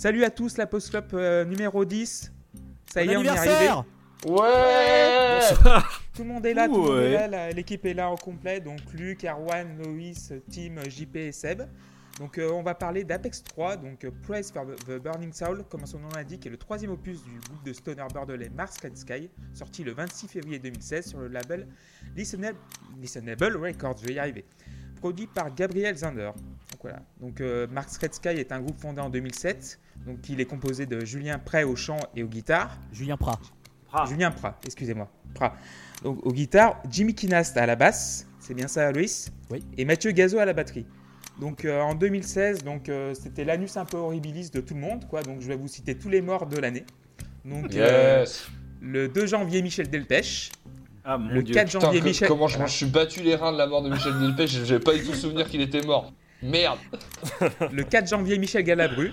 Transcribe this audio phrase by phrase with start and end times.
[0.00, 2.32] Salut à tous, la Post Club euh, numéro 10.
[2.90, 3.70] Ça y est, on y est arrivé.
[4.26, 5.40] Ouais
[6.16, 7.12] Tout le monde est là, tout le monde Ouais.
[7.12, 8.60] est là, l'équipe est là en complet.
[8.60, 11.64] Donc Luc, Arwan, Loïs, Tim, JP et Seb.
[12.18, 15.84] Donc euh, on va parler d'Apex 3, donc euh, Praise for the Burning Soul, comme
[15.84, 19.28] son nom l'indique, est le troisième opus du groupe de stoner bordelais Mars Red Sky,
[19.52, 21.68] sorti le 26 février 2016 sur le label
[22.16, 22.56] Listenable,
[22.98, 24.46] Listenable Records, je vais y arriver.
[24.96, 26.30] Produit par Gabriel Zander.
[26.82, 27.02] Donc voilà.
[27.20, 29.78] Donc euh, Mars Red Sky est un groupe fondé en 2007.
[30.06, 32.78] Donc il est composé de Julien Prey au chant et aux guitares.
[32.92, 33.38] Julien Prat.
[34.08, 35.08] Julien Prat, excusez-moi.
[35.34, 35.54] Prat.
[36.02, 39.62] Donc aux guitares, Jimmy Kinast à la basse, c'est bien ça, Loïs Oui.
[39.76, 40.86] Et Mathieu Gazo à la batterie.
[41.38, 45.06] Donc euh, en 2016, donc euh, c'était l'anus un peu horribilis de tout le monde,
[45.08, 45.22] quoi.
[45.22, 46.84] Donc je vais vous citer tous les morts de l'année.
[47.44, 48.24] Donc euh,
[48.80, 50.52] le 2 janvier, Michel Delpech.
[51.04, 51.54] Ah mon Le dieu.
[51.54, 52.28] 4 Putain, janvier, que- Michel.
[52.28, 54.94] comment je me suis battu les reins de la mort de Michel Delpech, j'avais pas
[54.94, 56.12] du tout souvenir qu'il était mort.
[56.42, 56.78] Merde
[57.72, 59.12] Le 4 janvier, Michel Galabru.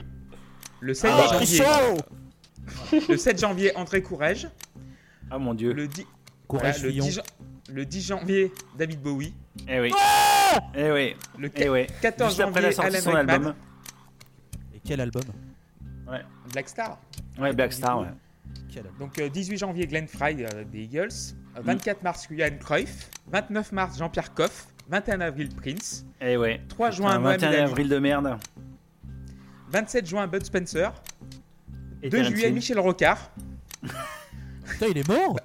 [0.80, 1.64] Le 7 Ah, janvier,
[3.10, 4.48] le 7 janvier, André Courrèges.
[5.30, 5.74] Ah mon dieu.
[5.74, 6.06] Le 10,
[6.48, 7.06] Courage voilà, le, Fillon.
[7.06, 7.24] 10 jan-
[7.74, 9.34] le 10 janvier, David Bowie.
[9.68, 9.92] Eh oui.
[10.76, 11.16] Eh oui.
[11.38, 11.88] Le Eh ouais.
[12.02, 13.34] 14 Juste après la janvier, sortie de Alan son Rickman.
[13.34, 13.56] album.
[14.76, 15.24] Et quel album
[16.54, 16.98] Black Star.
[17.38, 18.08] Ouais, Blackstar, ouais.
[18.74, 21.10] Quel album Donc euh, 18 janvier, Glenn Fry euh, des Eagles.
[21.58, 23.10] Euh, 24 mars, Johan Cruyff.
[23.30, 24.68] 29 mars, Jean-Pierre Coff.
[24.90, 26.06] 21 avril, Prince.
[26.22, 26.62] Eh ouais.
[26.70, 27.58] 3 Putain, juin, Mohamed 21 Ali.
[27.62, 28.38] avril de merde.
[29.70, 30.94] 27 juin, Bud Spencer.
[32.02, 32.52] Et 2 Terence juillet.
[32.52, 33.32] Michel Rocard.
[34.66, 35.38] Putain, il est mort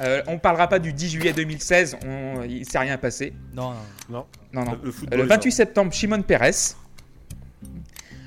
[0.00, 3.32] Euh, on parlera pas du 10 juillet 2016, on, il s'est rien passé.
[3.54, 3.74] Non,
[4.08, 4.26] non.
[4.52, 4.78] Non, non.
[4.82, 5.18] Le football.
[5.20, 6.76] le 28 septembre, Shimon Peres.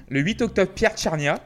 [0.09, 1.39] Le 8 octobre, Pierre Tchernia.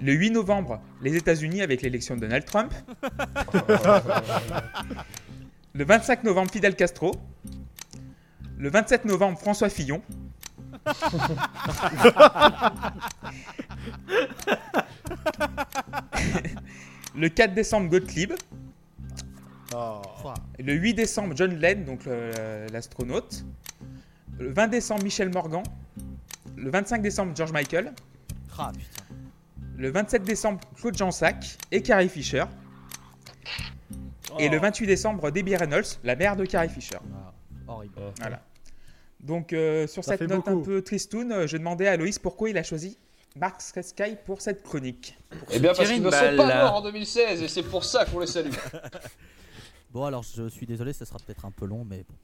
[0.00, 2.72] Le 8 novembre, les États-Unis avec l'élection de Donald Trump.
[5.74, 7.16] le 25 novembre, Fidel Castro.
[8.58, 10.02] Le 27 novembre, François Fillon.
[17.16, 18.32] le 4 décembre, Gottlieb.
[19.72, 20.34] Ouah.
[20.58, 23.44] Le 8 décembre, John Lennon, donc le- l'astronaute.
[24.38, 25.62] Le 20 décembre, Michel Morgan.
[26.56, 27.92] Le 25 décembre, George Michael.
[28.58, 29.04] Ah, putain.
[29.76, 32.44] Le 27 décembre, Claude Jansac et Carrie Fisher.
[34.38, 36.98] Et le 28 décembre, Debbie Reynolds, la mère de Carrie Fisher.
[37.14, 37.32] Ah,
[37.68, 37.94] horrible.
[38.18, 38.42] Voilà.
[39.20, 42.50] Donc, euh, sur Ça cette note un peu tristoune, euh, je demandais à Loïs pourquoi
[42.50, 42.98] il a choisi
[43.36, 45.18] Mark Sky pour cette chronique.
[45.50, 48.20] Eh bien, parce qu'ils ne sont pas morts en 2016 et c'est pour ça qu'on
[48.20, 48.50] les salue.
[49.90, 52.14] Bon, alors je suis désolé, ça sera peut-être un peu long, mais bon.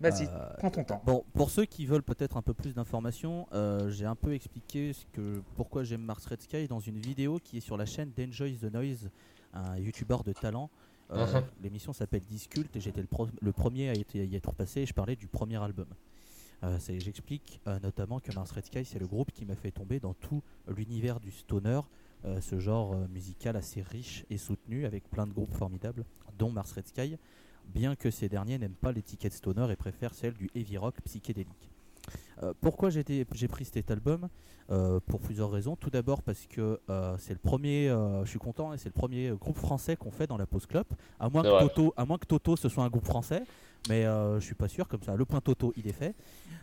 [0.00, 1.02] Vas-y, Euh, prends ton temps.
[1.04, 4.92] Bon, pour ceux qui veulent peut-être un peu plus d'informations, euh, j'ai un peu expliqué
[4.94, 8.10] ce que, pourquoi j'aime Mars Red Sky dans une vidéo qui est sur la chaîne
[8.16, 9.10] d'Enjoy the Noise,
[9.52, 10.70] un youtubeur de talent.
[11.10, 11.44] Euh, Mhm.
[11.62, 13.08] L'émission s'appelle Discult et j'étais le,
[13.40, 15.86] le premier à été- y être passé et je parlais du premier album.
[16.64, 20.00] Euh, J'explique euh, notamment que Mars Red Sky, c'est le groupe qui m'a fait tomber
[20.00, 21.80] dans tout l'univers du stoner,
[22.40, 26.04] ce genre musical assez riche et soutenu avec plein de groupes formidables,
[26.36, 27.16] dont Mars Red Sky,
[27.72, 31.70] bien que ces derniers n'aiment pas l'étiquette stoner et préfèrent celle du heavy rock psychédélique.
[32.42, 33.04] Euh, pourquoi j'ai
[33.48, 34.28] pris cet album
[34.70, 35.76] Euh, Pour plusieurs raisons.
[35.76, 38.92] Tout d'abord parce que euh, c'est le premier, euh, je suis content, et c'est le
[38.92, 40.84] premier groupe français qu'on fait dans la Pause Club.
[41.18, 41.60] À moins, que vrai.
[41.62, 43.42] Toto, à moins que Toto ce soit un groupe français,
[43.88, 44.86] mais euh, je suis pas sûr.
[44.86, 46.14] Comme ça, le point Toto, il est fait.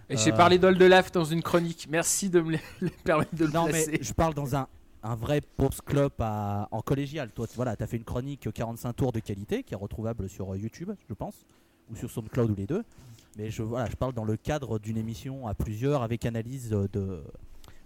[0.08, 1.88] Et j'ai parlé d'Oldelaf dans une chronique.
[1.90, 2.52] Merci de me
[2.82, 3.94] le- permettre de le Non, placer.
[3.94, 4.68] mais je parle dans un,
[5.02, 7.32] un vrai Post Club à- en collégial.
[7.32, 10.56] Toi, tu- voilà, as fait une chronique 45 tours de qualité qui est retrouvable sur
[10.56, 11.44] YouTube, je pense,
[11.90, 12.84] ou sur SoundCloud ou les deux.
[13.35, 16.88] Mais je, voilà, je parle dans le cadre d'une émission à plusieurs avec analyse euh,
[16.94, 17.23] de.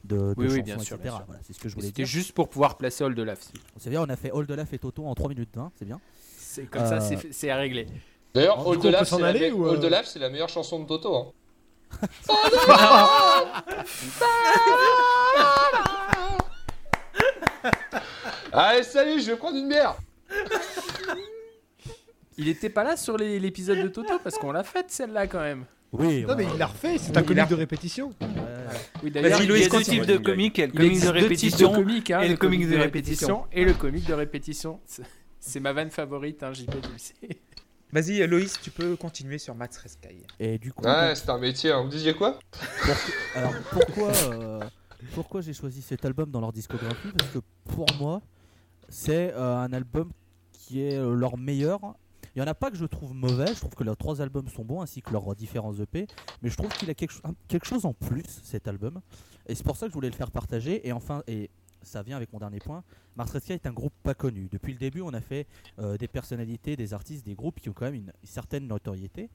[0.05, 0.99] De, de Oui, oui, chansons, bien sûr, etc.
[1.01, 1.23] bien sûr.
[1.25, 3.39] Voilà, c'est ce que je voulais C'était juste pour pouvoir placer Oldelaf.
[3.77, 5.83] C'est bien, on a fait All de Laf et Toto en 3 minutes, hein, c'est
[5.83, 5.99] bien.
[6.37, 7.85] C'est comme ça, Euh, c'est c'est à régler.
[8.33, 10.29] D'ailleurs, the peut Laf, s'en c'est la, me- ou, euh All the Laf, c'est la
[10.29, 11.15] meilleure chanson de Toto.
[11.15, 11.33] hein.
[18.51, 19.95] Allez, salut, je vais prendre une bière.
[22.39, 25.41] Il était pas là sur les- l'épisode de Toto parce qu'on l'a faite celle-là quand
[25.41, 25.65] même.
[25.91, 28.13] Oui, Non, mais il l'a refait, c'est un il comique de répétition.
[29.03, 29.97] Oui, d'ailleurs, Vas-y, il continue.
[29.97, 32.37] types de il Il comique de existe deux types de répétition comiques, hein, et le
[32.37, 33.45] comique de répétition.
[33.51, 34.79] et le comique de répétition.
[34.85, 35.03] C'est-
[35.41, 37.13] C'est ma vanne favorite, hein, JP, tu le sais.
[37.91, 40.21] Vas-y, euh, Loïs, tu peux continuer sur Max Sky.
[40.39, 41.71] Et du coup, Ouais, c'est un métier.
[41.71, 41.81] hein.
[41.81, 42.37] Vous disiez quoi?
[43.35, 44.59] Alors pourquoi, euh,
[45.15, 47.07] pourquoi j'ai choisi cet album dans leur discographie?
[47.17, 47.39] Parce que
[47.73, 48.21] pour moi,
[48.89, 50.11] c'est euh, un album
[50.51, 51.79] qui est euh, leur meilleur.
[52.39, 54.47] Il n'y en a pas que je trouve mauvais, je trouve que leurs trois albums
[54.47, 56.07] sont bons ainsi que leurs différents EP,
[56.41, 59.01] mais je trouve qu'il a quelque chose en plus cet album.
[59.47, 60.87] Et c'est pour ça que je voulais le faire partager.
[60.87, 61.49] Et enfin, et
[61.81, 62.85] ça vient avec mon dernier point,
[63.17, 64.47] Mars Red Sky est un groupe pas connu.
[64.49, 65.47] Depuis le début, on a fait
[65.79, 69.29] euh, des personnalités, des artistes, des groupes qui ont quand même une certaine notoriété.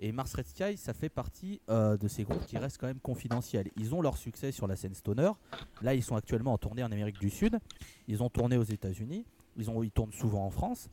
[0.00, 3.00] Et Mars Red Sky, ça fait partie euh, de ces groupes qui restent quand même
[3.00, 3.68] confidentiels.
[3.76, 5.32] Ils ont leur succès sur la scène stoner.
[5.82, 7.58] Là, ils sont actuellement en tournée en Amérique du Sud.
[8.06, 9.26] Ils ont tourné aux États-Unis.
[9.58, 10.88] Ils, ont, ils tournent souvent en France.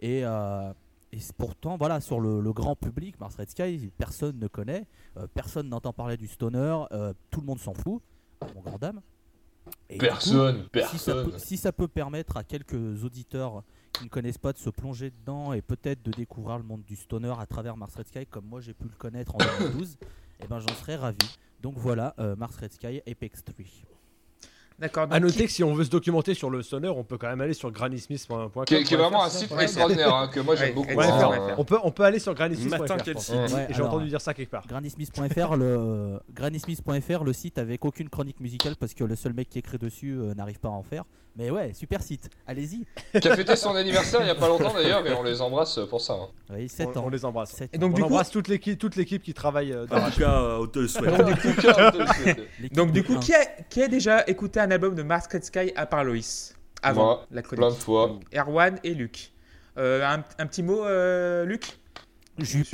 [0.00, 0.72] Et, euh,
[1.12, 4.86] et pourtant, voilà, sur le, le grand public, Mars Red Sky, personne ne connaît.
[5.16, 6.84] euh, personne n'entend parler du stoner.
[6.92, 8.02] euh, tout le monde s'en fout.
[8.40, 9.00] à Mon grand dame.
[9.88, 11.30] Et coup, Personne, si ça, personne.
[11.32, 13.62] peut, si ça peut permettre à quelques auditeurs
[13.92, 16.96] qui ne connaissent pas de se plonger dedans et peut-être de découvrir le monde du
[16.96, 19.96] stoner à travers Mars Red Sky comme moi j'ai pu le connaître en 2012,
[20.40, 21.18] eh ben j'en serais ravi.
[21.62, 23.54] Donc voilà, euh, Mars Red Sky Apex 3.
[24.78, 25.06] D'accord.
[25.10, 27.28] À noter qui- que si on veut se documenter sur le stoner, on peut quand
[27.28, 28.50] même aller sur granny.smith.com.
[28.66, 30.94] Qui est, qui est vraiment un site extraordinaire, hein, que moi j'aime Ouais, beaucoup.
[30.94, 31.28] ouais, hein.
[31.30, 31.52] ouais, ouais.
[31.56, 32.54] On peut, on peut aller sur Et
[33.70, 34.66] J'ai entendu dire ça quelque part.
[34.66, 35.54] GrannySmith.fr,
[37.24, 40.34] le site avec aucune chronique musicale parce que le seul mec qui écrit dessus euh,
[40.34, 41.04] n'arrive pas à en faire.
[41.38, 42.30] Mais ouais, super site.
[42.46, 42.86] Allez-y.
[43.20, 45.78] Qui a fêté son anniversaire il y a pas longtemps d'ailleurs, et on les embrasse
[45.90, 46.14] pour ça.
[46.14, 46.28] hein.
[46.54, 47.02] Oui, 7 On, ans.
[47.06, 47.60] on les embrasse.
[47.74, 50.14] Et donc, on du coup, embrasse toute l'équipe, toute l'équipe qui travaille euh, En d'arrache.
[50.14, 51.14] tout cas, euh, on te le souhaite.
[51.14, 51.90] donc, du coup, En tout cas,
[52.72, 55.72] donc, du coup qui, a, qui a déjà écouté un album de Mars Red Sky
[55.76, 57.78] à part Loïs Avant Moi, la plein de chronique.
[57.80, 58.18] fois.
[58.34, 59.30] Erwan et Luc.
[59.78, 61.78] Euh, un, un petit mot, euh, Luc?
[62.38, 62.66] Jup.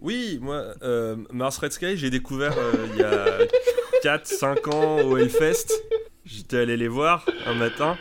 [0.00, 5.16] Oui, moi, euh, Mars Red Sky, j'ai découvert euh, il y a 4-5 ans au
[5.16, 5.66] Hellfest.
[6.24, 7.96] J'étais allé les voir un matin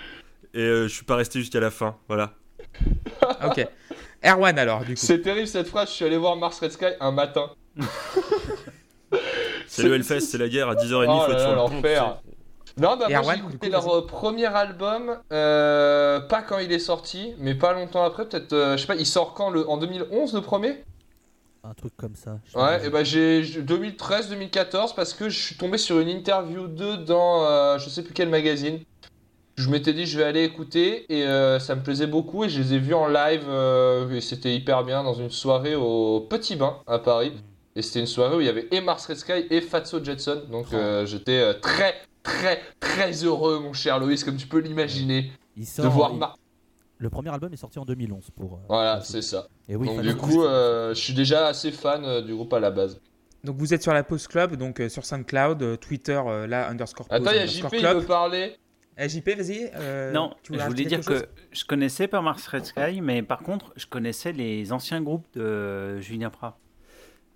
[0.53, 1.97] et euh, je suis pas resté jusqu'à la fin.
[2.07, 2.33] Voilà.
[3.45, 3.65] Ok.
[4.25, 4.99] Erwan alors, du coup.
[5.05, 7.51] C'est terrible cette phrase, je suis allé voir Mars Red Sky un matin.
[9.67, 11.05] C'est le Hellfest, c'est la guerre à 10h30.
[11.07, 12.21] Oh faut là être là, sur le pont, l'enfer.
[12.79, 17.33] Non, bah moi j'ai écouté leur euh, premier album, euh, pas quand il est sorti,
[17.37, 20.33] mais pas longtemps après, peut-être, euh, je sais pas, il sort quand le, En 2011
[20.33, 20.83] le premier?
[21.63, 22.39] Un truc comme ça.
[22.45, 26.97] je Ouais, et bah j'ai 2013-2014 parce que je suis tombé sur une interview d'eux
[26.97, 28.79] dans euh, je sais plus quel magazine.
[29.57, 31.25] Je m'étais dit je vais aller écouter et
[31.59, 33.43] ça me plaisait beaucoup et je les ai vus en live
[34.09, 37.33] et c'était hyper bien dans une soirée au Petit Bain à Paris.
[37.75, 40.43] Et c'était une soirée où il y avait et Mars Red Sky et Fatso Jetson.
[40.49, 45.63] Donc euh, j'étais très très très heureux mon cher Loïs comme tu peux l'imaginer Il
[45.65, 46.37] de voir il- Mar-
[46.97, 48.55] Le premier album est sorti en 2011 pour.
[48.55, 49.47] euh, Voilà, c'est ça.
[49.67, 52.53] Et oui, donc fallait- du coup euh, je suis déjà assez fan euh, du groupe
[52.53, 52.99] à la base.
[53.45, 56.67] Donc vous êtes sur la Pause Club, donc euh, sur SoundCloud, euh, Twitter, euh, là,
[56.69, 57.97] underscore pause, Attends, il y a JP il club.
[57.99, 58.57] veut parler.
[58.97, 59.71] Eh, JP, vas-y.
[59.75, 63.39] euh, non, tu je voulais dire que je connaissais pas Mars Red Sky, mais par
[63.39, 66.57] contre, je connaissais les anciens groupes de Julien Prat.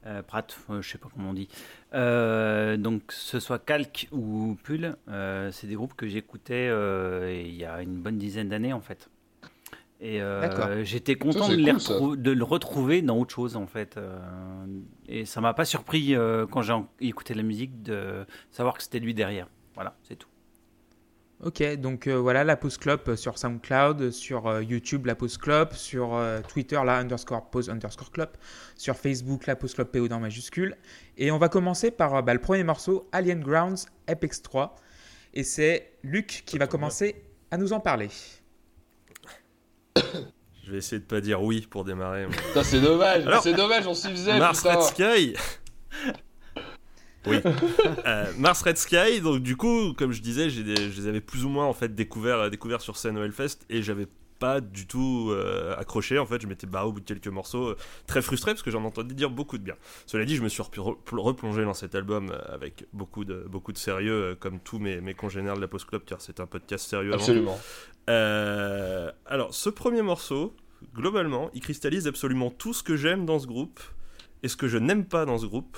[0.06, 1.48] Euh, Pratt, euh, je sais pas comment on dit.
[1.94, 7.56] Euh, donc, ce soit Calque ou Pull, euh, c'est des groupes que j'écoutais euh, il
[7.56, 9.10] y a une bonne dizaine d'années en fait.
[10.02, 13.96] Et euh, j'étais content de, cool, de le retrouver dans autre chose en fait.
[13.96, 14.20] Euh,
[15.08, 19.00] et ça m'a pas surpris euh, quand j'ai écouté la musique de savoir que c'était
[19.00, 19.48] lui derrière.
[19.76, 20.28] Voilà, c'est tout.
[21.46, 25.38] Ok, donc euh, voilà, la Pause Club euh, sur SoundCloud, sur euh, YouTube, la Pause
[25.38, 28.30] Club, sur euh, Twitter, la underscore pause underscore club,
[28.78, 30.78] sur Facebook, la Pause Club PO dans majuscule.
[31.18, 34.76] Et on va commencer par bah, le premier morceau, Alien Grounds Apex 3.
[35.34, 38.08] Et c'est Luc qui va commencer à nous en parler.
[39.98, 42.26] Je vais essayer de pas dire oui pour démarrer.
[42.26, 44.40] mais- Putain, c'est dommage, c'est dommage, on s'y faisait.
[44.40, 44.76] Mars putain.
[44.76, 45.36] Red Sky.
[47.26, 47.38] Oui.
[48.06, 49.22] Euh, Mars Red Sky.
[49.22, 52.38] Donc du coup, comme je disais, je les avais plus ou moins en fait découvert,
[52.38, 54.08] euh, découvert sur scène au Hellfest et j'avais
[54.44, 56.20] pas du tout euh, accroché.
[56.20, 57.78] En fait, je m'étais barré au bout de quelques morceaux, euh,
[58.08, 59.76] très frustré parce que j'en entendais dire beaucoup de bien.
[60.06, 63.78] Cela dit, je me suis replongé dans cet album euh, avec beaucoup de beaucoup de
[63.78, 67.14] sérieux, comme tous mes, mes congénères de la Post Club, car c'est un podcast sérieux.
[67.14, 67.58] Absolument.
[68.08, 70.54] Alors, ce premier morceau,
[70.94, 73.80] globalement, il cristallise absolument tout ce que j'aime dans ce groupe
[74.44, 75.78] et ce que je n'aime pas dans ce groupe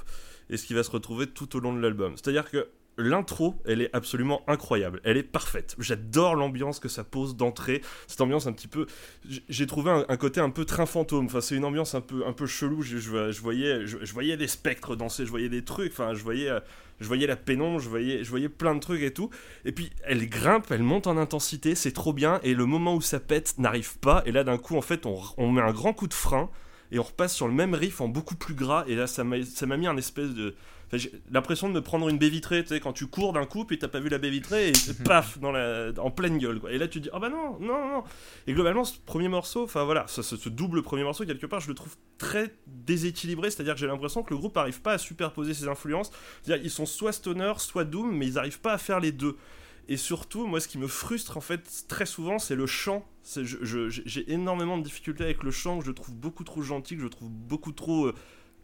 [0.49, 2.13] et ce qui va se retrouver tout au long de l'album.
[2.15, 5.75] C'est-à-dire que l'intro, elle est absolument incroyable, elle est parfaite.
[5.79, 8.85] J'adore l'ambiance que ça pose d'entrée, cette ambiance un petit peu.
[9.49, 11.25] J'ai trouvé un, côté un peu train fantôme.
[11.25, 12.81] Enfin, c'est une ambiance un peu, un peu chelou.
[12.81, 15.91] Je, je- voyais, je voyais des spectres danser, je voyais des trucs.
[15.91, 16.61] Enfin, je voyais, euh,
[17.01, 19.29] je voyais la pénombre, je voyais, je voyais plein de trucs et tout.
[19.65, 22.39] Et puis elle grimpe, elle monte en intensité, c'est trop bien.
[22.43, 24.23] Et le moment où ça pète n'arrive pas.
[24.25, 26.49] Et là, d'un coup, en fait, on, on met un grand coup de frein
[26.95, 28.85] et on repasse sur le même riff en beaucoup plus gras.
[28.87, 29.37] Et là, ça m'a
[29.77, 30.55] mis un espèce de.
[30.87, 33.45] enfin, j'ai l'impression de me prendre une baie vitrée, tu sais, quand tu cours d'un
[33.45, 34.73] coup, puis t'as pas vu la baie vitrée, et
[35.05, 36.71] paf, dans la, en pleine gueule, quoi.
[36.71, 38.03] Et là, tu te dis, ah bah non, non, non.
[38.47, 41.67] Et globalement, ce premier morceau, enfin voilà, ce, ce- double premier morceau, quelque part, je
[41.67, 45.53] le trouve très déséquilibré, c'est-à-dire que j'ai l'impression que le groupe arrive pas à superposer
[45.53, 46.11] ses influences.
[46.43, 49.35] C'est-à-dire, ils sont soit stoner, soit doom, mais ils arrivent pas à faire les deux.
[49.87, 53.05] Et surtout, moi, ce qui me frustre en fait très souvent, c'est le chant.
[53.23, 57.07] J'ai énormément de difficultés avec le chant que je trouve beaucoup trop gentil, que je
[57.07, 58.15] trouve beaucoup trop euh,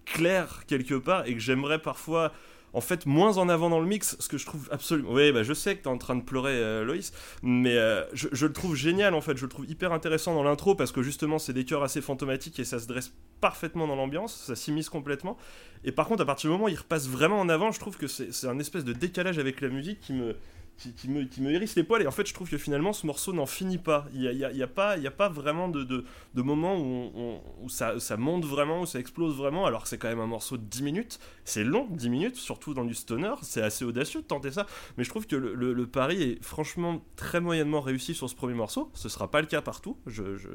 [0.05, 2.31] clair quelque part, et que j'aimerais parfois
[2.73, 5.11] en fait moins en avant dans le mix, ce que je trouve absolument.
[5.11, 7.11] Oui, bah, je sais que t'es en train de pleurer, euh, Loïs,
[7.43, 9.37] mais euh, je, le trouve génial en fait.
[9.37, 12.59] Je le trouve hyper intéressant dans l'intro parce que justement, c'est des chœurs assez fantomatiques
[12.59, 15.37] et ça se dresse parfaitement dans l'ambiance, ça s'immisce complètement.
[15.83, 17.97] Et par contre, à partir du moment où il repasse vraiment en avant, je trouve
[17.97, 20.35] que c'est un espèce de décalage avec la musique qui me,
[20.81, 22.01] qui, qui me, qui me hérisse les poils.
[22.01, 24.05] Et en fait, je trouve que finalement, ce morceau n'en finit pas.
[24.13, 26.41] Il n'y a, y a- y a pas, y a pas vraiment de, de, de
[26.41, 29.89] moment où, on- on- où ça, ça monte vraiment, où ça explose vraiment, alors que
[29.89, 31.19] c'est quand même un morceau de 10 minutes.
[31.45, 33.33] C'est long, 10 minutes, surtout dans du stoner.
[33.43, 34.65] C'est assez audacieux de tenter ça.
[34.97, 38.35] Mais je trouve que le, le- le pari est franchement très moyennement réussi sur ce
[38.35, 38.89] premier morceau.
[38.93, 40.49] Ce sera pas le cas partout, je, je,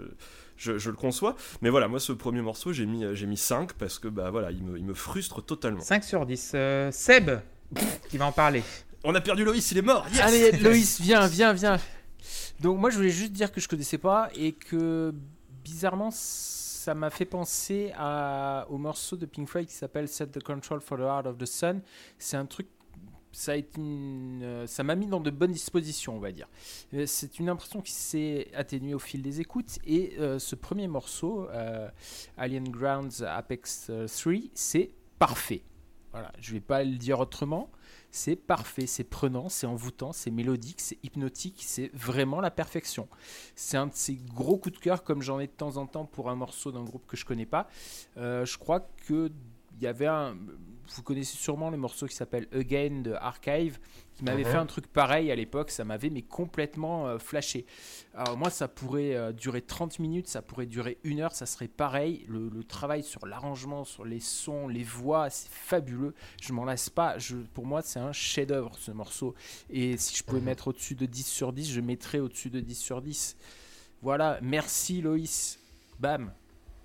[0.57, 1.37] je, je le conçois.
[1.63, 4.51] Mais voilà, moi, ce premier morceau, j'ai mis, j'ai mis 5 parce que bah, voilà,
[4.51, 5.81] il, me, il me frustre totalement.
[5.81, 6.53] 5 sur 10.
[6.55, 7.31] Euh, Seb,
[8.09, 8.63] qui va en parler.
[9.09, 10.05] On a perdu Loïs, il est mort.
[10.13, 11.79] Yes Allez, Loïs, viens, viens, viens.
[12.61, 15.15] Donc, moi, je voulais juste dire que je connaissais pas et que
[15.65, 20.43] bizarrement, ça m'a fait penser à, au morceau de Pink Floyd qui s'appelle Set the
[20.43, 21.83] Control for the Heart of the Sun.
[22.19, 22.67] C'est un truc.
[23.31, 26.49] Ça a été une- euh, ça m'a mis dans de bonnes dispositions, on va dire.
[26.95, 29.79] Euh, C'est une impression qui s'est atténuée au fil des écoutes.
[29.87, 31.89] Et euh, ce premier morceau, euh,
[32.39, 35.63] Alien Grounds Apex euh, 3, c'est parfait.
[36.13, 37.71] Voilà, je vais pas le dire autrement.
[38.17, 43.09] C'est parfait, c'est prenant, c'est envoûtant, c'est mélodique, c'est hypnotique, c'est vraiment la perfection.
[43.57, 46.07] C'est un de ces gros coups de cœur comme j'en ai de temps en temps
[46.07, 47.69] pour un morceau d'un groupe que je connais pas.
[48.17, 49.31] Euh, je crois que
[49.77, 50.35] il y avait un,
[50.95, 53.79] vous connaissez sûrement le morceau qui s'appelle Again de Archive,
[54.15, 54.51] qui m'avait Mhm.
[54.51, 55.71] fait un truc pareil à l'époque.
[55.71, 57.67] Ça m'avait mais complètement euh, flashé.
[58.15, 61.69] Alors moi, ça pourrait euh, durer 30 minutes, ça pourrait durer une heure, ça serait
[61.69, 62.25] pareil.
[62.29, 66.15] Le, le travail sur l'arrangement, sur les sons, les voix, c'est fabuleux.
[66.41, 67.19] Je m'en lasse pas.
[67.19, 69.35] Je, pour moi, c'est un chef-d'œuvre ce morceau.
[69.71, 72.75] Et si je pouvais mettre au-dessus de 10 sur 10, je mettrais au-dessus de 10
[72.79, 73.37] sur 10.
[74.03, 75.59] Voilà, merci Loïs.
[75.99, 76.33] Bam.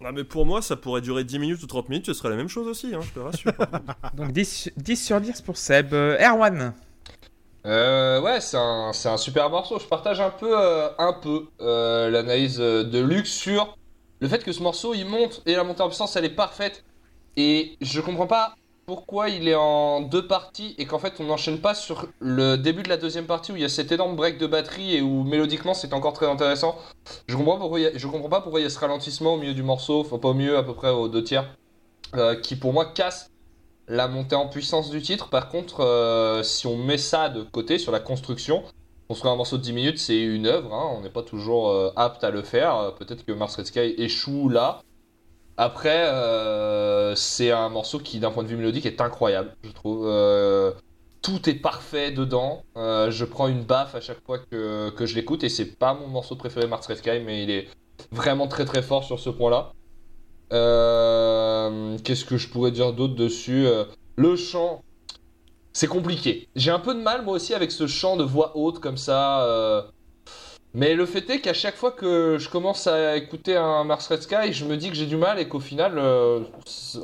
[0.04, 2.36] Ah, mais pour moi, ça pourrait durer 10 minutes ou 30 minutes, ce serait la
[2.36, 3.54] même chose aussi, hein, je te rassure.
[4.14, 5.94] Donc 10, 10 sur 10 pour Seb.
[5.94, 6.74] Euh, Erwan,
[7.66, 9.78] Euh, ouais, c'est un, c'est un super morceau.
[9.80, 13.78] Je partage un peu, euh, un peu euh, l'analyse de Luc sur
[14.20, 16.84] le fait que ce morceau il monte et la montée en puissance elle est parfaite.
[17.36, 18.56] Et je comprends pas
[18.92, 22.84] pourquoi il est en deux parties et qu'en fait on n'enchaîne pas sur le début
[22.84, 25.24] de la deuxième partie où il y a cet énorme break de batterie et où
[25.24, 26.76] mélodiquement c'est encore très intéressant.
[27.30, 30.18] Je comprends, comprends pas pourquoi il y a ce ralentissement au milieu du morceau, enfin
[30.18, 31.56] pas au milieu, à peu près aux deux tiers,
[32.16, 33.30] euh, qui pour moi casse
[33.88, 35.30] la montée en puissance du titre.
[35.30, 38.62] Par contre, euh, si on met ça de côté sur la construction,
[39.08, 40.74] construire un morceau de 10 minutes, c'est une œuvre.
[40.74, 42.94] hein, on n'est pas toujours euh, apte à le faire.
[43.00, 44.82] Peut-être que Mars Red Sky échoue là.
[45.58, 50.06] Après, euh, c'est un morceau qui, d'un point de vue mélodique, est incroyable, je trouve.
[50.08, 50.72] Euh,
[51.22, 52.64] tout est parfait dedans.
[52.78, 55.94] Euh, je prends une baffe à chaque fois que, que je l'écoute et c'est pas
[55.94, 57.68] mon morceau préféré Mars Red Sky, mais il est
[58.12, 59.72] vraiment très très fort sur ce point-là.
[62.04, 63.68] Qu'est-ce que je pourrais dire d'autre dessus
[64.16, 64.82] Le chant,
[65.74, 66.50] c'est compliqué.
[66.56, 69.92] J'ai un peu de mal moi aussi avec ce chant de voix haute comme ça.
[70.74, 74.22] Mais le fait est qu'à chaque fois que je commence à écouter un Mars Red
[74.22, 76.40] Sky, je me dis que j'ai du mal et qu'au final, euh,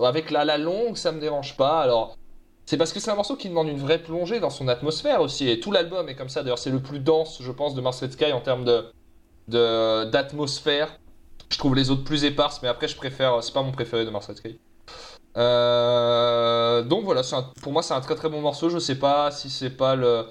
[0.03, 1.81] avec la, la longue, ça me dérange pas.
[1.81, 2.17] Alors,
[2.65, 5.49] c'est parce que c'est un morceau qui demande une vraie plongée dans son atmosphère aussi.
[5.49, 6.43] Et tout l'album est comme ça.
[6.43, 8.85] D'ailleurs, c'est le plus dense, je pense, de Mars Red Sky en termes de
[9.49, 10.97] d'atmosphère.
[11.49, 13.41] Je trouve les autres plus éparses, mais après, je préfère.
[13.43, 14.59] C'est pas mon préféré de Mars Red Sky.
[15.37, 17.21] Euh, donc voilà,
[17.61, 18.69] pour moi, c'est un très très bon morceau.
[18.69, 20.25] Je sais pas si c'est pas le.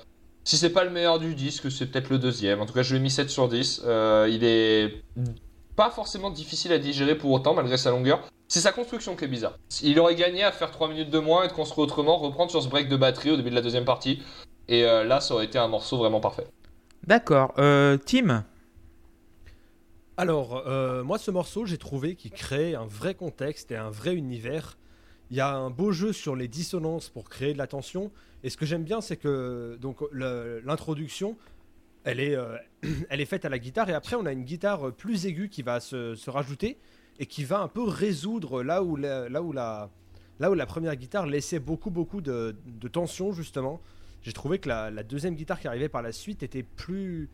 [0.46, 2.60] Si c'est pas le meilleur du disque, c'est peut-être le deuxième.
[2.60, 3.82] En tout cas, je lui ai mis 7 sur 10.
[3.84, 5.02] Euh, il est
[5.74, 8.22] pas forcément difficile à digérer pour autant, malgré sa longueur.
[8.46, 9.58] C'est sa construction qui est bizarre.
[9.82, 12.62] Il aurait gagné à faire 3 minutes de moins et de construire autrement, reprendre sur
[12.62, 14.22] ce break de batterie au début de la deuxième partie.
[14.68, 16.46] Et euh, là, ça aurait été un morceau vraiment parfait.
[17.04, 17.52] d'accord.
[17.58, 18.44] Euh, Tim,
[20.16, 24.14] Alors, euh, moi, ce morceau, j'ai trouvé qu'il crée un vrai contexte et un vrai
[24.14, 24.78] univers.
[25.30, 28.12] Il y a un beau jeu sur les dissonances pour créer de la tension.
[28.42, 31.36] Et ce que j'aime bien, c'est que donc l'introduction,
[32.04, 32.56] elle est, euh,
[33.10, 33.90] elle est faite à la guitare.
[33.90, 36.78] Et après, on a une guitare plus aiguë qui va se, se rajouter
[37.18, 39.90] et qui va un peu résoudre là où la, là où la,
[40.38, 43.80] là où la première guitare laissait beaucoup, beaucoup de, de tension, justement.
[44.26, 47.30] J'ai trouvé que la, deuxième guitare qui arrivait par la suite était plus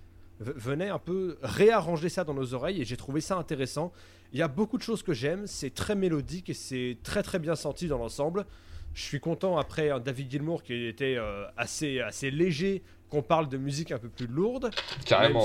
[0.57, 3.93] venait un peu réarranger ça dans nos oreilles et j'ai trouvé ça intéressant.
[4.33, 7.39] Il y a beaucoup de choses que j'aime, c'est très mélodique et c'est très très
[7.39, 8.47] bien senti dans l'ensemble.
[8.95, 13.49] Je suis content après un David Gilmour qui était euh, assez, assez léger qu'on parle
[13.49, 14.71] de musique un peu plus lourde.
[15.05, 15.41] Carrément.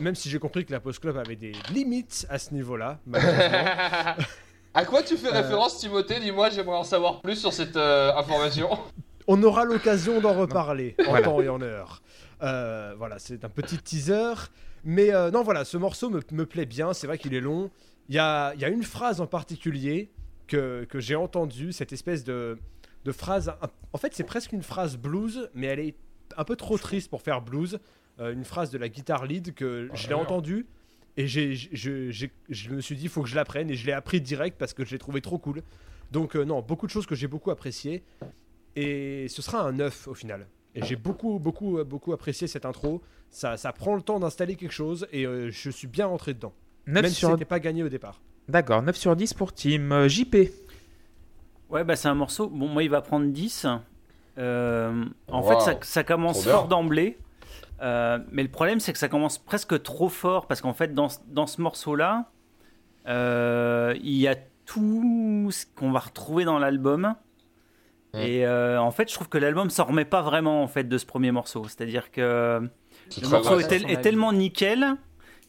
[0.00, 3.00] Même si j'ai, si compris que la Post Club avait des limites à ce niveau-là,
[4.74, 5.32] à quoi tu fais Euh.
[5.42, 6.20] référence, Timothée?
[6.20, 8.68] Dis-moi, j'aimerais en savoir plus sur cette euh, information.
[9.26, 11.24] On aura l'occasion d'en reparler en Voilà.
[11.26, 12.02] temps et en heure.
[12.42, 14.34] Euh, voilà, c'est un petit teaser.
[14.84, 16.92] Mais euh, non, voilà, ce morceau me, me plaît bien.
[16.92, 17.70] C'est vrai qu'il est long.
[18.08, 20.10] Il y a, il y a une phrase en particulier
[20.48, 22.58] que, que j'ai entendue, cette espèce de,
[23.04, 23.48] de phrases.
[23.48, 25.94] un- En fait, c'est presque une phrase blues, mais elle est
[26.36, 27.78] un peu trop triste pour faire blues.
[28.20, 30.66] Euh, une phrase de la guitare lead que je l'ai entendue
[31.16, 32.10] et j'ai, je,
[32.50, 34.74] je me suis dit, il faut que je l'apprenne et je l'ai appris direct parce
[34.74, 35.62] que je l'ai trouvé trop cool.
[36.10, 38.02] Donc, non, beaucoup de choses que j'ai beaucoup appréciées
[38.76, 40.46] et ce sera un 9 au final.
[40.74, 43.02] Et j'ai beaucoup, beaucoup, beaucoup apprécié cette intro.
[43.30, 46.52] Ça, ça prend le temps d'installer quelque chose et euh, je suis bien rentré dedans.
[46.86, 47.30] 9 même si sur...
[47.30, 48.20] c'était pas gagné au départ.
[48.48, 50.34] D'accord, 9 sur 10 pour Team euh, JP.
[51.70, 52.48] Ouais, bah c'est un morceau.
[52.48, 53.66] Bon, moi, il va prendre 10.
[54.38, 55.48] Euh, en Wow.
[55.48, 57.18] fait, ça, ça commence fort d'emblée.
[57.82, 60.46] Euh, mais le problème, c'est que ça commence presque trop fort.
[60.46, 62.30] Parce qu'en fait, dans, ce- dans ce morceau-là,
[63.08, 67.14] euh, il y a tout ce qu'on va retrouver dans l'album.
[68.14, 68.18] Mm.
[68.18, 70.98] Et euh, en fait, je trouve que l'album s'en remet pas vraiment en fait de
[70.98, 71.64] ce premier morceau.
[71.64, 72.60] C'est-à-dire que
[73.08, 74.96] C'est le morceau est, tel- tellement nickel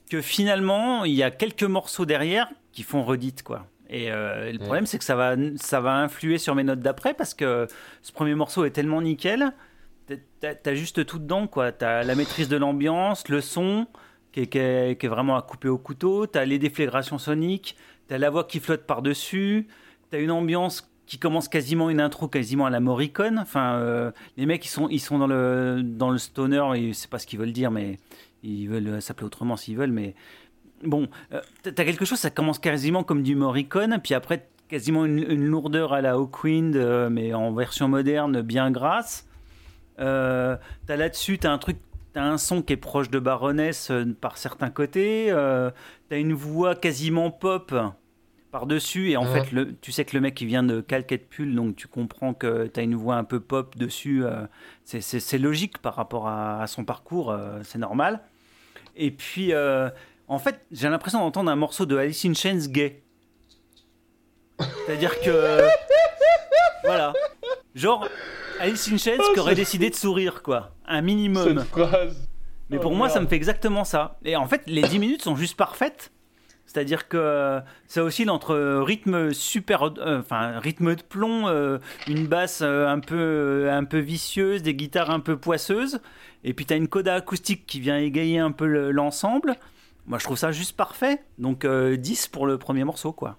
[0.10, 3.68] que finalement, il y a quelques morceaux derrière qui font redite, quoi.
[3.90, 4.64] Et euh, le Ouais.
[4.64, 7.68] problème, c'est que ça va, ça va influer sur mes notes d'après parce que
[8.02, 9.52] ce premier morceau est tellement nickel.
[10.40, 11.72] t'as- juste tout dedans, quoi.
[11.72, 13.88] T'as la maîtrise de l'ambiance, le son
[14.34, 16.28] qui est, qui est- qui est vraiment à couper au couteau.
[16.28, 17.78] T'as les déflagrations soniques.
[18.08, 19.68] T'as la voix qui flotte par-dessus.
[20.12, 23.40] T'as une ambiance qui commence quasiment une intro quasiment à la Morricone.
[23.40, 27.10] Enfin, euh, les mecs, ils sont, ils sont dans le, dans le stoner, et c'est
[27.10, 28.00] pas ce qu'ils veulent dire, mais
[28.44, 30.16] ils veulent euh, s'appeler autrement s'ils veulent, mais
[30.84, 35.46] bon, euh, t'as quelque chose, ça commence quasiment comme du Morricone, puis après, quasiment une,
[35.46, 39.28] lourdeur à la Hawkwind, mais en version moderne, bien grasse.
[39.98, 40.58] T'as
[40.88, 41.78] là-dessus, t'as un truc,
[42.14, 45.28] t'as un son qui est proche de Baroness par certains côtés,
[46.10, 47.76] t'as une voix quasiment pop
[48.54, 51.54] par-dessus, et en fait, le, tu sais que le mec il vient de Calquette Pull,
[51.54, 54.46] donc tu comprends que t'as une voix un peu pop dessus, euh,
[54.86, 58.22] c'est- logique par rapport à, à son parcours, euh, c'est normal.
[58.96, 59.90] Et puis, euh,
[60.28, 63.02] en fait, j'ai l'impression d'entendre un morceau de Alice in Chains gay.
[64.86, 65.62] C'est-à-dire que.
[66.86, 67.12] voilà.
[67.76, 68.08] Genre,
[68.60, 70.72] Alice in Chains qui aurait décidé de sourire, quoi.
[70.86, 71.58] Un minimum.
[71.60, 72.30] Cette phrase.
[72.70, 74.20] Mais Oh, pour moi, ça me fait exactement ça.
[74.24, 76.12] Et en fait, les 10 minutes sont juste parfaites.
[76.74, 82.26] C'est-à-dire que euh, ça oscille entre rythme super, euh, enfin rythme de plomb, euh, une
[82.26, 86.00] basse euh, un peu, euh, un peu vicieuse, des guitares un peu poisseuses,
[86.44, 89.56] et puis t'as une coda acoustique qui vient égayer un peu le- l'ensemble.
[90.08, 91.24] Moi, je trouve ça juste parfait.
[91.38, 93.38] Donc euh, 10 pour le premier morceau, quoi.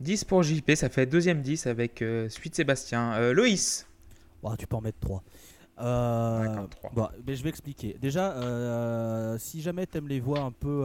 [0.00, 3.12] 10 pour JP, ça fait deuxième 10 avec euh, Suite Sébastien.
[3.14, 3.86] Euh, Loïs.
[4.42, 5.22] Bah, tu peux en mettre 3.
[5.80, 6.90] Euh, D'accord, trois.
[6.94, 7.96] bon, mais je vais expliquer.
[8.00, 10.84] Déjà, euh, si jamais t'aimes les voix un peu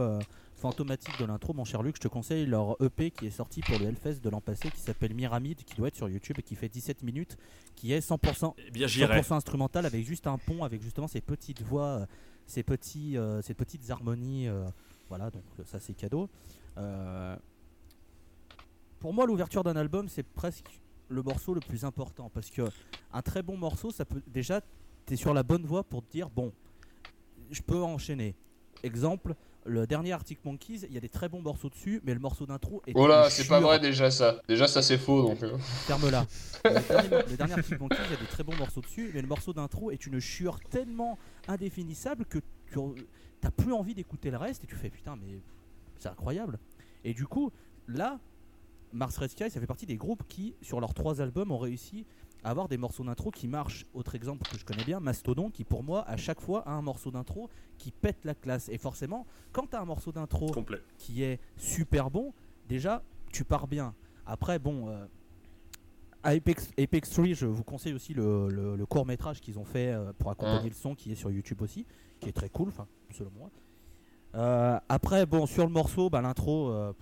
[0.60, 3.60] euh, fantomatiques de l'intro, mon cher Luc, je te conseille leur EP qui est sorti
[3.60, 6.42] pour le Hellfest de l'an passé, qui s'appelle Myramide, qui doit être sur YouTube et
[6.42, 7.36] qui fait 17 minutes,
[7.76, 9.20] qui est 100%, Eh bien, j'irai.
[9.20, 12.06] 100% instrumental avec juste un pont, avec justement ces petites voix, euh,
[12.46, 14.48] ces, petits, euh, ces petites harmonies.
[14.48, 14.64] euh,
[15.08, 16.28] voilà, donc ça c'est cadeau.
[16.78, 17.36] Euh,
[19.00, 22.62] pour moi, l'ouverture d'un album, c'est presque le morceau le plus important parce que
[23.12, 24.60] un très bon morceau, ça peut déjà,
[25.06, 26.52] tu es sur la bonne voie pour te dire bon,
[27.50, 28.36] je peux enchaîner.
[28.84, 29.34] Exemple,
[29.66, 32.46] le dernier Arctic Monkeys, il y a des très bons morceaux dessus, mais le morceau
[32.46, 34.40] d'intro est Oh là, c'est pas vrai déjà ça.
[34.48, 35.42] Déjà ça c'est faux donc.
[35.42, 35.56] euh.
[35.86, 36.26] Ferme-la.
[36.64, 39.20] le, dernier, le dernier Arctic Monkeys, il y a des très bons morceaux dessus, mais
[39.22, 41.18] le morceau d'intro est une chure tellement
[41.48, 42.38] indéfinissable que
[42.72, 42.78] tu
[43.42, 45.40] n'as plus envie d'écouter le reste et tu fais putain, mais
[45.98, 46.58] c'est incroyable.
[47.04, 47.50] Et du coup,
[47.88, 48.18] là,
[48.92, 52.06] Mars Red Sky, ça fait partie des groupes qui, sur leurs trois albums, ont réussi
[52.42, 53.86] à avoir des morceaux d'intro qui marchent.
[53.94, 56.82] Autre exemple que je connais bien, Mastodon, qui pour moi, à chaque fois, a un
[56.82, 57.48] morceau d'intro
[57.78, 58.68] qui pète la classe.
[58.68, 60.80] Et forcément, quand tu as un morceau d'intro Complet.
[60.98, 62.32] qui est super bon,
[62.68, 63.94] déjà, tu pars bien.
[64.26, 65.04] Après, bon, euh,
[66.22, 70.12] à Apex, Apex 3, je vous conseille aussi le, court métrage qu'ils ont fait euh,
[70.18, 71.86] pour accompagner le son, qui est sur YouTube aussi,
[72.20, 73.50] qui est très cool, enfin, selon moi.
[74.34, 76.92] Euh, après, bon, sur le morceau, bah, l'intro, euh,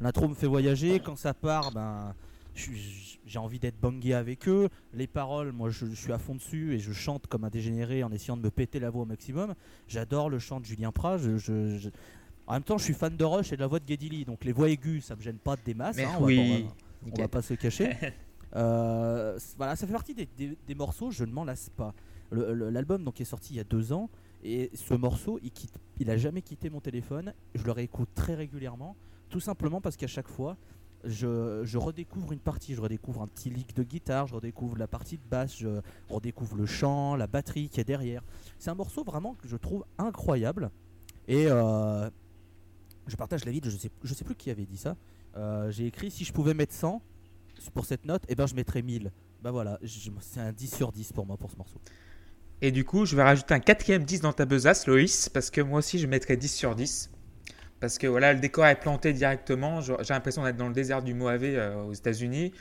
[0.00, 1.00] l'intro me fait voyager.
[1.00, 2.14] Quand ça part, ben,
[2.54, 4.68] j'ai envie d'être bangé avec eux.
[4.94, 8.02] Les paroles, moi, je, je suis à fond dessus et je chante comme un dégénéré
[8.02, 9.54] en essayant de me péter la voix au maximum.
[9.88, 11.18] J'adore le chant de Julien Prat.
[11.18, 11.90] je- je- je-
[12.48, 14.24] En même temps, je suis fan de Rush et de la voix de Geddy Lee,
[14.24, 15.98] donc les voix aiguës, ça me gêne pas des masses.
[15.98, 16.38] Hein, on va- oui.
[16.38, 17.20] on va- on Nickel.
[17.24, 17.90] va pas se cacher.
[18.54, 21.92] Euh, voilà, ça fait partie des, des- des morceaux, je ne m'en lasse pas.
[22.30, 24.08] L'album donc est sorti il y a deux ans
[24.42, 27.34] et ce morceau, il quitte, il a jamais quitté mon téléphone.
[27.54, 28.96] Je le réécoute très régulièrement,
[29.28, 30.56] tout simplement parce qu'à chaque fois,
[31.04, 34.88] je, je redécouvre une partie, je redécouvre un petit lick de guitare, je redécouvre la
[34.88, 38.22] partie de basse, je redécouvre le chant, la batterie qui est derrière.
[38.58, 40.70] C'est un morceau vraiment que je trouve incroyable
[41.28, 42.08] et euh,
[43.06, 44.96] je partage l'avis de je sais, je sais plus qui avait dit ça.
[45.36, 47.02] Euh, J'ai écrit si je pouvais mettre 100
[47.72, 49.10] pour cette note, et ben je mettrais 1000.
[49.42, 49.78] Bah voilà,
[50.20, 51.80] c'est un 10 sur 10 pour moi pour ce morceau.
[52.62, 55.60] Et du coup, je vais rajouter un quatrième 10 dans ta besace, Loïs, parce que
[55.60, 57.10] moi aussi, je mettrais 10 sur 10.
[57.80, 59.80] Parce que voilà, le décor est planté directement.
[59.80, 62.52] J'ai l'impression d'être dans le désert du Mojave euh, aux États-Unis.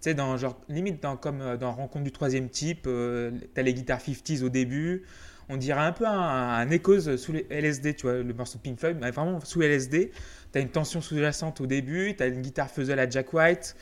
[0.00, 4.00] sais, dans genre limite comme euh, dans Rencontre du troisième type, euh, t'as les guitares
[4.00, 5.04] 50s au début.
[5.48, 8.80] On dirait un peu un, un Echoes sous les LSD, tu vois, le morceau Pink
[8.80, 10.10] Floyd, mais vraiment sous LSD.
[10.50, 13.76] T'as une tension sous-jacente au début, t'as une guitare fuzzle à Jack White.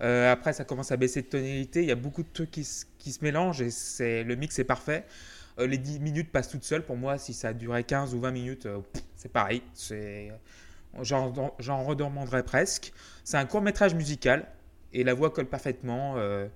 [0.00, 1.82] Euh, après, ça commence à baisser de tonalité.
[1.82, 2.66] Il y a beaucoup de trucs qui,
[2.98, 5.04] qui se mélangent et le mix est parfait.
[5.58, 6.84] Euh, les 10 minutes passent toutes seules.
[6.84, 8.80] Pour moi, si ça durait 15 ou 20 minutes, euh,
[9.16, 9.62] c'est pareil.
[9.72, 10.32] C'est,
[11.02, 11.30] j'en,
[11.84, 12.92] redemanderais presque.
[13.22, 14.46] C'est un court métrage musical
[14.92, 16.14] et la voix colle parfaitement.
[16.16, 16.48] euh,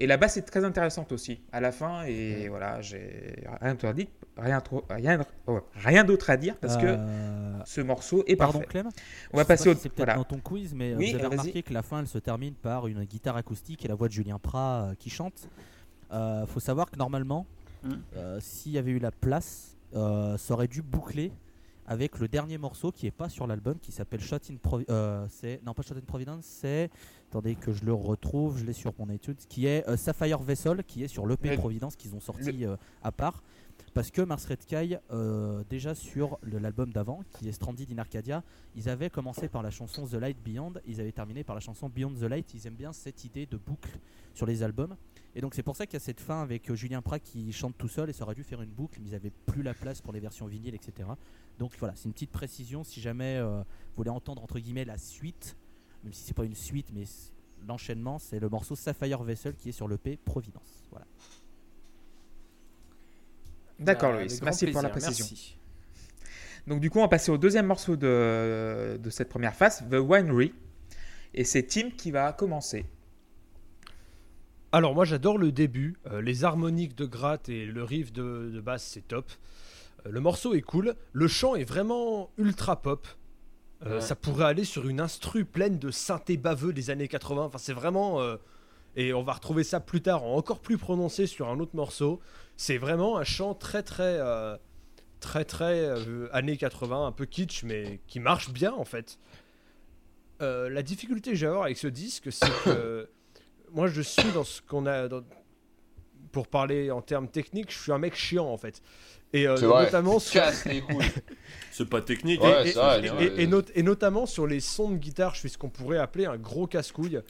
[0.00, 2.04] et la basse est très intéressante aussi à la fin.
[2.04, 4.06] Et voilà, j'ai rien d'autre à dire,
[4.36, 8.70] rien, rien, oh, rien d'autre à dire parce que Euh, ce morceau est Pardon parfait.
[8.70, 8.88] Clem?
[9.32, 9.74] On va Je sais passer pas au.
[9.74, 10.14] si C'est peut-être Voilà.
[10.14, 12.86] dans ton quiz, mais Oui, vous avez remarqué que la fin elle se termine par
[12.86, 15.48] une guitare acoustique et la voix de Julien Prat qui chante.
[16.12, 17.44] Euh, faut savoir que normalement,
[17.82, 17.88] Mm.
[18.16, 21.32] euh, s'il y avait eu la place, euh, ça aurait dû boucler
[21.86, 25.30] avec le dernier morceau qui est pas sur l'album, qui s'appelle Shot in Providence.
[25.32, 26.90] c'est non pas Shot in Providence, c'est
[27.30, 30.84] attendez que je le retrouve, je l'ai sur mon étude, qui est euh, Sapphire Vessel,
[30.84, 33.42] qui est sur l'EP Le- Providence qu'ils ont sorti euh, à part.
[33.94, 38.42] Parce que Mars Red Sky, euh, déjà sur l'album d'avant, qui est Stranded in Arcadia,
[38.76, 41.88] ils avaient commencé par la chanson The Light Beyond, ils avaient terminé par la chanson
[41.88, 42.52] Beyond the Light.
[42.54, 43.98] Ils aiment bien cette idée de boucle
[44.34, 44.94] sur les albums.
[45.38, 47.52] Et donc c'est pour ça qu'il y a cette fin avec euh, Julien Prat qui
[47.52, 49.72] chante tout seul et ça aurait dû faire une boucle, mais ils avaient plus la
[49.72, 51.08] place pour les versions vinyles, etc.
[51.60, 54.98] Donc voilà, c'est une petite précision si jamais euh, vous voulez entendre entre guillemets la
[54.98, 55.56] suite,
[56.02, 57.04] même si c'est pas une suite, mais
[57.68, 60.88] l'enchaînement, c'est le morceau Sapphire Vessel qui est sur l'EP Providence.
[60.90, 61.06] Voilà.
[63.78, 64.32] D'accord, Bah, Loïs.
[64.32, 65.24] avec Merci pour la précision.
[65.30, 65.56] merci.
[66.66, 70.00] Donc du coup, on va passer au deuxième morceau de, de cette première phase, The
[70.00, 70.52] Winery.
[71.32, 72.86] Et c'est Tim qui va commencer.
[74.70, 78.60] Alors moi j'adore le début, euh, les harmoniques de gratte et le riff de, de
[78.60, 79.30] basse c'est top.
[80.04, 83.06] Euh, le morceau est cool, le chant est vraiment ultra pop.
[83.06, 84.00] Euh, Ouais.
[84.00, 87.44] Ça pourrait aller sur une instru pleine de synthé baveux des années 80.
[87.44, 88.20] Enfin c'est vraiment...
[88.96, 92.20] et on va retrouver ça plus tard en encore plus prononcé sur un autre morceau.
[92.56, 94.18] C'est vraiment un chant très très...
[95.20, 95.94] très très
[96.32, 99.18] années 80, un peu kitsch mais qui marche bien en fait.
[100.40, 103.08] La difficulté que j'ai à avoir avec ce disque c'est que
[103.72, 105.22] moi je suis dans ce qu'on a dans-
[106.32, 108.82] pour parler en termes techniques je suis un mec chiant en fait.
[109.34, 111.04] Et euh, notamment sur Casse les couilles.
[111.70, 112.42] C'est pas technique.
[112.42, 113.24] Ouais, et, vrai, et- ouais.
[113.36, 115.98] et- et not- et notamment sur les sons de guitare je suis ce qu'on pourrait
[115.98, 117.20] appeler un gros casse-couille.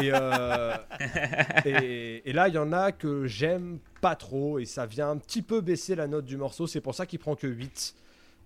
[0.00, 0.74] Et, euh,
[1.64, 5.16] et, et là il y en a que j'aime pas trop et ça vient un
[5.18, 6.66] petit peu baisser la note du morceau.
[6.66, 7.94] C'est pour ça qu'il prend que 8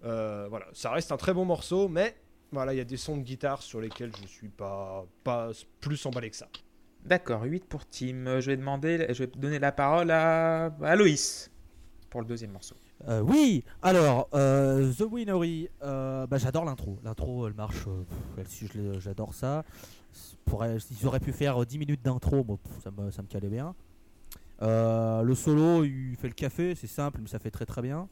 [0.05, 0.67] Euh, voilà.
[0.75, 2.15] Ça reste un très bon morceau mais
[2.53, 6.05] voilà il y a des sons de guitare sur lesquels je suis pas, pas plus
[6.07, 6.49] emballé que ça
[7.05, 8.27] D'accord, 8 pour Tim.
[8.27, 11.51] Euh, Je vais demander, je vais donner la parole à, à Loïs
[12.09, 12.77] pour le deuxième morceau.
[13.09, 16.99] Euh, oui, alors, euh, The Winery, bah, j'adore l'intro.
[17.05, 17.85] L'intro, elle marche,
[18.99, 19.65] j'adore ça.
[20.47, 22.47] Ils auraient pu faire euh, 10 minutes d'intro,
[22.83, 23.75] ça, me, ça me calait bien.
[24.63, 28.09] Le solo, il fait le café, c'est simple, mais ça fait très très bien.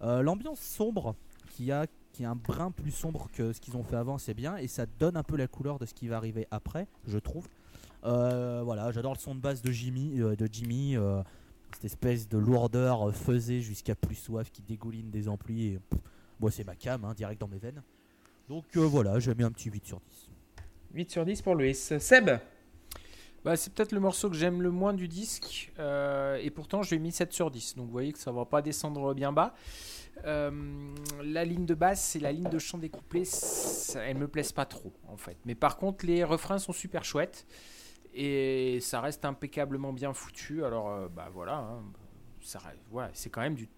[0.00, 1.16] L'ambiance sombre,
[1.50, 4.34] qui a, qui est un brin plus sombre que ce qu'ils ont fait avant, c'est
[4.34, 7.18] bien, et ça donne un peu la couleur de ce qui va arriver après, je
[7.18, 7.48] trouve.
[8.04, 11.22] Euh, voilà, j'adore le son de basse de Jimmy, euh, de Jimmy euh,
[11.74, 15.74] cette espèce de lourdeur euh, faisée jusqu'à plus soif qui dégouline des amplis.
[15.74, 16.00] Et, pff,
[16.40, 17.82] moi, c'est ma cam, hein, direct dans mes veines.
[18.48, 20.28] Donc euh, voilà, j'ai mis un petit 8 sur 10.
[20.94, 21.96] 8 sur 10 pour Loïs.
[21.98, 22.30] Seb
[23.44, 25.70] Bah, c'est peut-être le morceau que j'aime le moins du disque.
[25.78, 27.76] euh, et pourtant, je lui ai mis 7 sur 10.
[27.76, 29.54] Donc, vous voyez que ça va pas descendre bien bas.
[30.24, 30.50] Euh,
[31.22, 32.80] la ligne de basse et la ligne de chant
[33.24, 35.36] ça, elles me plaisent pas trop, en fait.
[35.44, 37.46] Mais par contre, les refrains sont super chouettes.
[38.14, 40.64] Et ça reste impeccablement bien foutu.
[40.64, 41.58] Alors, euh, bah voilà.
[41.58, 41.82] hein,
[42.40, 43.68] ça reste- voilà, c'est quand même du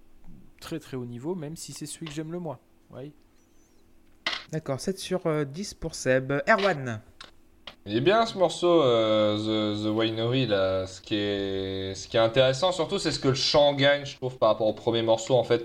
[0.61, 2.59] très très haut niveau, même si c'est celui que j'aime le moins.
[2.91, 3.13] Voyez
[4.53, 6.33] D'accord, 7 sur euh, 10 pour Seb.
[6.49, 7.01] Erwan
[7.87, 10.87] Il est bien ce morceau, euh, The, The Winery, là.
[10.87, 14.17] Ce qui est, ce qui est intéressant, surtout, c'est ce que le chant gagne, je
[14.17, 15.65] trouve, par rapport au premier morceau, en fait.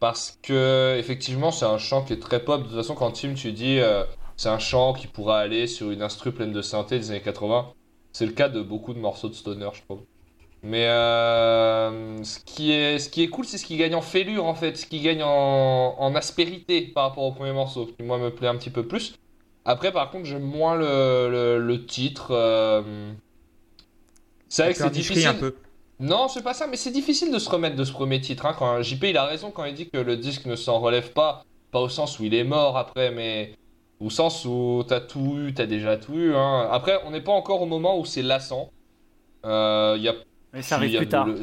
[0.00, 2.62] Parce que, effectivement, c'est un chant qui est très pop.
[2.62, 4.04] De toute façon, quand Tim, tu dis, euh,
[4.36, 7.72] c'est un chant qui pourra aller sur une instru pleine de synthé des années 80,
[8.14, 10.04] c'est le cas de beaucoup de morceaux de stoner, je trouve.
[10.62, 14.46] Mais euh, ce, qui est, ce qui est cool, c'est ce qui gagne en fêlure,
[14.46, 14.76] en fait.
[14.76, 18.48] Ce qui gagne en, en aspérité par rapport au premier morceau, qui, moi, me plaît
[18.48, 19.16] un petit peu plus.
[19.66, 22.28] Après, par contre, j'aime moins le, le, le titre.
[22.32, 23.12] euh,
[24.48, 25.26] C'est vrai que c'est difficile.
[25.26, 25.56] un peu.
[26.00, 28.46] Non, c'est pas ça, mais c'est difficile de se remettre de ce premier titre.
[28.46, 31.12] Hein, quand JP, il a raison quand il dit que le disque ne s'en relève
[31.12, 31.44] pas.
[31.70, 33.54] Pas au sens où il est mort après, mais
[34.04, 36.34] au sens où t'as tout eu, t'as déjà tout eu.
[36.34, 36.68] Hein.
[36.70, 38.70] Après, on n'est pas encore au moment où c'est lassant.
[39.46, 40.14] Euh, Il y a
[40.52, 41.26] Mais ça arrive y a plus tard.
[41.26, 41.40] le-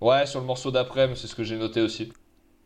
[0.00, 2.12] Ouais, sur le morceau d'après, mais c'est ce que j'ai noté aussi.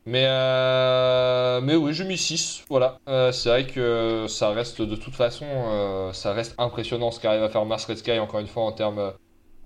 [0.07, 2.65] Mais, euh, mais oui, j'ai mis 6.
[2.69, 2.99] Voilà.
[3.09, 7.43] Euh, c'est vrai que ça reste de toute façon, euh, ça reste impressionnant ce qu'arrive
[7.43, 9.13] à faire Mars Red Sky, encore une fois, en termes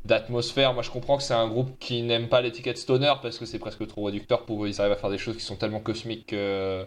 [0.04, 0.74] d'atmosphère.
[0.74, 3.58] Moi, je comprends que c'est un groupe qui n'aime pas l'étiquette stoner parce que c'est
[3.58, 4.68] presque trop réducteur pour eux.
[4.68, 6.84] Ils arrivent à faire des choses qui sont tellement cosmiques que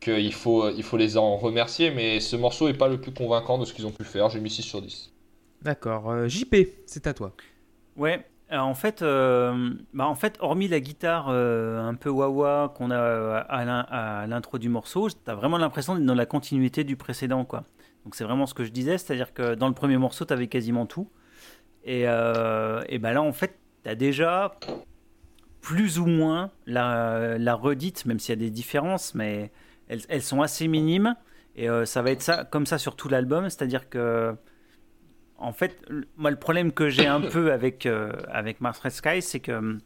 [0.00, 1.90] qu'il faut, il faut les en remercier.
[1.90, 4.28] Mais ce morceau est pas le plus convaincant de ce qu'ils ont pu faire.
[4.30, 5.12] J'ai mis 6 sur 10.
[5.62, 6.10] D'accord.
[6.10, 6.54] Euh, JP,
[6.86, 7.36] c'est à toi.
[7.96, 8.24] Ouais.
[8.48, 12.90] Alors, en fait, euh, bah, en fait, hormis la guitare euh, un peu wah qu'on
[12.92, 16.84] a euh, à l'in- à l'intro du morceau, t'as vraiment l'impression d'être dans la continuité
[16.84, 17.64] du précédent, quoi.
[18.04, 20.86] Donc c'est vraiment ce que je disais, c'est-à-dire que dans le premier morceau, t'avais quasiment
[20.86, 21.10] tout,
[21.84, 24.58] et, euh, et bah là, en fait, t'as déjà
[25.60, 29.50] plus ou moins la, la redite, même s'il y a des différences, mais
[29.88, 31.16] elles, elles sont assez minimes,
[31.56, 34.34] et euh, ça va être ça, comme ça sur tout l'album, c'est-à-dire que
[35.38, 38.92] en fait, le- moi, le problème que j'ai un peu avec, euh, avec Mars Red
[38.92, 39.78] Sky, c'est que hum,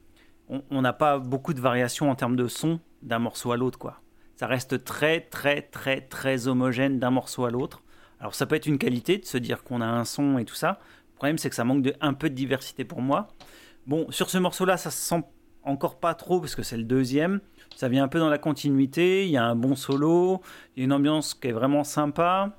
[0.49, 3.79] on on n'a pas beaucoup de variations en termes de son d'un morceau à l'autre,
[3.79, 4.01] quoi.
[4.37, 7.83] Ça reste très, très, très, très homogène d'un morceau à l'autre.
[8.21, 10.55] Alors, ça peut être une qualité de se dire qu'on a un son et tout
[10.55, 10.81] ça.
[11.13, 13.29] Le problème, c'est que ça manque de, un peu de diversité pour moi.
[13.87, 15.23] Bon, sur ce morceau-là, ça se sent
[15.65, 17.41] encore pas trop parce que c'est le deuxième.
[17.77, 19.25] Ça vient un peu dans la continuité.
[19.25, 20.41] Il y a un bon solo.
[20.77, 22.57] Il y a une ambiance qui est vraiment sympa.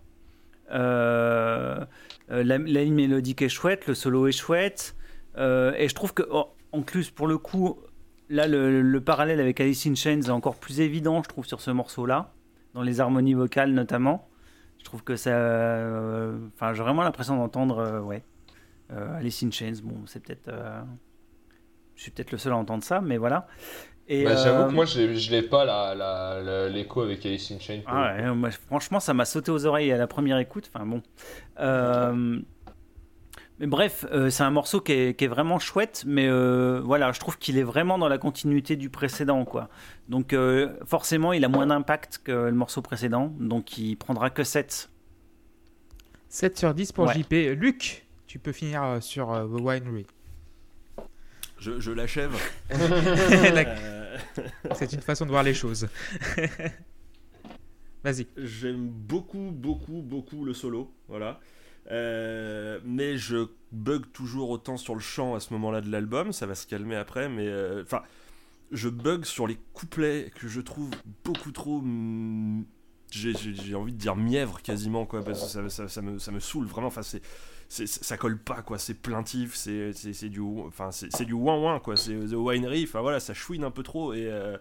[0.71, 1.85] Euh,
[2.31, 4.95] euh, la, ligne mélodique est chouette, le solo est chouette.
[5.37, 7.79] Euh, et je trouve que, oh, en plus, pour le coup,
[8.29, 11.61] là, le, le parallèle avec Alice in Chains est encore plus évident, je trouve, sur
[11.61, 12.33] ce morceau-là,
[12.73, 14.27] dans les harmonies vocales notamment.
[14.79, 15.31] Je trouve que ça.
[16.55, 18.23] Enfin, j'ai vraiment l'impression d'entendre, ouais,
[18.89, 19.75] Alice in Chains.
[19.83, 20.51] Bon, c'est peut-être.
[21.91, 23.47] Euh, je suis peut-être le seul à entendre ça, mais voilà.
[24.07, 27.25] Et, Bah, J'avoue euh, que moi, j'ai- je l'ai pas la- la- la- l'écho avec
[27.25, 27.81] Alice in Chains.
[27.85, 30.69] ah ouais, moi, franchement, ça m'a sauté aux oreilles à la première écoute.
[30.73, 31.01] Enfin bon.
[31.59, 32.39] Euh,
[33.59, 37.11] mais bref, euh, c'est un morceau qui est, qui est vraiment chouette, mais euh, voilà,
[37.13, 39.69] je trouve qu'il est vraiment dans la continuité du précédent, quoi.
[40.09, 44.43] Donc euh, forcément, il a moins d'impact que le morceau précédent, donc il prendra que
[44.43, 44.89] 7.
[46.27, 47.13] 7 sur 10 pour Ouais.
[47.13, 47.55] JP.
[47.55, 50.05] Luc, tu peux finir euh, sur euh, The Winery.
[51.61, 52.33] Je, je l'achève.
[52.73, 54.17] Euh,
[54.75, 55.87] C'est une façon de voir les choses.
[58.03, 58.27] Vas-y.
[58.35, 61.39] J'aime beaucoup, beaucoup, beaucoup le solo, voilà.
[61.91, 66.45] Euh, mais je bug toujours autant sur le chant à ce moment-là de l'album, ça
[66.45, 68.01] va se calmer après, mais euh, enfin,
[68.71, 70.89] je bug sur les couplets que je trouve
[71.23, 71.81] beaucoup trop.
[73.11, 76.39] J'ai envie de dire mièvre quasiment, quoi, parce que ça, ça- ça me, ça me
[76.39, 76.87] saoule vraiment.
[76.87, 77.21] Enfin, c'est-
[77.71, 78.77] ça colle pas, quoi.
[78.77, 81.95] C'est plaintif, c'est, c'est, du, enfin, c'est, du ouin quoi.
[81.95, 84.27] C'est the winery, enfin voilà, ça chouine un peu trop et.
[84.29, 84.57] euh,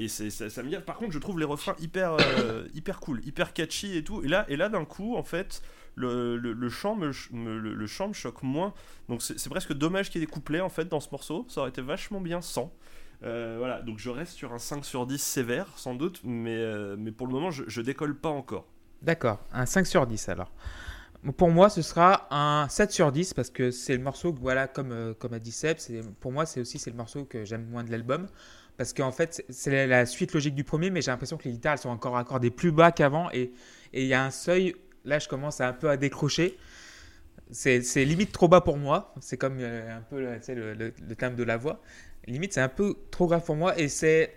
[0.00, 0.78] et c'est, ça, me.
[0.78, 4.22] Par contre, je trouve les refrains hyper, euh, hyper cool, hyper catchy et tout.
[4.22, 5.60] Et là, et là d'un coup, en fait,
[5.96, 8.74] le, le, chant me, le, chant me choque moins.
[9.08, 11.46] Donc c'est, presque dommage qu'il y ait des couplets en fait dans ce morceau.
[11.48, 12.72] Ça aurait été vachement bien sans.
[13.24, 16.64] Euh, voilà, donc je reste sur un 5 sur 10 sévère, sans doute, mais,
[16.96, 18.68] mais pour le moment, je, je décolle pas encore.
[19.02, 20.52] D'accord, un 5 sur 10 alors.
[21.36, 24.92] Pour moi, ce sera un 7 sur 10 parce que c'est le morceau voilà, comme,
[24.92, 25.76] euh, comme a dit Seb,
[26.20, 28.28] pour moi, c'est aussi le morceau que j'aime moins de l'album.
[28.76, 31.78] Parce qu'en fait, c'est- la, suite logique du premier, mais j'ai l'impression que les guitares
[31.78, 33.28] sont encore accordées plus bas qu'avant.
[33.32, 33.52] Et
[33.92, 36.56] il y a un seuil, là, je commence un peu à décrocher.
[37.50, 39.14] C'est limite trop bas pour moi.
[39.20, 41.80] C'est comme euh, un peu sais, le, le, le thème de la voix.
[42.26, 43.78] Limite, c'est un peu trop grave pour moi.
[43.78, 44.34] Et c'est.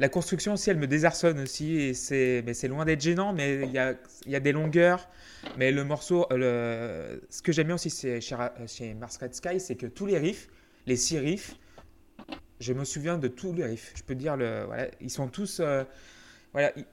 [0.00, 1.94] La construction aussi, elle me désarçonne aussi.
[1.94, 5.10] C'est mais c'est loin d'être gênant, mais il y a, des longueurs.
[5.58, 9.76] Mais le morceau, euh, ce que j'aime bien aussi chez, chez Mars Red Sky, c'est
[9.76, 10.48] que tous les riffs,
[10.86, 11.54] les six riffs,
[12.60, 13.92] je me souviens de tous les riffs.
[13.94, 14.38] Je peux dire,
[15.02, 15.84] ils sont tous euh,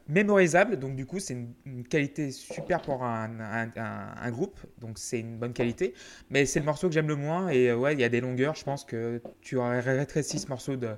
[0.09, 0.77] mémorisables.
[0.77, 4.59] Donc, du coup, c'est une, qualité super pour un- un groupe.
[4.79, 5.93] Donc, c'est une bonne qualité.
[6.29, 7.47] Mais c'est le morceau que j'aime le moins.
[7.47, 8.55] Et euh, ouais, il y a des longueurs.
[8.55, 10.89] Je pense que tu aurais rétréci ce morceau de.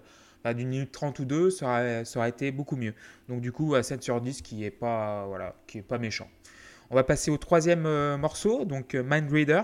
[0.43, 2.93] Bah, d'une minute 30 ou deux, ça aurait, ça aurait été beaucoup mieux.
[3.27, 6.29] Donc du coup, à 7 sur 10, qui est pas, voilà, qui est pas méchant.
[6.89, 9.61] On va passer au troisième euh, morceau, donc euh, Mind Reader.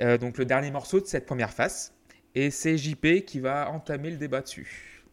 [0.00, 1.92] Euh, donc le dernier morceau de cette première phase.
[2.34, 5.04] Et c'est JP qui va entamer le débat dessus.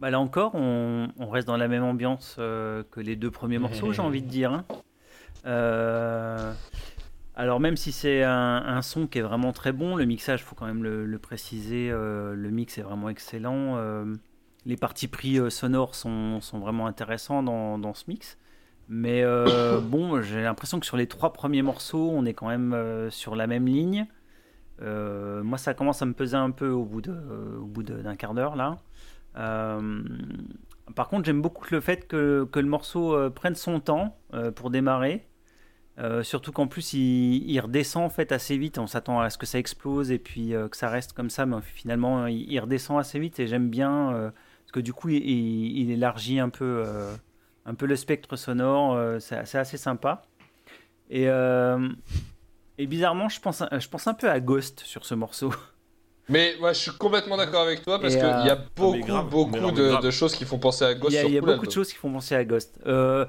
[0.00, 3.58] Bah là encore, on, on reste dans la même ambiance euh, que les deux premiers
[3.58, 4.52] morceaux, j'ai envie de dire.
[4.52, 4.64] hein.
[5.46, 6.52] Euh,
[7.36, 10.66] alors même si c'est un, son qui est vraiment très bon, le mixage, faut quand
[10.66, 13.76] même le, préciser, euh, le mix est vraiment excellent.
[13.76, 14.14] euh,
[14.66, 18.38] les parties pris euh, sonores sont, vraiment intéressants dans, ce mix.
[18.88, 19.24] Mais
[19.82, 23.48] bon, j'ai l'impression que sur les trois premiers morceaux, on est quand même sur la
[23.48, 24.06] même ligne.
[24.80, 28.78] Moi, ça commence à me peser un peu au bout d'un quart d'heure là.
[30.94, 34.16] Par contre, j'aime beaucoup le fait que, le morceau prenne son temps
[34.54, 35.26] pour démarrer.
[35.98, 38.78] Euh, surtout qu'en plus, il, il redescend en fait assez vite.
[38.78, 41.46] On s'attend à ce que ça explose et puis euh, que ça reste comme ça,
[41.46, 44.30] mais finalement, il, il redescend assez vite et j'aime bien euh,
[44.64, 47.14] parce que du coup, il, il- il élargit un peu, euh,
[47.64, 48.94] un peu le spectre sonore.
[48.94, 50.22] euh, c'est c'est assez sympa.
[51.10, 51.88] Et, euh,
[52.78, 55.52] et bizarrement, je pense, je pense un peu à Ghost sur ce morceau.
[56.30, 58.98] Mais moi, je suis complètement d'accord avec toi parce qu'il euh, y a mais beaucoup,
[59.06, 60.02] grave, beaucoup de, grave.
[60.02, 61.66] de choses qui font penser à Ghost Il y a, sur il y a beaucoup
[61.66, 62.80] de choses qui font penser à Ghost.
[62.86, 63.26] Euh,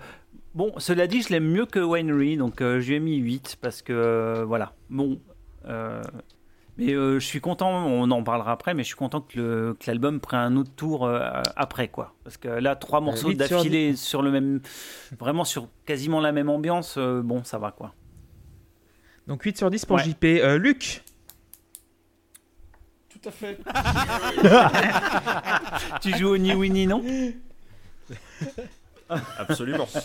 [0.55, 3.57] bon, cela dit, je l'aime mieux que Winery, donc euh, je lui ai mis 8
[3.61, 4.73] parce que euh, voilà.
[4.89, 5.19] Bon,
[5.67, 6.01] euh,
[6.77, 10.19] mais euh, je suis content, on en parlera après, mais je suis content que l'album
[10.19, 12.13] prenne un autre tour euh, après quoi.
[12.23, 14.61] Parce que là, trois morceaux 8 sur d'affilée sur le même,
[15.19, 17.93] vraiment sur quasiment la même ambiance, euh, bon, ça va quoi.
[19.27, 20.03] Donc 8 sur 10 pour Ouais.
[20.03, 20.23] JP.
[20.25, 21.03] Euh, Luc
[23.09, 23.57] Tout à fait.
[26.01, 27.03] tu joues au Ni Winnie, non?
[29.09, 29.87] Absolument.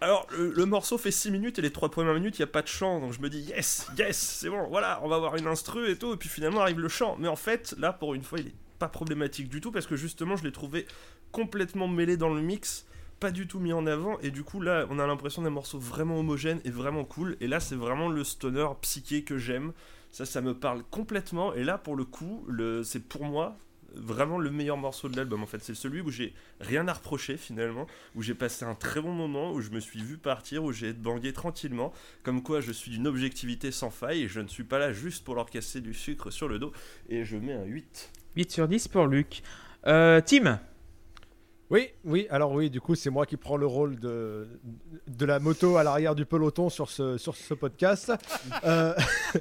[0.00, 2.62] Alors, le, morceau fait 6 minutes et les 3 premières minutes, il n'y a pas
[2.62, 3.00] de chant.
[3.00, 5.96] Donc je me dis, yes, yes, c'est bon, voilà, on va avoir une instru et
[5.96, 6.12] tout.
[6.14, 7.16] Et puis finalement arrive le chant.
[7.18, 9.96] Mais en fait, là, pour une fois, il est pas problématique du tout parce que
[9.96, 10.86] justement, je l'ai trouvé
[11.32, 12.86] complètement mêlé dans le mix,
[13.18, 14.20] pas du tout mis en avant.
[14.20, 17.36] Et du coup, là, on a l'impression d'un morceau vraiment homogène et vraiment cool.
[17.40, 19.72] Et là, c'est vraiment le stoner psyché que j'aime.
[20.12, 21.54] Ça, ça me parle complètement.
[21.54, 22.46] Et là, pour le coup,
[22.84, 23.56] c'est pour moi
[23.94, 25.42] vraiment le meilleur morceau de l'album.
[25.42, 29.00] En fait, c'est celui où j'ai rien à reprocher finalement, où j'ai passé un très
[29.00, 31.92] bon moment, où je me suis vu partir, où j'ai bangué tranquillement.
[32.22, 35.24] Comme quoi, je suis d'une objectivité sans faille et je ne suis pas là juste
[35.24, 36.72] pour leur casser du sucre sur le dos.
[37.08, 38.10] Et je mets un 8.
[38.36, 39.42] 8 sur 10 pour Luc.
[39.86, 40.60] Euh, Tim
[41.70, 44.48] Oui, oui, alors oui, du coup, c'est moi qui prends le rôle de,
[45.06, 48.12] de la moto à l'arrière du peloton sur ce, sur ce podcast.
[48.64, 48.94] Euh,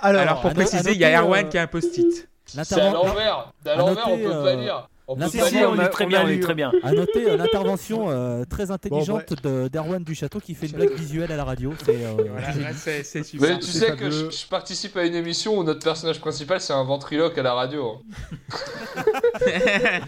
[0.00, 2.28] alors, Alors, pour préciser, il y a Erwan euh, qui a un post-it.
[2.44, 3.52] C'est à l'envers.
[3.62, 4.88] C'est à l'envers, on peut pas euh, lire.
[5.08, 6.40] On si, Si, on est très on bien, a on est lu.
[6.40, 6.72] très bien.
[6.82, 10.94] À noter euh, l'intervention euh, très intelligente de d'Erwan du Château qui fait une blague
[10.94, 11.72] visuelle à la radio.
[11.84, 13.48] C'est euh, Voilà, super.
[13.48, 14.08] Mais tu sais fabuleux.
[14.08, 17.42] que je, je participe à une émission où notre personnage principal c'est un ventriloque à
[17.44, 18.02] la radio.
[18.02, 19.00] hein.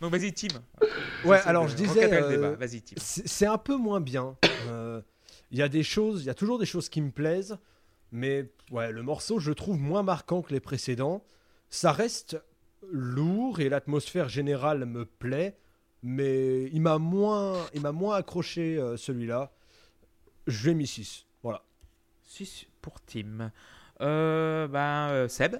[0.00, 0.48] Donc vas-y, Tim.
[1.24, 2.56] Ouais, alors je disais, euh,
[2.96, 4.36] c'est un peu moins bien.
[4.68, 5.00] Euh,
[5.52, 7.56] Il y a des choses, il y a toujours des choses qui me plaisent,
[8.10, 11.22] mais ouais, le morceau, je le trouve moins marquant que les précédents.
[11.70, 12.36] Ça reste
[12.90, 15.56] lourd et l'atmosphère générale me plaît,
[16.02, 19.52] mais il m'a moins, il m'a moins accroché euh, celui-là.
[20.46, 21.26] Je lui ai mis 6.
[21.42, 21.62] Voilà.
[22.22, 23.52] 6 pour Tim.
[24.00, 25.56] Euh, ben, euh, Seb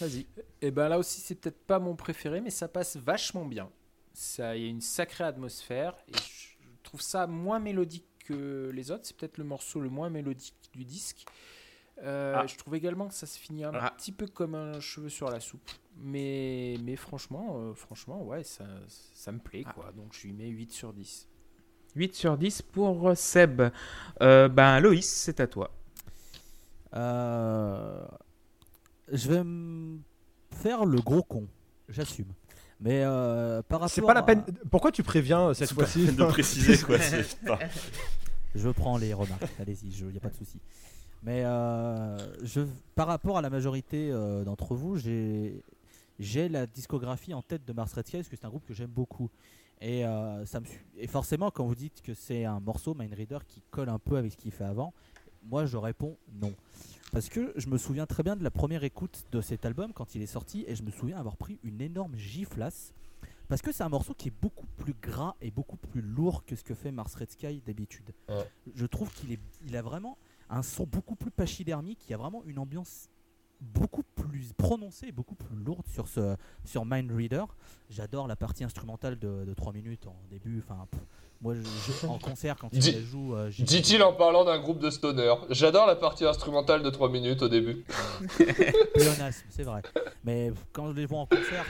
[0.00, 0.26] Vas-y.
[0.60, 3.70] Et ben là aussi, c'est peut-être pas mon préféré, mais ça passe vachement bien.
[4.12, 8.90] Ça, il y a une sacrée atmosphère et je trouve ça moins mélodique que les
[8.90, 9.02] autres.
[9.04, 11.24] C'est peut-être le morceau le moins mélodique du disque.
[12.02, 12.46] Euh, Ah.
[12.46, 13.92] Je trouve également que ça se finit un Ah.
[13.96, 15.70] petit peu comme un cheveu sur la soupe.
[15.98, 18.64] Mais, mais franchement, euh, franchement, ouais, ça,
[19.14, 19.92] ça me plaît quoi.
[19.96, 21.28] Donc je lui mets 8 sur 10.
[21.94, 23.62] 8 sur 10 pour euh, Seb.
[24.20, 25.70] Euh, ben, Loïs, c'est à toi.
[26.94, 28.04] Euh,
[29.10, 29.98] je vais me
[30.50, 31.46] faire le gros con,
[31.88, 32.32] j'assume.
[32.80, 34.44] Mais euh, par rapport C'est pas la à- peine.
[34.70, 36.98] Pourquoi tu préviens cette fois-ci de préciser quoi.
[37.46, 37.58] pas-
[38.54, 40.60] Je prends les remarques, allez-y, il n'y a pas de souci.
[41.22, 42.62] Mais euh, je,
[42.94, 45.62] par rapport à la majorité euh, d'entre vous, j'ai
[46.18, 48.74] j'ai la discographie en tête de Mars Red Sky parce que c'est un groupe que
[48.74, 49.30] j'aime beaucoup.
[49.80, 53.38] Et, euh, ça me, et forcément, quand vous dites que c'est un morceau Mind Reader
[53.48, 54.92] qui colle un peu avec ce qu'il fait avant,
[55.42, 56.54] moi je réponds non.
[57.12, 60.14] Parce que je me souviens très bien de la première écoute de cet album quand
[60.14, 62.94] il est sorti et je me souviens avoir pris une énorme giflasse.
[63.48, 66.56] Parce que c'est un morceau qui est beaucoup plus gras et beaucoup plus lourd que
[66.56, 68.14] ce que fait Mars Red Sky d'habitude.
[68.28, 68.48] Ouais.
[68.74, 70.16] Je trouve qu'il est, il a vraiment
[70.50, 73.08] un son beaucoup plus pachydermique, il y a vraiment une ambiance
[73.60, 77.44] beaucoup plus prononcée, beaucoup plus lourde sur, ce, sur Mind Reader.
[77.90, 80.64] J'adore la partie instrumentale de, de 3 minutes en début.
[80.66, 81.00] Enfin, pff,
[81.40, 84.58] moi, je- je- en concert, quand il la joue, euh, j'ai- Dit-il en parlant d'un
[84.60, 85.32] groupe de stoner.
[85.50, 87.84] J'adore la partie instrumentale de 3 minutes au début.
[88.94, 89.82] pléonasme, c'est vrai.
[90.24, 91.64] Mais quand je les vois en concert,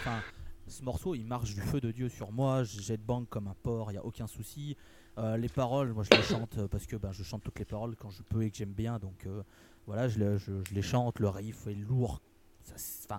[0.66, 2.64] ce morceau, il marche du feu de Dieu sur moi.
[2.64, 4.76] Je jette bang comme un porc, il y a aucun souci.
[5.18, 7.66] Euh, les paroles, moi je les chante euh, parce que ben, je chante toutes les
[7.66, 8.98] paroles quand je peux et que j'aime bien.
[8.98, 9.42] Donc euh,
[9.86, 10.18] voilà, je,
[10.72, 11.18] les- chante.
[11.20, 12.20] Le riff est lourd.
[12.64, 13.18] Ça,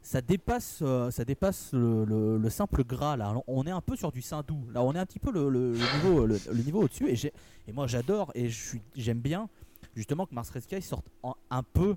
[0.00, 3.34] ça dépasse, ça dépasse le, le- le simple gras là.
[3.46, 4.66] On est un peu sur du Saint-Doux.
[4.72, 7.10] Là, on est un petit peu le, niveau, le, niveau au-dessus.
[7.66, 8.48] Et, moi, j'adore et
[8.94, 9.48] j'aime bien
[9.94, 11.06] justement que Mars Red Sky sorte
[11.50, 11.96] un peu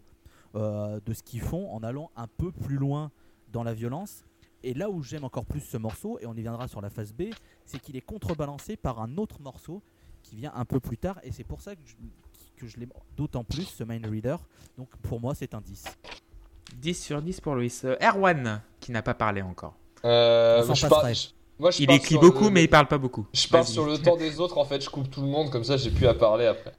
[0.55, 3.11] de ce qu'ils font en allant un peu plus loin
[3.51, 4.23] dans la violence.
[4.63, 7.13] Et là où j'aime encore plus ce morceau, et on y viendra sur la phase
[7.13, 7.23] B,
[7.65, 9.81] c'est qu'il est contrebalancé par un autre morceau
[10.23, 11.19] qui vient un peu plus tard.
[11.23, 11.95] Et c'est pour ça que je,
[12.57, 14.37] que je l'aime d'autant plus, ce Mind Reader.
[14.77, 15.83] Donc pour moi, c'est un 10.
[16.75, 17.83] 10 sur 10 pour Loïs.
[17.85, 19.75] Euh, Erwan, qui n'a pas parlé encore.
[20.05, 20.89] Euh, On je, passerait.
[20.89, 21.27] par- je-
[21.59, 23.25] Moi, je Il écrit beaucoup, le- mais il parle pas beaucoup.
[23.33, 23.65] Je Vas-y.
[23.67, 25.89] sur le temps des autres, en fait, je coupe tout le monde, comme ça j'ai
[25.91, 26.73] plus à parler après.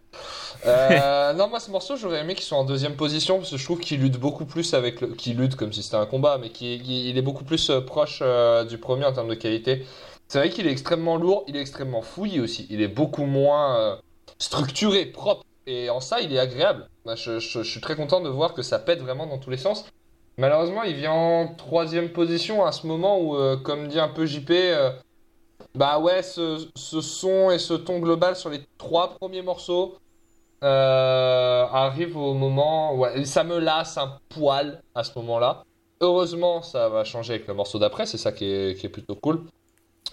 [0.66, 3.64] Euh, non, moi ce morceau, j'aurais aimé qu'il soit en deuxième position, parce que je
[3.64, 5.08] trouve qu'il lutte beaucoup plus avec le.
[5.08, 7.80] Qu'il lutte comme si c'était un combat, mais qu'il qu'il- il est beaucoup plus euh,
[7.80, 9.86] proche euh, du premier en termes de qualité.
[10.26, 13.98] C'est vrai qu'il est extrêmement lourd, il est extrêmement fouillé aussi, il est beaucoup moins
[14.38, 16.86] structuré, propre, et en ça il est agréable.
[17.16, 19.86] Je, suis très content de voir que ça pète vraiment dans tous les sens.
[20.36, 24.52] Malheureusement, il vient en troisième position à ce moment où, comme dit un peu JP,
[25.74, 29.96] bah ouais, ce son et ce ton global sur les trois premiers morceaux
[30.62, 32.94] euh, arrive au moment.
[32.94, 35.64] Ouais, ça me lasse un poil à ce moment-là.
[36.00, 39.44] Heureusement, ça va changer avec le morceau d'après, c'est ça qui est, plutôt cool.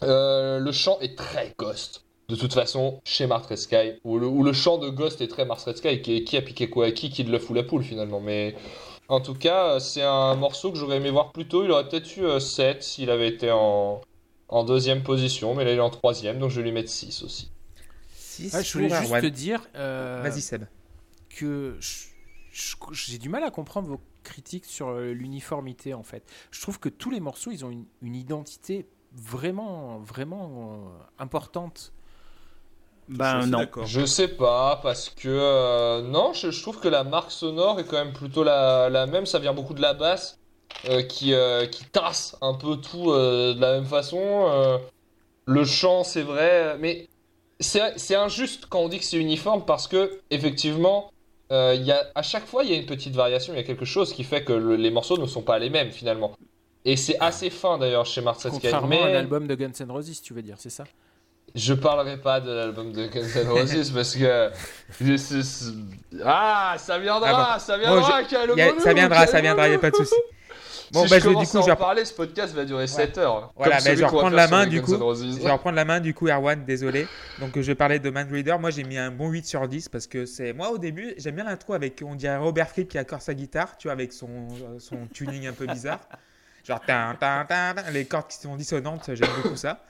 [0.03, 2.03] Euh, le chant est très Ghost.
[2.27, 5.45] De toute façon, chez Mars Red Sky, où le, où chant de Ghost est très
[5.45, 7.83] Mars Red Sky, qui, a piqué quoi à qui, qui de la fout la poule
[7.83, 8.19] finalement.
[8.19, 8.55] Mais
[9.09, 11.63] en tout cas, c'est un morceau que j'aurais aimé voir plus tôt.
[11.63, 14.01] Il aurait peut-être eu euh, 7 s'il avait été en,
[14.49, 17.23] en deuxième position, mais là il est en troisième, donc je vais lui mettre 6
[17.23, 17.49] aussi.
[18.43, 19.21] Ouais, je voulais juste Erwan.
[19.21, 20.65] te dire euh, Vas-y, Seb.
[21.29, 21.77] que
[22.91, 26.23] j'ai du mal à comprendre vos critiques sur euh, l'uniformité en fait.
[26.51, 31.93] Je trouve que tous les morceaux, ils ont une, une identité vraiment, vraiment euh, importante.
[33.07, 33.67] Je Ben non.
[33.85, 37.85] Je sais pas, parce que euh, non, je, je trouve que la marque sonore est
[37.85, 39.25] quand même plutôt la, la même.
[39.27, 40.39] Ça vient beaucoup de la basse
[40.89, 44.17] euh, qui, euh, qui tasse un peu tout euh, de la même façon.
[44.49, 44.77] euh.
[45.45, 47.07] le chant, c'est vrai, mais
[47.65, 51.11] c'est injuste quand on dit que c'est uniforme parce que effectivement,
[51.51, 53.59] euh, il y a, à chaque fois, il y a une petite variation, il y
[53.59, 56.33] a quelque chose qui fait que le- les morceaux ne sont pas les mêmes finalement.
[56.85, 58.49] Et c'est assez fin d'ailleurs chez Sky.
[58.49, 59.01] Contrairement mais...
[59.01, 60.83] à un album de Guns N' Roses, tu veux dire, c'est ça?
[61.53, 64.49] Je parlerai pas de l'album de Guns N' Roses parce que.
[64.99, 65.71] je-
[66.23, 69.73] Ah, ça viendra, Ah ça Moi, viendra, Y a- calmons-nous, ça viendra, ça viendra, y
[69.73, 69.81] a calmons-nous.
[69.81, 70.15] pas de souci.
[70.95, 73.17] Bon, si bah, je je, du coup, à en parler, ce podcast va durer 7
[73.17, 73.51] heures.
[73.57, 74.93] Voilà, celui je vais reprendre la main, du Guns coup.
[74.93, 77.07] Je vais reprendre la main du coup, Erwan, désolé.
[77.39, 78.57] Donc, je vais parler de Mind Reader.
[78.59, 80.53] Moi, j'ai mis un bon 8 sur 10 parce que c'est.
[80.53, 83.77] Moi, au début, j'aime bien l'intro avec, on dirait Robert Fripp qui accorde sa guitare,
[83.77, 84.47] tu vois, avec son,
[84.79, 85.99] son tuning un peu bizarre.
[86.63, 89.83] Genre, tin, tin, tin, tin, les cordes qui sont dissonantes, j'aime beaucoup ça.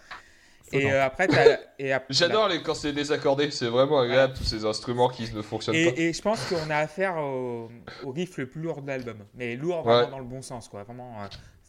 [0.72, 2.62] Et euh, après, t'as- et ap- J'adore les...
[2.62, 6.00] quand c'est désaccordé, c'est vraiment agréable tous ces instruments qui ne fonctionnent pas.
[6.02, 7.70] Et, et je pense qu'on a affaire au,
[8.04, 9.18] au riff le plus lourd de l'album.
[9.36, 10.12] Mais lourd vraiment Ouais.
[10.12, 10.68] dans le bon sens.
[10.68, 10.84] Quoi.
[10.84, 11.28] Vraiment, euh,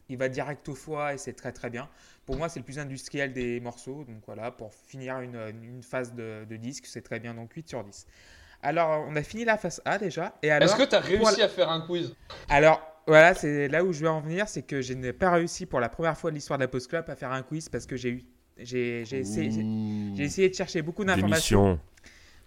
[0.08, 1.88] il va direct au foie et c'est très très bien.
[2.24, 4.04] Pour moi, c'est le plus industriel des morceaux.
[4.08, 7.34] Donc voilà, pour finir une, une phase de, de disque, c'est très bien.
[7.34, 8.06] Donc 8 sur 10.
[8.62, 10.34] Alors, on a fini la phase A déjà.
[10.42, 11.44] Et alors, Est-ce que t'as réussi voilà.
[11.44, 12.14] à faire un quiz?
[12.48, 14.48] Alors voilà, c'est là où je vais en venir.
[14.48, 16.88] C'est que je n'ai pas réussi pour la première fois de l'histoire de la Post
[16.88, 18.24] Club à faire un quiz parce que j'ai eu.
[18.58, 21.78] J'ai essayé, de chercher beaucoup d'informations.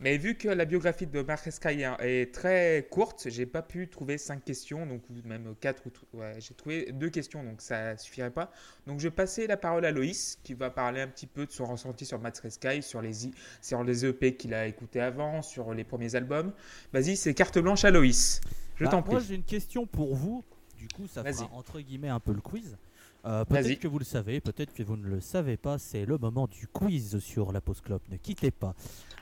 [0.02, 4.18] Mais vu que la biographie de Mark Sky est- très courte, j'ai pas pu trouver
[4.18, 8.32] 5 questions, donc ou même 4 ou ouais, j'ai trouvé deux questions, donc ça suffirait
[8.32, 8.50] pas.
[8.88, 11.52] Donc je vais passer la parole à Loïs, qui va parler un petit peu de
[11.52, 15.42] son ressenti sur Matt Sky, sur les, I- sur les EP qu'il a écoutés avant,
[15.42, 16.54] sur les premiers albums.
[16.94, 18.40] Vas-y, c'est carte blanche à Loïs.
[18.78, 19.16] Je Bah, t'en prie.
[19.16, 20.46] Moi, j'ai une question pour vous.
[20.78, 22.78] Du coup, ça fera entre guillemets un peu le quiz.
[23.26, 25.78] Euh, peut-être que vous le savez, peut-être que vous ne le savez pas.
[25.78, 28.04] C'est le moment du quiz sur la pause clope.
[28.10, 28.74] Ne quittez pas.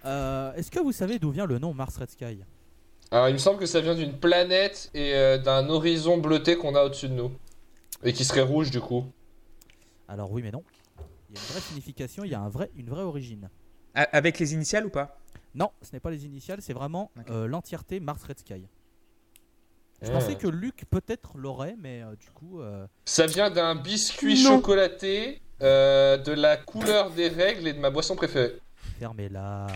[0.06, 2.40] Euh, Est-ce que vous savez d'où vient le nom Mars Red Sky?
[3.10, 6.76] Alors, il me semble que ça vient d'une planète et euh, d'un horizon bleuté qu'on
[6.76, 7.32] a au-dessus de nous.
[8.04, 9.06] Et qui serait rouge du coup.
[10.08, 10.64] Alors oui, mais non.
[11.30, 12.24] Il y a une vraie signification.
[12.24, 13.50] Il y a un vrai, une vraie origine.
[13.96, 15.18] A- Avec les initiales ou pas?
[15.56, 16.62] Non, ce n'est pas les initiales.
[16.62, 18.68] C'est vraiment euh, l'entièreté Mars Red Sky.
[20.02, 24.44] Je pensais que Luc peut-être l'aurait, mais euh, du coup, euh, Ça vient d'un biscuit
[24.44, 24.58] Non.
[24.58, 28.58] chocolaté, euh, de la couleur des règles et de ma boisson préférée.
[29.00, 29.68] fermez-la.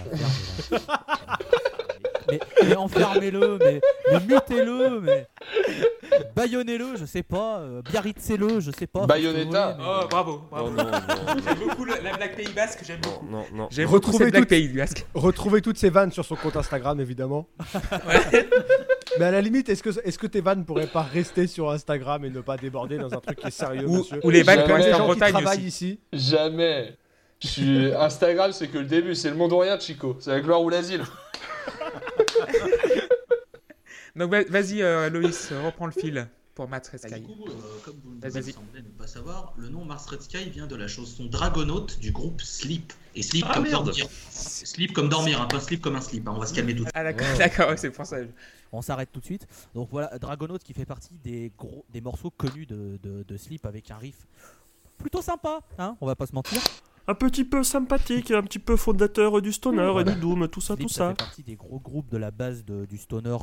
[0.70, 0.80] fermez-la.
[2.30, 5.28] mais, mais enfermez-le, mais, mais mutez-le, mais
[6.36, 9.08] baïonnez-le, je sais pas, euh, biarritzez-le, je sais pas.
[9.08, 9.76] Bayonetta.
[9.80, 10.70] mais- Oh, bravo, bravo.
[10.70, 10.92] non, non,
[11.46, 13.26] J'aime beaucoup le- la Black Pays Basque, j'aime beaucoup.
[13.28, 13.70] non, non.
[13.72, 15.06] Cette Black toutes- Pays Basque.
[15.16, 17.48] Retrouvez toutes ces vannes sur son compte Instagram, évidemment.
[19.20, 22.24] Mais à la limite, est-ce que, est que tes vannes pourraient pas rester sur Instagram
[22.26, 24.66] et ne pas déborder dans un truc qui est sérieux, Ou, monsieur ou les vannes
[24.68, 25.62] Les restent en gens qui Bretagne aussi.
[25.68, 26.00] ici.
[26.14, 26.96] Jamais.
[27.42, 27.94] Je suis...
[27.98, 30.16] Instagram, c'est que le début, c'est le monde ou rien, Chico.
[30.20, 31.04] C'est la gloire ou l'asile.
[34.16, 36.28] Donc va- vas-y, euh, Loïs, reprends le fil
[36.68, 37.22] pour Bah, Sky.
[37.22, 37.52] du coup, euh,
[37.84, 41.26] comme vous semblez ne pas savoir, le nom Mars Red Sky vient de la chanson
[41.26, 42.94] Dragonaut du groupe Sleep.
[43.16, 43.86] Et Sleep Ah, comme merde.
[43.86, 44.08] dormir.
[44.30, 46.28] Sleep comme dormir, hein, pas Sleep comme un slip.
[46.28, 46.92] hein, on va se calmer tout de suite.
[46.96, 48.18] Ah d'accord, c'est pour ça.
[48.72, 49.48] On s'arrête tout de suite.
[49.76, 53.66] Donc voilà, Dragonaut qui fait partie des gros, des morceaux connus de, de, de Sleep
[53.66, 54.28] avec un riff
[54.98, 56.62] plutôt sympa, hein, on va pas se mentir.
[57.08, 60.76] Un petit peu sympathique, un petit peu fondateur du stoner et du doom, tout ça,
[60.76, 61.10] Sleep, tout ça ça.
[61.10, 63.38] fait partie des gros groupes de la base de- du stoner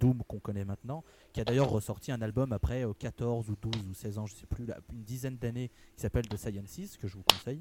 [0.00, 1.04] Doom qu'on connaît maintenant,
[1.34, 4.34] qui a d'ailleurs ressorti un album après euh, 14 ou 12 ou 16 ans, je
[4.34, 7.60] sais plus, là, une dizaine d'années, qui s'appelle The Sciences, que je vous conseille.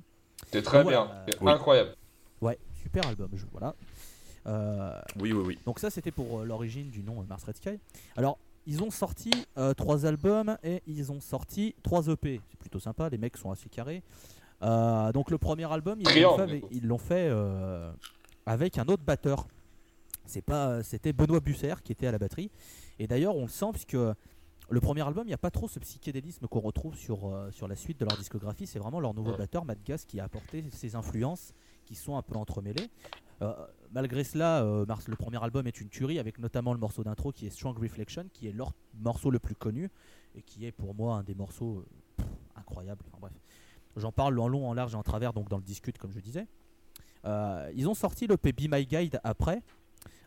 [0.51, 1.11] C'est très Voilà, bien.
[1.15, 1.51] euh, C'est oui.
[1.51, 1.95] Incroyable.
[2.39, 3.76] Ouais, super album, je, voilà.
[4.45, 5.59] Euh, Oui, oui, oui.
[5.65, 7.80] donc ça, c'était pour euh, l'origine du nom euh, Mars Red Sky.
[8.15, 12.39] Alors, ils ont sorti euh, trois albums et ils ont sorti trois EP.
[12.51, 14.03] C'est plutôt sympa, les mecs sont assez carrés.
[14.61, 16.67] Euh, donc le premier album, ils l'ont fait, avec, du coup.
[16.71, 17.91] ils l'ont fait, euh,
[18.45, 19.47] avec un autre batteur.
[20.26, 22.49] C'est pas, c'était Benoît Busser qui était à la batterie.
[23.00, 23.98] Et d'ailleurs, on le sent puisque
[24.70, 27.68] le premier album, il n'y a pas trop ce psychédélisme qu'on retrouve sur, euh, sur
[27.68, 28.66] la suite de leur discographie.
[28.66, 31.54] C'est vraiment leur nouveau batteur, Matt Gass, qui a apporté ses influences
[31.86, 32.89] qui sont un peu entremêlées.
[33.41, 33.54] Euh,
[33.91, 37.32] malgré cela, euh, Mars- le premier album est une tuerie avec notamment le morceau d'intro
[37.32, 39.89] qui est Strong Reflection, qui est leur morceau le plus connu
[40.34, 41.84] et qui est pour moi un des morceaux
[42.16, 42.26] pff,
[42.56, 43.04] incroyables.
[43.08, 43.34] Enfin bref,
[43.98, 46.20] j'en parle en long, en large et en travers, donc dans le discute comme je
[46.20, 46.48] disais.
[47.26, 49.62] Ils ont sorti le Be My Guide après,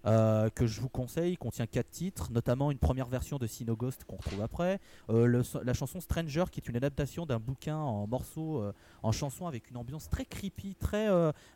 [0.06, 4.04] euh, que je vous conseille, contient 4 titres, notamment une première version de Sino Ghost
[4.04, 4.78] qu'on retrouve après,
[5.10, 9.10] euh, le- la chanson Stranger qui est une adaptation d'un bouquin en morceaux, euh, en
[9.12, 11.08] chanson avec une ambiance très creepy, très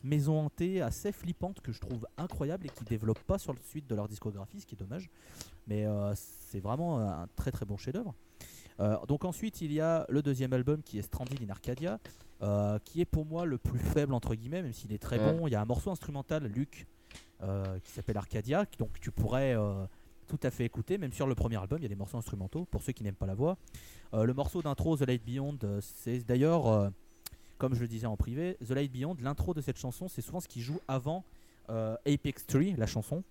[0.02, 3.86] maison hantée, assez flippante que je trouve incroyable et qui développe pas sur le suite
[3.88, 5.10] de leur discographie, ce qui est dommage.
[5.66, 8.14] Mais c'est vraiment un très très bon chef-d'œuvre.
[8.80, 11.98] Euh, donc ensuite il y a le deuxième album qui est Stranded in Arcadia,
[12.42, 15.34] euh, qui est pour moi le plus faible entre guillemets, même s'il est très Ouais.
[15.34, 15.46] bon.
[15.46, 16.86] Il y a un morceau instrumental, Luc,
[17.84, 19.84] qui s'appelle Arcadia, donc tu pourrais euh,
[20.30, 20.96] tout à fait écouter.
[20.96, 23.14] Même sur le premier album, il y a des morceaux instrumentaux pour ceux qui n'aiment
[23.14, 23.58] pas la voix.
[24.14, 26.88] Euh, le morceau d'intro The Light Beyond, euh, c'est d'ailleurs, euh,
[27.58, 30.40] comme je le disais en privé, The Light Beyond, l'intro de cette chanson, c'est souvent
[30.40, 31.24] ce qui joue avant
[31.68, 33.24] euh, Apex Tree, la chanson.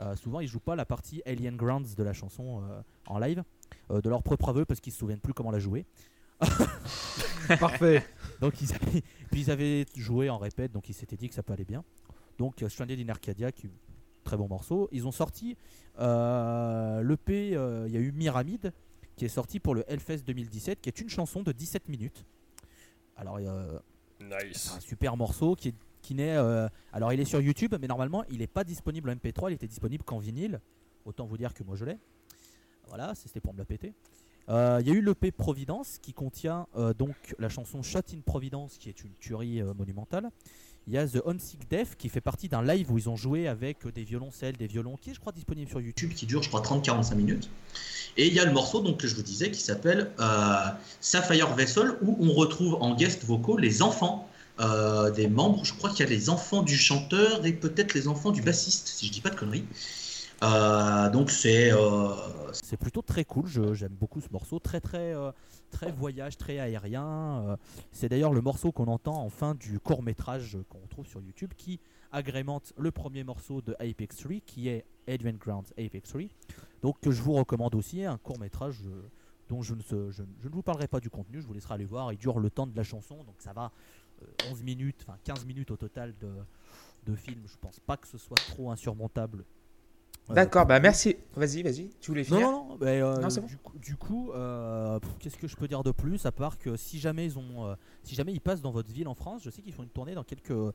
[0.00, 3.42] Euh, souvent, ils jouent pas la partie Alien Grounds de la chanson euh, en live,
[3.90, 5.86] euh, de leur propre aveu, parce qu'ils se souviennent plus comment la jouer.
[7.60, 8.04] Parfait.
[8.40, 11.44] Donc ils avaient, puis ils avaient joué en répète, donc ils s'étaient dit que ça
[11.44, 11.84] peut aller bien.
[12.42, 13.68] Donc euh, Stranded in Arcadia, qui
[14.24, 14.88] très bon morceau.
[14.90, 15.56] Ils ont sorti
[16.00, 18.72] euh, l'EP, euh, il y a eu Myramide,
[19.14, 22.26] qui est sorti pour le Hellfest 2017, qui est une chanson de 17 minutes.
[23.16, 23.78] Alors euh,
[24.20, 24.72] Nice.
[24.76, 26.36] un super morceau qui est qui n'est
[26.92, 29.68] alors il est sur YouTube mais normalement il n'est pas disponible en MP3 il était
[29.68, 30.60] disponible qu'en vinyle
[31.04, 31.96] autant vous dire que moi je l'ai
[32.88, 33.94] voilà c'était pour me la péter
[34.48, 34.52] il
[34.84, 36.66] y a eu l'EP Providence qui contient
[36.98, 40.28] donc la chanson Shot in Providence qui est une tuerie monumentale
[40.86, 43.46] il y a The Homesick Death qui fait partie d'un live où ils ont joué
[43.46, 46.48] avec des violoncelles des violons qui est je crois disponible sur YouTube qui dure, je
[46.48, 47.50] crois, 30-45 minutes.
[48.16, 50.54] Et il y a le morceau donc, que je vous disais qui s'appelle euh,
[51.00, 54.28] Sapphire Vessel, où on retrouve en guest vocaux les enfants
[54.60, 55.64] euh, des membres.
[55.64, 58.88] Je crois qu'il y a les enfants du chanteur et peut-être les enfants du bassiste,
[58.88, 59.64] si je dis pas de conneries.
[60.42, 61.70] Euh, donc c'est
[62.52, 65.14] C'est plutôt très cool, j'aime beaucoup ce morceau, très très
[65.72, 67.44] très voyage, très aérien.
[67.48, 67.56] euh,
[67.90, 71.52] c'est d'ailleurs le morceau qu'on entend en fin du court métrage qu'on trouve sur YouTube
[71.56, 71.80] qui
[72.12, 76.22] agrémente le premier morceau de Apex 3 qui est Advent Grounds Apex 3.
[76.82, 79.02] Donc que je vous recommande aussi, un court métrage euh,
[79.48, 82.38] dont je ne, vous parlerai pas du contenu, je vous laisserai aller voir, il dure
[82.38, 83.72] le temps de la chanson, donc ça va
[84.22, 86.30] euh, 11 minutes, enfin 15 minutes au total de,
[87.06, 89.44] de film, je pense pas que ce soit trop insurmontable.
[90.30, 91.16] Euh, D'accord, bah merci.
[91.34, 91.90] Vas-y, vas-y.
[92.00, 92.42] Tu voulais finir?
[92.50, 93.46] Non, non, euh, Non, bon.
[93.46, 96.76] du coup, du coup, euh, qu'est-ce que je peux dire de plus à part que
[96.76, 99.50] si jamais ils ont, euh, si jamais ils passent dans votre ville en France, je
[99.50, 100.72] sais qu'ils font une tournée dans quelques euh,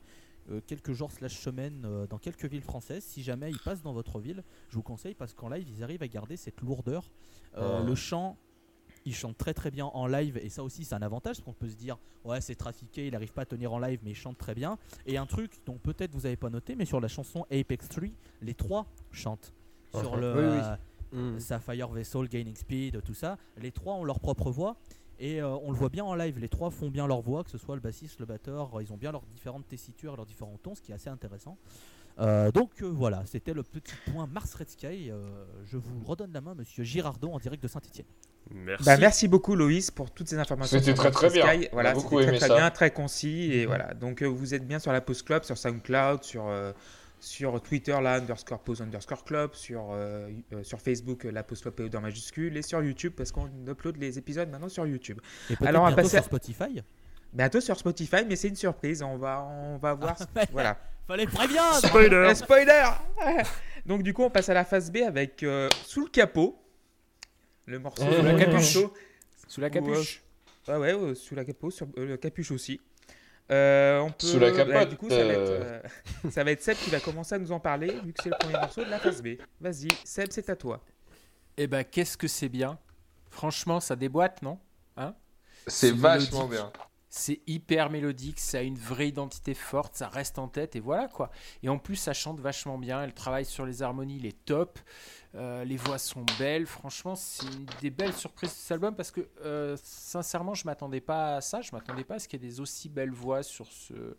[0.66, 3.04] quelques jours slash semaines euh, dans quelques villes françaises.
[3.04, 6.02] Si jamais ils passent dans votre ville, je vous conseille parce qu'en live ils arrivent
[6.02, 7.10] à garder cette lourdeur.
[7.56, 7.86] Euh, Oh.
[7.86, 8.36] Le chant,
[9.08, 11.52] ils chantent très très bien en live et ça aussi c'est un avantage parce qu'on
[11.52, 14.14] peut se dire ouais c'est trafiqué, il n'arrive pas à tenir en live mais il
[14.16, 14.78] chante très bien.
[15.06, 18.08] Et un truc dont peut-être vous avez pas noté, mais sur la chanson Apex 3,
[18.42, 19.52] les trois chantent.
[19.94, 20.20] Sur Mhm.
[20.20, 20.62] le, Oui, oui.
[20.64, 20.76] euh,
[21.10, 21.38] Mm.
[21.40, 23.38] Sapphire Vessel, Gaining Speed, tout ça.
[23.56, 24.76] Les trois ont leur propre voix
[25.18, 26.38] et euh, on le voit bien en live.
[26.38, 28.98] Les trois font bien leur voix, que ce soit le bassiste, le batteur, ils ont
[28.98, 31.56] bien leurs différentes tessitures, leurs différents tons, ce qui est assez intéressant.
[32.20, 35.10] Euh, donc euh, voilà, c'était le petit point Mars Red Sky.
[35.10, 38.06] Euh, je vous redonne la main, monsieur Girardot, en direct de Saint-Etienne.
[38.50, 38.84] Merci.
[38.84, 40.78] Bah, merci beaucoup Loïs pour toutes ces informations.
[40.78, 41.38] C'était très, très Sky.
[41.40, 41.68] bien.
[41.72, 42.56] Voilà, beaucoup c'était très aimé très ça.
[42.56, 43.94] bien, très concis et voilà.
[43.94, 46.72] Donc euh, vous êtes bien sur la Pause Club, sur SoundCloud, sur euh,
[47.20, 51.74] sur Twitter là underscore Pause underscore Club, sur euh, euh, sur Facebook la Pause Club
[51.74, 55.20] PO en majuscule et sur YouTube parce qu'on upload les épisodes maintenant sur YouTube.
[55.50, 56.82] Et Alors, on va passer sur Spotify.
[57.32, 59.02] Bientôt sur Spotify, mais c'est une surprise.
[59.02, 60.16] On va on va voir.
[60.36, 60.44] ouais.
[60.52, 60.76] voilà.
[61.06, 62.84] Fallait prévenir Spoiler Euh, spoiler
[63.86, 66.62] Donc du coup on passe à la phase B avec euh, sous le capot.
[67.66, 68.78] Le morceau Sous sous la le capuche.
[69.46, 70.22] Sous la Ou, capuche.
[70.68, 72.80] euh, ouais, ouais, sous la capot, sur euh, le capuche aussi.
[73.50, 75.82] Euh, on peut, Sous la bah, capote, du coup, ça va, être,
[76.30, 78.36] ça va être Seb qui va commencer à nous en parler, vu que c'est le
[78.38, 79.28] premier morceau de la phase B.
[79.60, 80.82] Vas-y, Seb, c'est à toi.
[81.56, 82.78] Eh ben, qu'est-ce que c'est bien?
[83.30, 84.58] Franchement, ça déboîte, non?
[85.66, 86.70] C'est C'est vachement bien.
[87.10, 91.08] C'est hyper mélodique, ça a une vraie identité forte, ça reste en tête et voilà
[91.08, 91.30] quoi.
[91.62, 94.78] Et en plus, ça chante vachement bien, elle travaille sur les harmonies, les top,
[95.34, 96.66] euh, les voix sont belles.
[96.66, 101.00] Franchement, c'est une des belles surprises de cet album parce que euh, sincèrement, je m'attendais
[101.00, 103.42] pas à ça, je m'attendais pas à ce qu'il y ait des aussi belles voix
[103.42, 104.16] sur ce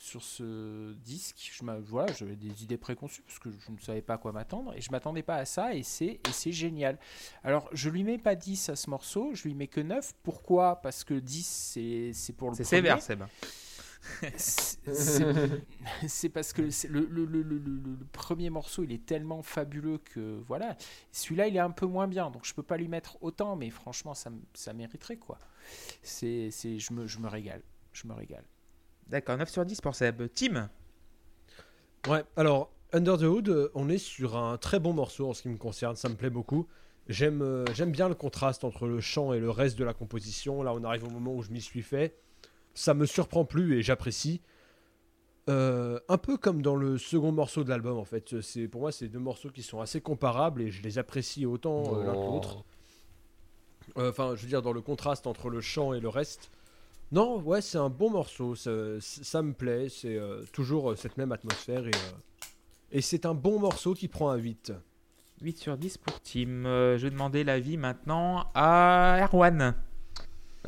[0.00, 1.52] sur ce disque.
[1.52, 4.72] Je voilà, j'avais des idées préconçues parce que je ne savais pas à quoi m'attendre
[4.74, 6.98] et je m'attendais pas à ça et c'est génial.
[7.44, 10.14] Alors, je lui mets pas 10 à ce morceau, je lui mets que 9.
[10.22, 10.76] Pourquoi?
[10.80, 13.22] Parce que 10 c'est pour le C'est sévère, Seb.
[14.38, 20.78] C'est- parce que le, le- le- premier morceau, il est tellement fabuleux que voilà.
[21.12, 23.68] Celui-là, il est un peu moins bien, donc je peux pas lui mettre autant, mais
[23.68, 25.38] franchement, ça, ça mériterait quoi.
[26.02, 28.44] C'est, c'est, je me, je me régale, je me régale.
[29.10, 30.22] D'accord, 9 sur 10 pour Seb.
[30.32, 30.70] Tim
[32.06, 35.42] Ouais, alors Under the Hood, euh, on est sur un très bon morceau en ce
[35.42, 36.68] qui me concerne, ça me plaît beaucoup.
[37.08, 40.62] J'aime euh, j'aime bien le contraste entre le chant et le reste de la composition.
[40.62, 42.14] Là, on arrive au moment où je m'y suis fait.
[42.72, 44.42] Ça me surprend plus et j'apprécie.
[45.48, 48.40] Euh, un peu comme dans le second morceau de l'album, en fait.
[48.42, 51.98] C'est pour moi, c'est deux morceaux qui sont assez comparables et je les apprécie autant
[51.98, 52.64] l'un que l'autre.
[53.96, 56.52] Enfin, je veux dire, dans le contraste entre le chant et le reste.
[57.12, 58.54] Non, ouais, c'est un bon morceau.
[58.54, 59.88] Ça, ça me plaît.
[59.88, 61.86] C'est euh, toujours euh, cette même atmosphère.
[61.86, 62.46] Et, euh,
[62.92, 64.72] et c'est un bon morceau qui prend un 8.
[65.42, 66.64] 8 sur 10 pour Tim.
[66.66, 69.74] Euh, je vais demander l'avis maintenant à Erwan.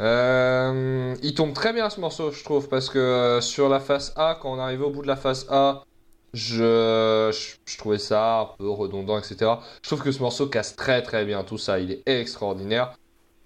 [0.01, 4.13] Euh, il tombe très bien ce morceau, je trouve, parce que euh, sur la face
[4.17, 5.85] A, quand on arrivait au bout de la face A,
[6.33, 9.53] je, je, je trouvais ça un peu redondant, etc.
[9.83, 12.97] Je trouve que ce morceau casse très très bien tout ça, il est extraordinaire.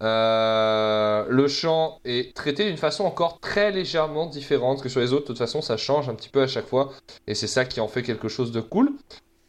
[0.03, 5.23] Euh, le chant est traité d'une façon encore très légèrement différente que sur les autres.
[5.23, 6.93] De toute façon, ça change un petit peu à chaque fois,
[7.27, 8.93] et c'est ça qui en fait quelque chose de cool.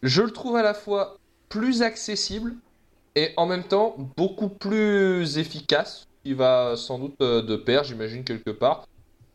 [0.03, 1.17] Je le trouve à la fois
[1.49, 2.55] plus accessible
[3.15, 8.23] et en même temps beaucoup plus efficace qui va sans doute euh, de pair, j'imagine,
[8.23, 8.87] quelque part.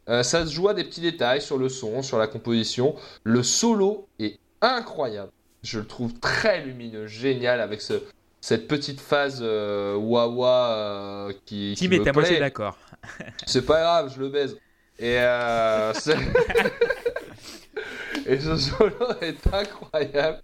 [0.08, 2.94] Euh, ça se joue à des petits détails sur le son, sur la composition.
[3.24, 5.30] Le solo est incroyable.
[5.62, 8.02] Je le trouve très lumineux, génial, avec ce,
[8.42, 12.76] cette petite phase euh, wah-wah euh, qui, qui Tim est à moitié d'accord.
[13.46, 14.58] C'est pas grave, je le baise.
[14.98, 16.16] Et, euh, c'est-
[18.26, 20.42] Et ce solo est incroyable.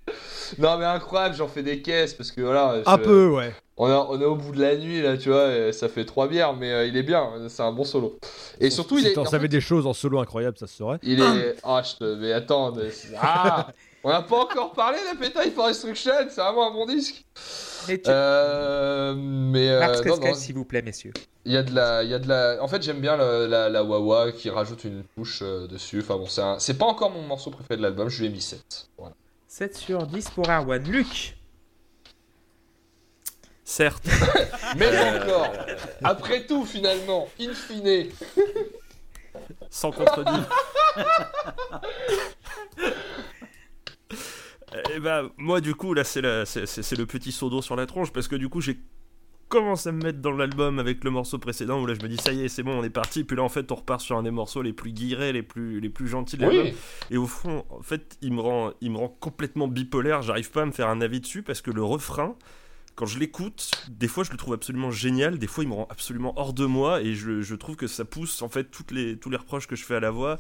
[0.59, 2.83] Non mais incroyable, j'en fais des caisses parce que voilà.
[2.87, 3.53] Un peu, ouais.
[3.77, 6.05] on, a- on est au bout de la nuit là, tu vois, et ça fait
[6.05, 8.19] trois bières, mais euh, il est bien, c'est un bon solo.
[8.59, 9.13] Et surtout, si il est.
[9.13, 10.99] t'en en savais fait, des choses en solo incroyables, ça se saurait.
[11.03, 11.57] il est.
[11.63, 12.15] Ah, je te.
[12.17, 12.89] Mais attends, mais-
[13.21, 13.69] ah
[14.09, 17.27] On n'a pas encore parlé d'Appetite for Destruction, c'est vraiment un bon disque.
[17.89, 18.09] Mais tu...
[18.09, 19.69] Euh, mais.
[19.69, 21.13] euh, Marc s'il vous plaît, messieurs.
[21.45, 22.57] il y a de la, il y a de la.
[22.63, 26.01] En fait, j'aime bien le- la, la Wawa qui rajoute une touche euh, dessus.
[26.01, 28.09] Enfin bon, c'est un- c'est pas encore mon morceau préféré de l'album.
[28.09, 28.89] Je lui ai mis 7.
[28.97, 29.15] Voilà.
[29.47, 30.83] 7 sur 10 pour Erwan.
[30.85, 31.37] Luc
[33.65, 34.09] Certes,
[34.79, 35.23] Mais Euh.
[35.23, 35.53] encore.
[36.03, 38.07] Après tout, finalement, in fine.
[39.69, 40.49] sans contredire.
[44.95, 47.63] Et bah, moi, du coup, là, c'est la- c'est- c'est- c'est le petit seau d'eau
[47.63, 48.79] sur la tronche parce que du coup, j'ai
[49.49, 52.19] commencé à me mettre dans l'album avec le morceau précédent où là, je me dis,
[52.19, 53.25] ça y est, c'est bon, on est parti.
[53.25, 55.81] Puis là, en fait, on repart sur un des morceaux les plus guirés, les plus,
[55.81, 56.67] les plus gentils de l'album.
[56.67, 56.75] Oui.
[57.11, 60.21] Et au fond, en fait, il me rend, il me rend complètement bipolaire.
[60.21, 62.37] J'arrive pas à me faire un avis dessus parce que le refrain,
[62.95, 65.87] quand je l'écoute, des fois je le trouve absolument génial, des fois il me rend
[65.89, 69.17] absolument hors de moi et je, je trouve que ça pousse en fait toutes les,
[69.17, 70.37] tous les reproches que je fais à la voix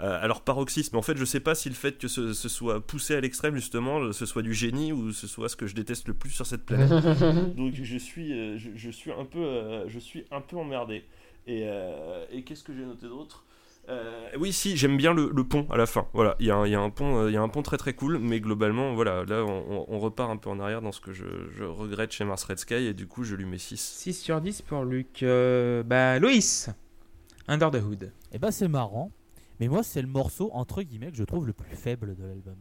[0.00, 0.96] euh, à leur paroxysme.
[0.96, 3.54] En fait, je sais pas si le fait que ce, ce soit poussé à l'extrême
[3.56, 6.46] justement, ce soit du génie ou ce soit ce que je déteste le plus sur
[6.46, 6.90] cette planète.
[7.56, 11.04] Donc je suis, euh, je, je suis un peu, euh, je suis un peu emmerdé.
[11.46, 13.44] Et, euh, et qu'est-ce que j'ai noté d'autre?
[13.88, 16.06] Euh, oui, si, j'aime bien le, le pont à la fin.
[16.12, 17.48] Voilà, il y, a un- il y a un pont, euh, il y a un
[17.48, 20.60] pont très très cool, mais globalement, voilà, là, on, on- on repart un peu en
[20.60, 21.24] arrière dans ce que je,
[21.56, 23.80] je regrette chez Mars Red Sky, et du coup, je lui mets 6.
[23.80, 25.22] 6 sur 10 pour Luc.
[25.22, 26.68] Euh, bah, Loïs
[27.46, 28.12] Under the Hood.
[28.32, 29.10] Et bah c'est marrant,
[29.60, 32.56] mais moi c'est le morceau entre guillemets que je trouve le plus faible de l'album.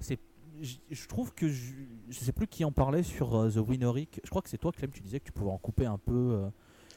[0.00, 0.18] C'est,
[0.60, 1.72] je, trouve que je,
[2.08, 4.20] je sais plus qui en parlait sur euh, The Winneric.
[4.24, 6.12] Je crois que c'est toi Clem, tu disais que tu pouvais en couper un peu.
[6.12, 6.48] euh,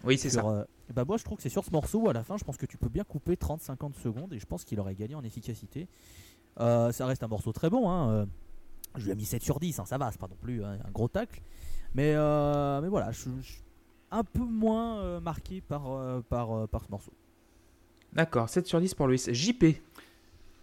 [0.03, 0.47] Oui, c'est sur, ça.
[0.49, 2.43] euh, bah moi je trouve que c'est sur ce morceau où à la fin je
[2.43, 5.23] pense que tu peux bien couper 30-50 secondes et je pense qu'il aurait gagné en
[5.23, 5.87] efficacité.
[6.57, 7.89] Ça reste un morceau très bon.
[7.89, 8.27] Hein,
[8.95, 10.77] je lui ai mis 7 sur 10, hein, ça va, c'est pas non plus hein,
[10.85, 11.41] un gros tacle.
[11.95, 13.63] Mais, mais voilà, je suis
[14.11, 15.83] un peu moins marqué par,
[16.29, 17.11] par, par ce morceau.
[18.15, 19.29] D'accord, 7 sur 10 pour Loïs.
[19.31, 19.65] JP.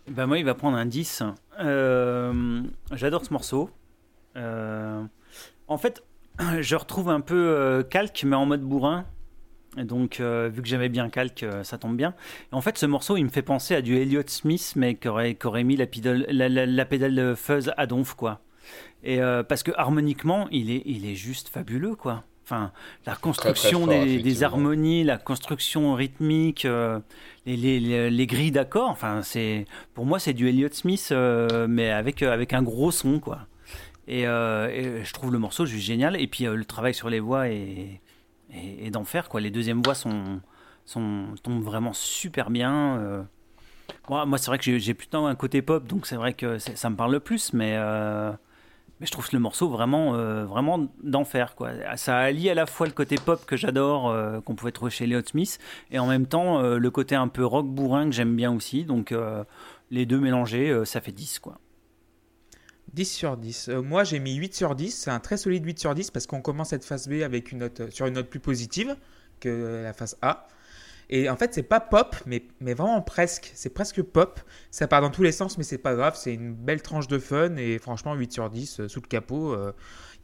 [0.09, 1.23] Bah moi, il va prendre un 10.
[1.61, 3.71] Euh, J'adore ce morceau.
[4.37, 5.03] Euh,
[5.69, 6.03] en fait,
[6.61, 9.05] je retrouve un peu euh, Calque, mais en mode bourrin.
[9.77, 12.15] Donc, vu que j'aimais bien Calque, ça tombe bien.
[12.51, 15.35] En fait, ce morceau, il me fait penser à du Elliott Smith, mais qui aurait,
[15.35, 18.41] qui aurait mis la, pédale- de fuzz à donf, quoi.
[19.03, 22.23] Et parce que harmoniquement, il est, il est juste fabuleux, quoi.
[22.53, 22.71] Enfin,
[23.07, 27.01] la construction fort, des, harmonies, la construction rythmique, euh,
[27.47, 28.91] les, les, les, les grilles d'accords.
[28.91, 32.91] Enfin, c'est pour moi c'est du Elliott Smith, euh, mais avec euh, avec un gros
[32.91, 33.47] son quoi.
[34.07, 36.21] Et, euh, et je trouve le morceau juste génial.
[36.21, 38.01] Et puis le travail sur les voix est,
[38.53, 39.41] est, est d'enfer quoi.
[39.41, 40.43] Les deuxièmes voix sont
[40.85, 43.27] sont tombent vraiment super bien.
[44.11, 46.97] Moi, c'est vrai que j'ai- plutôt un côté pop, donc c'est vrai que ça me
[46.97, 47.79] parle le plus, mais
[49.03, 51.57] mais je trouve le morceau vraiment, euh, vraiment d'enfer.
[51.57, 51.73] Quoi.
[51.97, 55.05] Ça allie à la fois le côté pop que j'adore, euh, qu'on pouvait trouver chez
[55.05, 55.59] Elliott Smith,
[55.91, 58.85] et en même temps euh, le côté un peu rock bourrin que j'aime bien aussi.
[58.85, 59.13] Donc
[59.91, 61.41] les deux mélangés, ça fait 10.
[61.41, 61.59] Quoi.
[62.93, 63.69] 10 sur 10.
[63.69, 64.91] Euh, moi, j'ai mis 8 sur 10.
[64.91, 67.59] C'est un très solide 8 sur 10 parce qu'on commence cette phase B avec une
[67.59, 68.97] note, sur une note plus positive
[69.41, 70.47] que la phase A.
[71.15, 73.53] Et en fait, c'est pas pop, mais, mais vraiment presque.
[73.55, 74.41] C'est presque pop.
[74.71, 76.17] Ça part dans tous les sens, mais c'est pas grave.
[76.17, 77.55] C'est une belle tranche de fun.
[77.57, 79.73] Et franchement, 8 sur 10, euh, sous le capot, euh,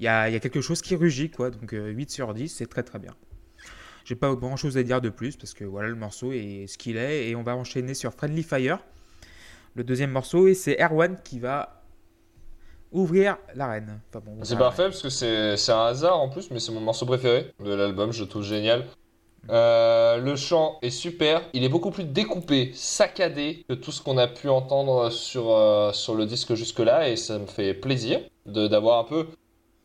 [0.01, 1.31] il y, a, y a quelque chose qui rugit.
[1.31, 1.51] quoi.
[1.51, 3.15] Donc euh, 8 sur 10, c'est très très bien.
[4.07, 6.79] J'ai pas grand chose à dire de plus parce que voilà, le morceau est ce
[6.79, 7.29] qu'il est.
[7.29, 8.79] Et on va enchaîner sur Friendly Fire,
[9.75, 10.49] le deuxième morceau.
[10.49, 11.83] Et c'est Erwan qui va
[12.93, 14.01] ouvrir l'arène.
[14.09, 16.81] Enfin, bon, C'est parfait parce que c'est c'est un hasard en plus, mais c'est mon
[16.81, 18.87] morceau préféré de l'album, je le trouve génial.
[19.51, 24.19] Euh, le chant est super, il est beaucoup plus découpé, saccadé que tout ce qu'on
[24.19, 28.99] a pu entendre sur, euh, sur le disque jusque-là, et ça me fait plaisir d'avoir
[28.99, 29.27] un peu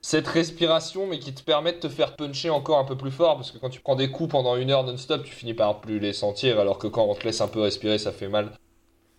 [0.01, 3.35] cette respiration, mais qui te permet de te faire puncher encore un peu plus fort,
[3.35, 5.99] parce que quand tu prends des coups pendant une heure non-stop, tu finis par plus
[5.99, 8.51] les sentir, alors que quand on te laisse un peu respirer, ça fait mal.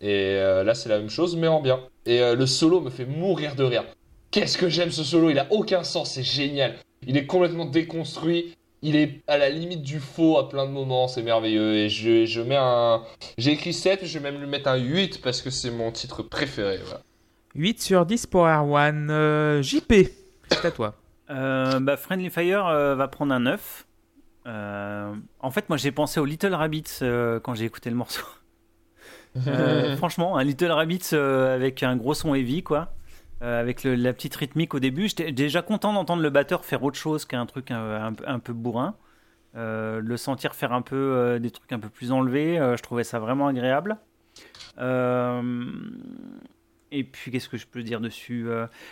[0.01, 1.79] Et euh, là, c'est la même chose, mais en bien.
[2.05, 3.83] Et le solo me fait mourir de rire.
[4.29, 6.75] Qu'est-ce que j'aime ce solo, il a aucun sens, c'est génial.
[7.07, 8.55] Il est complètement déconstruit,
[8.85, 11.73] il est à la limite du faux à plein de moments, c'est merveilleux.
[11.73, 13.01] Et je, je mets un.
[13.37, 16.21] J'ai écrit 7, je vais même lui mettre un 8 parce que c'est mon titre
[16.21, 16.79] préféré.
[16.83, 17.01] Voilà.
[17.55, 19.09] 8 sur 10 pour Erwan.
[19.09, 19.93] Euh, JP,
[20.49, 20.93] c'est à toi.
[21.31, 23.87] Euh, bah, Friendly Fire euh, va prendre un 9.
[24.47, 28.23] Euh, en fait, moi j'ai pensé au Little Rabbits euh, quand j'ai écouté le morceau.
[29.47, 32.93] Euh, franchement, un Little Rabbits euh, avec un gros son heavy, quoi.
[33.45, 35.07] Euh, avec la petite rythmique au début.
[35.07, 38.95] J'étais déjà content d'entendre le batteur faire autre chose qu'un truc un, peu bourrin.
[39.55, 43.03] Euh, le sentir faire un peu euh, des trucs un peu plus enlevés, je trouvais
[43.03, 43.97] ça vraiment agréable.
[46.91, 48.47] Et puis, qu'est-ce que je peux dire dessus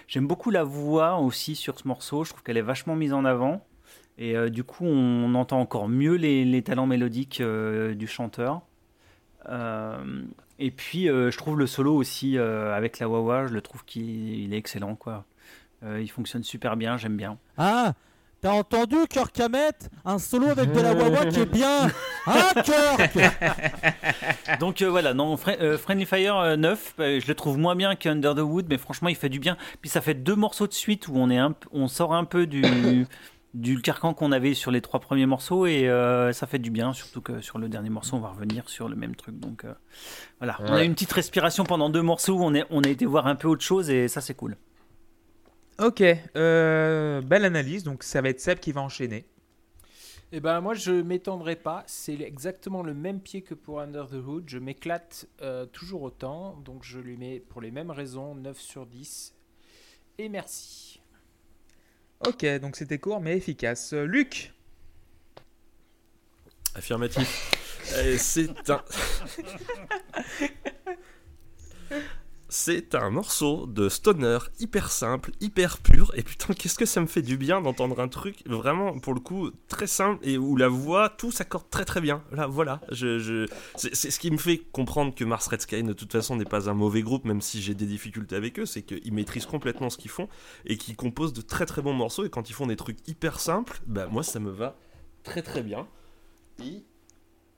[0.07, 2.23] J'aime beaucoup la voix aussi sur ce morceau.
[2.23, 3.65] Je trouve qu'elle est vachement mise en avant.
[4.19, 8.61] Et du coup, on entend encore mieux les, talents mélodiques du chanteur.
[10.59, 13.83] Et puis, euh, je trouve le solo aussi euh, avec la Wawa, je le trouve
[13.85, 14.03] qu'il
[14.43, 14.95] il est excellent.
[14.95, 15.25] Quoi.
[15.83, 17.37] Euh, il fonctionne super bien, j'aime bien.
[17.57, 17.93] Ah
[18.41, 21.87] T'as entendu, Kirk Hammett Un solo avec de la Wawa qui est bien
[22.27, 23.17] Hein, Kirk
[24.59, 27.75] Donc euh, voilà, non, Fri- euh, Friendly Fire euh, 9, euh, je le trouve moins
[27.75, 29.55] bien qu'Under the Wood, mais franchement, il fait du bien.
[29.81, 32.45] Puis ça fait deux morceaux de suite où on, est un, on sort un peu
[32.45, 33.05] du,
[33.53, 36.93] du carcan qu'on avait sur les trois premiers morceaux et euh, ça fait du bien,
[36.93, 39.39] surtout que sur le dernier morceau, on va revenir sur le même truc.
[39.39, 39.73] Donc euh,
[40.39, 43.05] voilà, on a une petite respiration pendant deux morceaux où on, est, on a été
[43.05, 44.57] voir un peu autre chose et ça, c'est cool.
[45.79, 46.03] Ok,
[46.35, 47.83] euh, belle analyse.
[47.83, 49.25] Donc ça va être Seb qui va enchaîner.
[50.35, 54.13] Eh ben moi je m'étendrai pas, c'est exactement le même pied que pour Under the
[54.13, 58.59] Hood, je m'éclate euh, toujours autant, donc je lui mets pour les mêmes raisons 9
[58.59, 59.35] sur 10.
[60.17, 61.02] Et merci.
[62.27, 63.93] Ok, donc c'était court mais efficace.
[63.93, 64.53] Euh, Luc,
[66.75, 67.59] Affirmatif.
[67.97, 68.81] Euh, c'est un.
[72.55, 77.07] C'est un morceau de stoner hyper simple, hyper pur, et putain, qu'est-ce que ça me
[77.07, 80.67] fait du bien d'entendre un truc vraiment, pour le coup, très simple, et où la
[80.67, 82.23] voix, tout s'accorde très très bien.
[82.31, 86.35] Là, voilà, c'est ce qui me fait comprendre que Mars Red Sky, de toute façon,
[86.35, 89.47] n'est pas un mauvais groupe, même si j'ai des difficultés avec eux, c'est qu'ils maîtrisent
[89.47, 90.29] complètement ce qu'ils font,
[90.67, 93.39] et qu'ils composent de très très bons morceaux, et quand ils font des trucs hyper
[93.39, 94.77] simples, bah moi, ça me va
[95.23, 95.87] très très bien.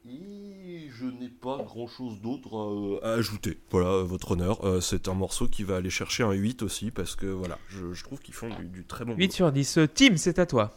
[0.08, 3.58] Et je n'ai pas grand chose d'autre à, à ajouter.
[3.72, 4.64] Voilà, euh, votre honneur.
[4.66, 7.94] Euh, c'est un morceau qui va aller chercher un 8 aussi, parce que voilà, je,
[7.94, 9.78] je trouve qu'ils font du, du très bon 8 sur 10.
[9.80, 10.74] Euh, Tim, c'est à toi.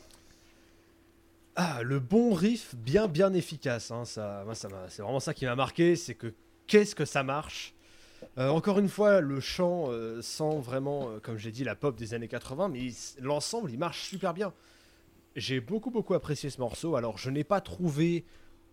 [1.57, 3.91] Ah, le bon riff bien bien efficace.
[3.91, 6.33] hein, ça, moi, ça m'a- c'est vraiment ça qui m'a marqué, c'est que
[6.67, 7.75] qu'est-ce que ça marche?
[8.39, 11.97] Euh, encore une fois, le chant euh, sent vraiment, euh, comme j'ai dit, la pop
[11.97, 14.53] des années 80, mais il- l'ensemble, il marche super bien.
[15.37, 16.97] J'ai beaucoup beaucoup apprécié ce morceau.
[16.97, 18.25] Alors, je n'ai pas trouvé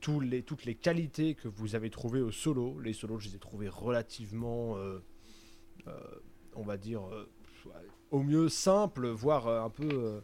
[0.01, 2.79] tous les, toutes les qualités que vous avez trouvées au solo.
[2.79, 4.99] Les solos, je les ai trouvés relativement, euh,
[5.87, 5.91] euh,
[6.55, 7.29] on va dire, euh,
[8.11, 10.21] au mieux simples, voire un peu,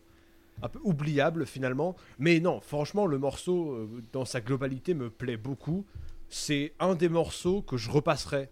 [0.62, 1.96] un peu oubliables finalement.
[2.20, 5.86] Mais non, franchement, le morceau, dans sa globalité, me plaît beaucoup.
[6.30, 8.50] C'est un des morceaux que je repasserai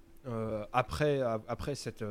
[0.74, 2.04] après, après, cette,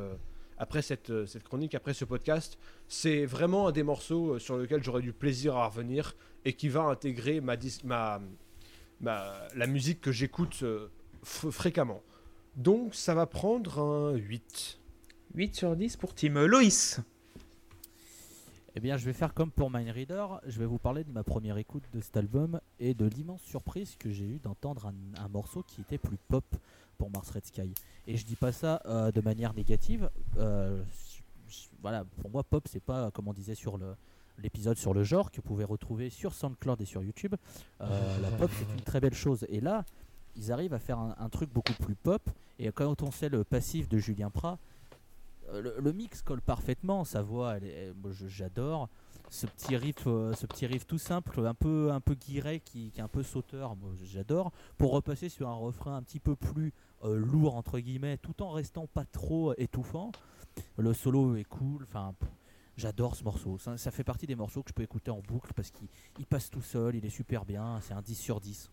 [0.57, 2.57] après cette, cette chronique, après ce podcast.
[2.87, 6.83] C'est vraiment un des morceaux sur lequel j'aurais du plaisir à revenir et qui va
[6.83, 8.21] intégrer ma, ma,
[9.01, 10.87] ma- la musique que j'écoute euh,
[11.25, 12.01] f- fréquemment.
[12.55, 14.79] Donc ça va prendre un 8.
[15.35, 16.99] 8 sur 10 pour Team Loïs.
[18.75, 20.25] Eh bien, je vais faire comme pour Mind Reader.
[20.45, 23.95] Je vais vous parler de ma première écoute de cet album et de l'immense surprise
[23.97, 24.93] que j'ai eu d'entendre un,
[25.23, 26.45] un morceau qui était plus pop
[26.97, 27.73] pour Mars Red Sky.
[28.07, 30.09] Et je dis pas ça euh, de manière négative.
[30.37, 30.81] euh,
[31.47, 33.95] je- je- voilà, pour moi, pop, c'est pas comme on disait sur le
[34.41, 37.35] l'épisode sur le genre que vous pouvez retrouver sur SoundCloud et sur YouTube.
[37.81, 39.45] Euh, la pop, c'est une très belle chose.
[39.49, 39.85] Et là,
[40.35, 42.21] ils arrivent à faire un, un truc beaucoup plus pop.
[42.57, 44.57] Et quand on sait le passif de Julien Prat,
[45.53, 47.55] euh, le, le mix colle parfaitement, sa voix,
[48.27, 48.89] j'adore.
[49.31, 52.89] Ce petit riff, euh, ce petit riff tout simple, un peu, un peu guiré, qui,
[52.89, 54.51] qui est un peu sauteur, moi, j'adore.
[54.77, 56.73] Pour repasser sur un refrain un petit peu plus
[57.03, 60.11] euh, lourd entre guillemets, tout en restant pas trop étouffant.
[60.77, 61.83] Le solo est cool.
[61.83, 62.13] Enfin,
[62.79, 63.57] j'adore ce morceau.
[63.57, 66.25] Ça, ça fait partie des morceaux que je peux écouter en boucle parce qu'il il
[66.25, 67.79] passe tout seul, il est super bien.
[67.81, 68.69] C'est un 10 sur 10.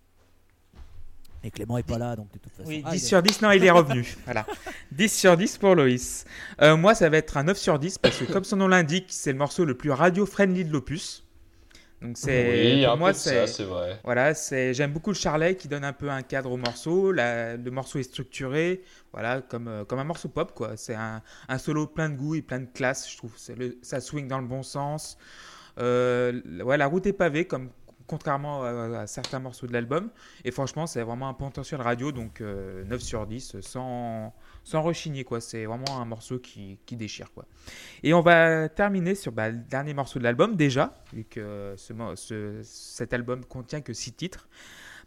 [1.45, 2.69] Et Clément est pas là, donc de toute façon.
[2.69, 4.17] Oui, Ah, 10 il est- sur 10, non, il est revenu.
[4.25, 4.47] voilà.
[4.93, 6.25] 10 sur 10 pour Loïs.
[6.63, 9.07] Euh, moi, ça va être un 9 sur 10 parce que, comme son nom l'indique,
[9.11, 11.26] c'est le morceau le plus radio-friendly de l'opus.
[12.03, 12.77] Donc, c'est.
[12.77, 13.47] Oui, pour moi, c'est.
[13.65, 13.99] vrai.
[14.05, 17.11] Voilà, c'est j'aime beaucoup le charlet qui donne un peu un cadre au morceau.
[17.13, 18.83] La- le morceau est structuré,
[19.13, 20.77] voilà, comme, euh, comme un morceau pop quoi.
[20.77, 23.35] C'est un, un solo plein de goût et plein de classe, je trouve.
[23.57, 25.17] Le, ça swing dans le bon sens.
[25.79, 27.71] Euh, ouais, la route est pavée, comme
[28.07, 30.11] contrairement à, à certains morceaux de l'album.
[30.45, 34.35] Et franchement, c'est vraiment un potentiel radio, donc euh, 9 sur 10, sans,
[34.67, 35.41] sans rechigner quoi.
[35.41, 37.47] C'est vraiment un morceau qui, qui déchire quoi.
[38.03, 42.61] Et on va terminer sur bah, le dernier morceau de l'album déjà, vu que ce,
[42.65, 44.49] cet album contient que 6 titres.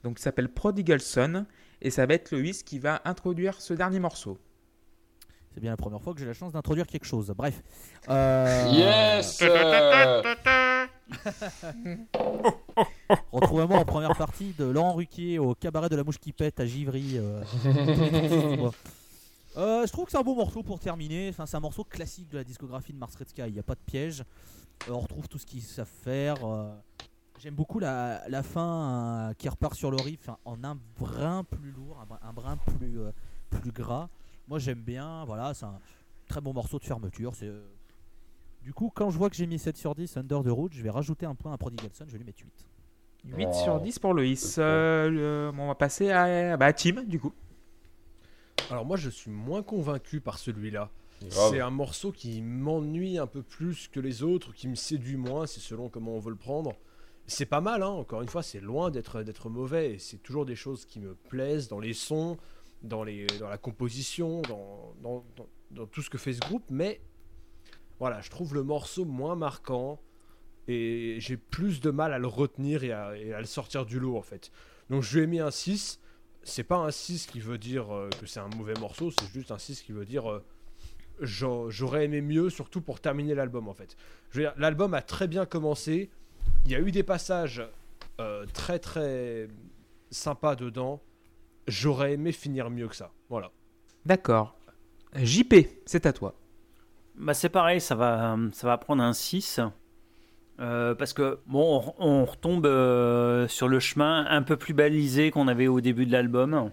[0.04, 1.46] Donc il s'appelle Prodigal Son,
[1.82, 4.40] et ça va être Loïs qui va introduire ce dernier morceau.
[5.54, 7.34] C'est bien la première fois que j'ai la chance d'introduire quelque chose.
[7.36, 7.62] Bref.
[8.08, 10.22] Euh, Yes euh,
[13.34, 16.66] Retrouvez-moi en première partie de Laurent Ruquier au cabaret de la mouche qui pète à
[16.66, 17.18] Givry.
[17.18, 17.42] euh.
[19.60, 21.30] Euh, je trouve que c'est un beau morceau pour terminer.
[21.30, 23.44] Enfin, c'est un morceau classique de la discographie de Mars Red Sky.
[23.48, 24.22] Il n'y a pas de piège.
[24.88, 26.44] Euh, on retrouve tout ce qu'ils savent faire.
[26.46, 26.74] euh.
[27.40, 31.44] J'aime beaucoup la, la fin euh, qui repart sur le riff hein, en un brin
[31.46, 33.12] plus lourd, un brin, un brin plus, euh,
[33.50, 34.10] plus gras.
[34.48, 35.24] Moi j'aime bien.
[35.26, 35.80] Voilà, c'est un
[36.28, 37.36] très bon morceau de fermeture.
[37.36, 37.50] C'est,
[38.64, 40.84] Du coup, quand je vois que j'ai mis 7 sur 10 Under the Road, je
[40.84, 42.06] vais rajouter un point à Prodigal Son.
[42.08, 42.66] Je vais lui mettre 8.
[43.38, 43.54] 8 Wow.
[43.54, 44.56] sur 10 pour Loïs.
[44.58, 47.34] Euh, le- bon, on va passer à, bah, à Tim, du coup.
[48.72, 50.90] Alors moi je suis moins convaincu par celui-là.
[51.50, 55.46] C'est un morceau qui m'ennuie un peu plus que les autres, qui me séduit moins,
[55.48, 56.74] c'est selon comment on veut le prendre.
[57.28, 60.86] C'est pas mal, hein, encore une fois, c'est loin d'être mauvais, c'est toujours des choses
[60.86, 62.38] qui me plaisent dans les sons,
[62.82, 66.64] dans, les, dans la composition, dans, dans, dans- dans tout ce que fait ce groupe,
[66.72, 67.00] mais
[68.00, 70.00] voilà, je trouve le morceau moins marquant,
[70.68, 74.00] et j'ai plus de mal à le retenir et à, et à le sortir du
[74.00, 74.52] lot, en fait.
[74.90, 76.00] Donc je lui ai mis un 6,
[76.50, 79.52] c'est pas un 6 qui veut dire euh, que c'est un mauvais morceau, c'est juste
[79.52, 80.30] un 6 qui veut dire...
[80.30, 80.44] euh,
[81.22, 83.96] j'aurais aimé mieux, surtout pour terminer l'album en fait.
[84.32, 86.10] Je veux dire, l'album a très bien commencé.
[86.66, 87.62] Il y a eu des passages
[88.20, 89.48] euh, très très
[90.12, 91.02] sympas dedans.
[91.68, 93.12] J'aurais aimé finir mieux que ça.
[93.30, 93.52] Voilà.
[94.06, 94.56] D'accord.
[95.16, 96.36] JP, c'est à toi.
[97.16, 99.60] Bah c'est pareil, ça va, ça va prendre un 6.
[100.60, 105.48] Euh, parce que bon, on, retombe euh, sur le chemin un peu plus balisé qu'on
[105.48, 106.72] avait au début de l'album,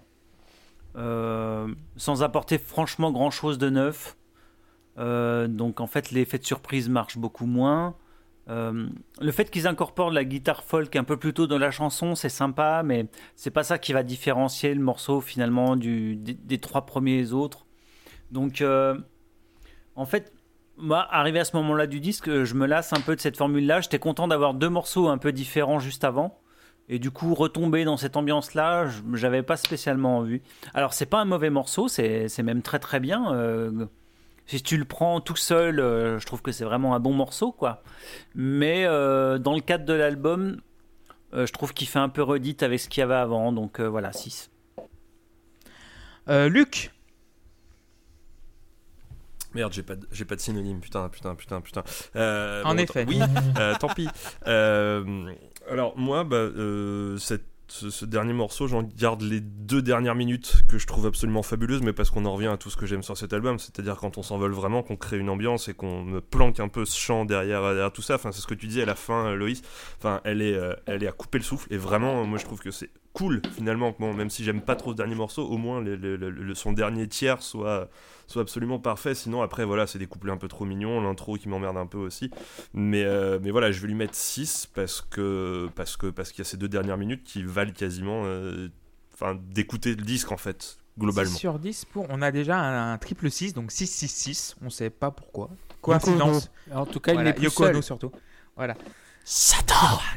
[0.96, 4.16] Euh, sans apporter franchement grand chose de neuf.
[4.96, 7.96] Donc en fait, l'effet de surprise marche beaucoup moins.
[8.48, 12.30] Le fait qu'ils incorporent la guitare folk un peu plus tôt dans la chanson, c'est
[12.30, 17.32] sympa, mais c'est pas ça qui va différencier le morceau finalement des, des trois premiers
[17.32, 17.66] autres.
[18.30, 18.64] Donc
[19.96, 20.32] en fait,
[20.76, 23.80] moi, arrivé à ce moment-là du disque, je me lasse un peu de cette formule-là.
[23.80, 26.40] J'étais content d'avoir deux morceaux un peu différents juste avant.
[26.88, 30.40] Et du coup, retomber dans cette ambiance-là, j'avais pas spécialement envie.
[30.74, 33.32] Alors, c'est pas un mauvais morceau, c'est même très très bien.
[33.34, 33.86] euh,
[34.46, 37.50] si tu le prends tout seul, euh, je trouve que c'est vraiment un bon morceau,
[37.50, 37.82] quoi.
[38.36, 40.60] Mais euh, dans le cadre de l'album,
[41.32, 43.52] je trouve qu'il fait un peu redite avec ce qu'il y avait avant.
[43.52, 44.50] Donc voilà, 6.
[46.28, 46.92] Euh, Luc,
[49.56, 51.82] Merde, j'ai pas, de- j'ai pas de synonyme, putain, putain, putain, putain.
[52.14, 53.04] Euh, En bon, effet.
[53.08, 53.18] Oui,
[53.58, 54.06] euh, tant pis.
[54.46, 55.32] Euh,
[55.70, 56.46] alors, moi, bah,
[57.68, 61.82] ce, ce dernier morceau, j'en garde les deux dernières minutes que je trouve absolument fabuleuses,
[61.82, 64.18] mais parce qu'on en revient à tout ce que j'aime sur cet album, c'est-à-dire quand
[64.18, 67.24] on s'envole vraiment, qu'on crée une ambiance et qu'on me planque un peu ce chant
[67.24, 68.14] derrière, derrière tout ça.
[68.16, 69.62] Enfin, c'est ce que tu dis à la fin, Loïs.
[69.98, 72.70] Enfin, elle est, elle est à couper le souffle, et vraiment, moi je trouve que
[72.70, 73.94] c'est cool finalement.
[73.98, 76.54] Bon, même si j'aime pas trop ce dernier morceau, au moins le- le- le- le-
[76.54, 77.88] son dernier tiers soit,
[78.26, 79.14] soit absolument parfait.
[79.14, 81.96] Sinon, après, voilà, c'est des couplets un peu trop mignons, l'intro qui m'emmerde un peu
[81.98, 82.30] aussi.
[82.74, 86.40] Mais, euh, mais voilà, je vais lui mettre 6 parce que parce que parce qu'il
[86.40, 88.68] y a ces deux dernières minutes qui valent quasiment euh,
[89.14, 91.30] enfin d'écouter le disque en fait globalement.
[91.32, 92.06] 6 sur 10 pour.
[92.10, 94.56] On a déjà un, un triple 6, donc 6-6-6.
[94.62, 95.48] On sait pas pourquoi.
[95.80, 96.50] Coïncidence.
[96.72, 97.74] En tout cas, Voilà, il est plus Yoko seul.
[97.76, 98.10] Ono surtout.
[98.56, 98.74] Voilà.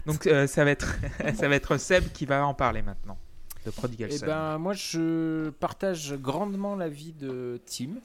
[0.06, 0.96] Donc euh, ça va être
[1.36, 3.18] ça va être Seb qui va en parler maintenant
[3.66, 4.26] de Prodigal Eh Son.
[4.26, 7.96] ben, moi, je partage grandement l'avis de Tim.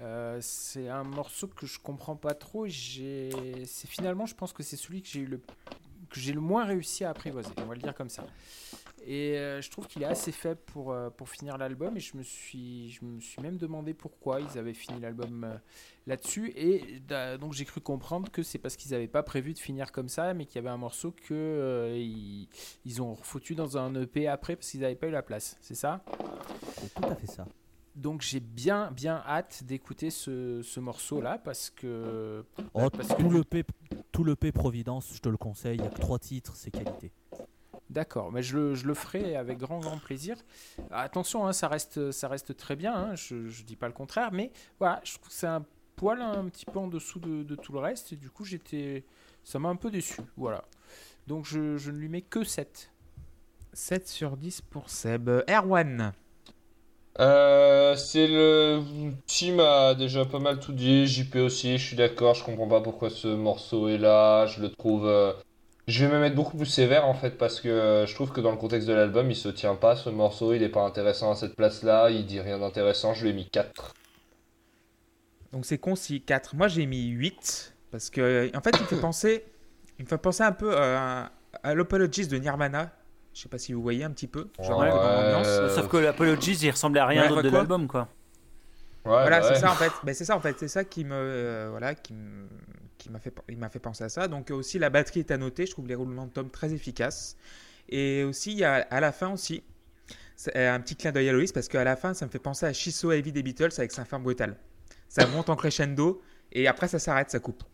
[0.00, 2.66] Euh, c'est un morceau que je comprends pas trop.
[2.68, 5.40] c'est finalement, je pense que c'est celui que j'ai eu le
[6.10, 7.50] que j'ai le moins réussi à apprivoiser.
[7.58, 8.24] On va le dire comme ça.
[9.06, 11.96] Et euh, je trouve qu'il est assez faible pour euh, pour finir l'album.
[11.96, 15.54] Et je me suis je me suis même demandé pourquoi ils avaient fini l'album euh,
[16.06, 16.52] là-dessus.
[16.56, 17.00] Et
[17.38, 20.34] donc j'ai cru comprendre que c'est parce qu'ils n'avaient pas prévu de finir comme ça,
[20.34, 22.48] mais qu'il y avait un morceau que ils,
[22.84, 25.56] ils ont foutu dans un EP après parce qu'ils n'avaient pas eu la place.
[25.60, 26.04] C'est ça?
[26.78, 27.46] C'est tout à fait ça.
[27.96, 32.44] Donc j'ai bien bien hâte d'écouter ce, ce morceau-là parce que
[32.74, 33.64] Oh, parce que tout, du- le P,
[34.12, 36.70] tout le P Providence, je te le conseille, il n'y a que trois titres, c'est
[36.70, 37.12] qualité.
[37.90, 40.36] D'accord, mais je le, je le ferai avec grand grand plaisir.
[40.92, 42.94] Attention, hein, ça reste ça reste très bien.
[42.94, 45.64] hein, je ne dis pas le contraire, mais voilà, je trouve que c'est un
[45.96, 49.04] poil un petit peu en dessous de, de tout le reste et du coup j'étais
[49.42, 50.20] ça m'a un peu déçu.
[50.36, 50.62] Voilà.
[51.26, 52.90] Donc je, je ne lui mets que 7.
[53.72, 55.28] 7 sur 10 pour Seb.
[55.48, 56.12] Erwan.
[57.18, 58.82] Euh, c'est le
[59.26, 62.80] team a déjà pas mal tout dit, JP aussi, je suis d'accord, je comprends pas
[62.80, 65.32] pourquoi ce morceau est là, je le trouve euh,
[65.90, 68.40] je vais me mettre beaucoup plus sévère en fait parce que euh, je trouve que
[68.40, 71.30] dans le contexte de l'album, il se tient pas ce morceau, il est pas intéressant
[71.32, 73.94] à cette place-là, il dit rien d'intéressant, je lui ai mis 4.
[75.52, 76.54] Donc c'est concis 4.
[76.54, 79.44] Moi j'ai mis 8 parce que en fait il me fait penser
[79.98, 81.32] il me fait penser un peu à,
[81.62, 82.92] à l'Apologies de Nirvana.
[83.34, 84.48] Je sais pas si vous voyez un petit peu.
[84.60, 85.46] Genre l'ambiance.
[85.46, 88.08] Euh, Sauf que l'Apologies, il ressemblait à rien Ouais, d'autre de l'album, quoi.
[89.04, 89.60] Ouais, voilà, bah c'est ouais.
[89.60, 89.92] ça en fait.
[90.04, 92.48] Ben, c'est ça en fait, c'est ça qui me euh, voilà qui me-
[93.00, 94.28] qui m'a fait il m'a fait penser à ça.
[94.28, 96.72] Donc euh, aussi la batterie est à noter, je trouve les roulements de tom très
[96.72, 97.36] efficaces.
[97.88, 99.64] Et aussi il y a à la fin aussi
[100.54, 102.66] euh, un petit clin d'œil à Loïs parce qu'à la fin ça me fait penser
[102.66, 104.56] à She So Heavy des Beatles avec sa fin brutale.
[105.08, 106.22] Ça monte en crescendo
[106.52, 107.64] et après ça s'arrête, ça coupe.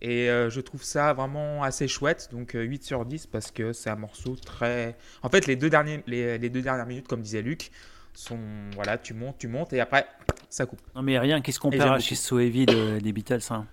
[0.00, 3.72] Et euh, je trouve ça vraiment assez chouette, donc euh, 8 sur 10 parce que
[3.72, 4.96] c'est un morceau très...
[5.22, 7.72] En fait les deux, derniers, les, les deux dernières minutes, comme disait Luc,
[8.14, 8.38] sont...
[8.76, 10.06] Voilà, tu montes, tu montes et après
[10.48, 10.80] ça coupe.
[10.94, 13.40] Non, mais rien Et compare j'aime à chez So Heavy de- des Beatles.
[13.50, 13.66] hein?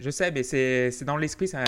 [0.00, 1.64] Je sais, mais c'est dans l'esprit, ça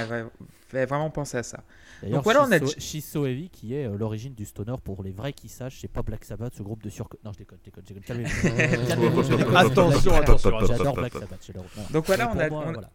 [0.68, 1.64] fait vraiment penser à ça.
[2.04, 4.44] Donc voilà, on a She's So- dit- She's So Heavy, qui est euh, l'origine du
[4.46, 7.08] stoner pour les vrais qui sachent, c'est pas Black Sabbath, ce groupe de sur.
[7.24, 8.86] Non, je déconne, je déconne, je déconne.
[8.86, 9.56] Calmez-vous.
[9.56, 10.94] Attention, attention, J'adore.
[10.94, 11.40] Black Sabbath.
[11.46, 11.88] j'adore- voilà.
[11.90, 12.90] Donc voilà, on a, moi, on- voilà.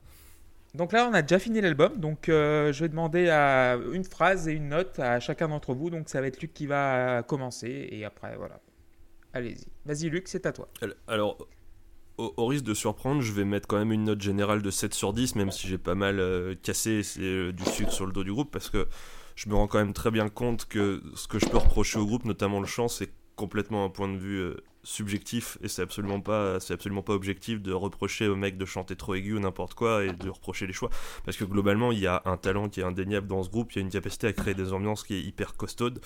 [0.74, 1.98] donc là, on a déjà fini l'album.
[2.00, 5.90] Donc euh, je vais demander à une phrase et une note à chacun d'entre vous.
[5.92, 8.60] Donc ça va être Luc qui va commencer et après, voilà.
[9.34, 9.66] Allez-y.
[9.86, 10.68] Vas-y, Luc, c'est à toi.
[11.08, 11.38] Alors
[12.18, 15.14] au, risque de surprendre, je vais mettre quand même une note générale de 7 sur
[15.14, 18.32] 10 même si j'ai pas mal euh, cassé euh, du sucre sur le dos du
[18.32, 18.88] groupe parce que
[19.36, 22.06] je me rends quand même très bien compte que ce que je peux reprocher au
[22.06, 26.22] groupe, notamment le chant, c'est complètement un point de vue euh, subjectif et c'est absolument
[26.22, 30.06] pas absolument pas objectif de reprocher au mec de chanter trop aigu ou n'importe quoi
[30.06, 30.90] et de reprocher les choix.
[31.26, 33.78] Parce que globalement il y a un talent qui est indéniable dans ce groupe il
[33.78, 36.00] y a une capacité à créer des ambiances qui est hyper costaude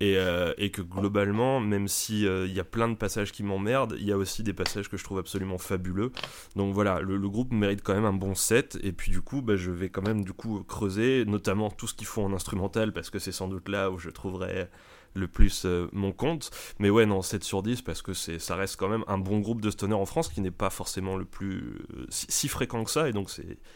[0.00, 3.42] et, euh, et que globalement même si euh, il y a plein de passages qui
[3.42, 6.12] m'emmerdent il y a aussi des passages que je trouve absolument fabuleux
[6.56, 9.56] donc voilà le, groupe mérite quand même un bon set et puis du coup bah,
[9.56, 13.10] je vais quand même du coup creuser notamment tout ce qu'ils font en instrumental parce
[13.10, 14.68] que c'est sans doute là où je trouverai
[15.14, 16.50] le plus euh, mon compte.
[16.78, 19.60] Mais ouais, non, 7 sur 10 parce que ça reste quand même un bon groupe
[19.60, 23.08] de stoner en France qui n'est pas forcément le plus euh, si, fréquent que ça.
[23.08, 23.30] Et donc,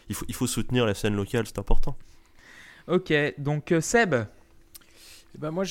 [0.09, 1.97] il, faut, soutenir la scène locale, c'est important.
[2.87, 4.15] Ok, donc euh, Seb.
[5.35, 5.65] Eh ben moi,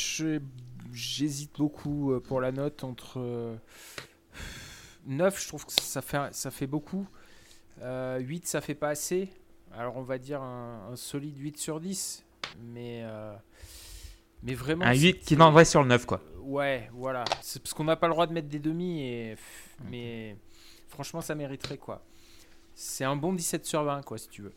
[0.93, 3.57] j'hésite beaucoup euh, pour la note entre euh,
[5.07, 7.07] 9, je trouve que ça fait, ça fait beaucoup.
[7.81, 9.31] Euh, 8, ça fait pas assez.
[9.73, 12.25] Alors, on va dire un, un solide 8 sur 10.
[12.63, 13.35] Mais, euh,
[14.43, 14.85] mais vraiment.
[14.85, 16.21] Un 8 c'est- qui vendrait sur le 9, quoi.
[16.43, 17.25] Ouais, voilà.
[17.41, 19.01] C'est parce qu'on n'a pas le droit de mettre des demi.
[19.01, 19.37] Et,
[19.91, 20.37] mais
[20.89, 22.05] franchement, ça mériterait quoi.
[22.75, 24.53] C'est un bon 17 sur 20, quoi, si tu veux.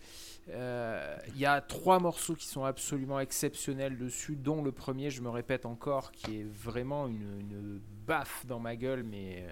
[0.50, 5.22] Euh, Il y a trois morceaux qui sont absolument exceptionnels dessus, dont le premier, je
[5.22, 9.46] me répète encore, qui est vraiment une, baffe dans ma gueule, mais,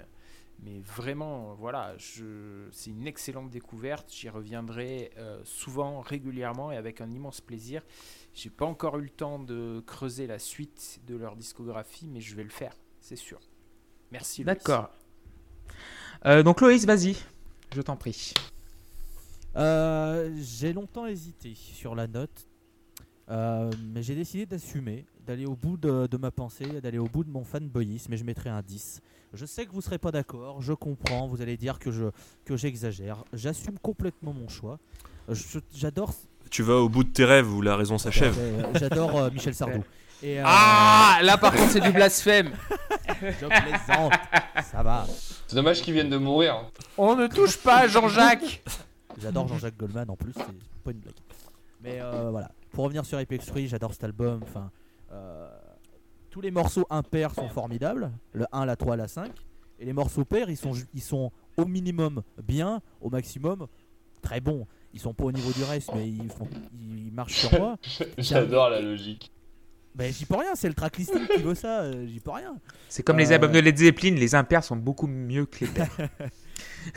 [0.63, 4.09] Mais vraiment, voilà, c'est une excellente découverte.
[4.13, 7.83] J'y reviendrai euh, souvent, régulièrement et avec un immense plaisir.
[8.33, 12.35] J'ai pas encore eu le temps de creuser la suite de leur discographie, mais je
[12.35, 13.39] vais le faire, c'est sûr.
[14.11, 14.45] Merci.
[14.45, 14.89] D'accord.
[16.25, 17.17] Euh, donc Loïs, vas-y,
[17.73, 18.33] je t'en prie.
[19.55, 22.47] Euh, j'ai longtemps hésité sur la note,
[23.29, 27.23] euh, mais j'ai décidé d'assumer, d'aller au bout de, de ma pensée, d'aller au bout
[27.23, 29.01] de mon fanboyisme, et je mettrai un 10.
[29.33, 32.05] Je sais que vous serez pas d'accord, je comprends, vous allez dire que je
[32.45, 33.23] que j'exagère.
[33.33, 34.77] J'assume complètement mon choix.
[35.29, 36.13] Je- J'adore.
[36.51, 38.37] Tu vas au bout de tes rêves où la raison s'achève.
[38.75, 39.83] J'adore euh, Michel Sardou.
[40.23, 42.51] Et, euh, Ah, là par contre, c'est du blasphème.
[43.21, 44.13] je plaisante.
[44.71, 45.05] Ça va.
[45.47, 46.69] C'est dommage qu'ils viennent de mourir.
[46.97, 48.61] On ne touche pas à Jean-Jacques.
[49.17, 51.15] J'adore Jean-Jacques Goldman en plus, c'est pas une blague.
[51.81, 54.41] Mais euh, voilà, pour revenir sur Apex 3, j'adore cet album.
[54.43, 54.71] Enfin,
[55.11, 55.49] euh,
[56.29, 59.31] tous les morceaux impairs sont formidables, le 1, la 3, la 5.
[59.79, 63.67] Et les morceaux pairs, ils sont, ils sont au minimum bien, au maximum
[64.21, 64.65] très bons.
[64.93, 67.77] Ils sont pas au niveau du reste, mais ils, font, ils marchent sur moi.
[68.17, 69.31] J'adore la logique.
[69.93, 72.57] Ben j'y peux rien, c'est le tracklisting qui veut ça, euh, j'y peux rien.
[72.89, 75.95] C'est comme les albums de Led Zeppelin, les impairs sont beaucoup mieux que les pairs.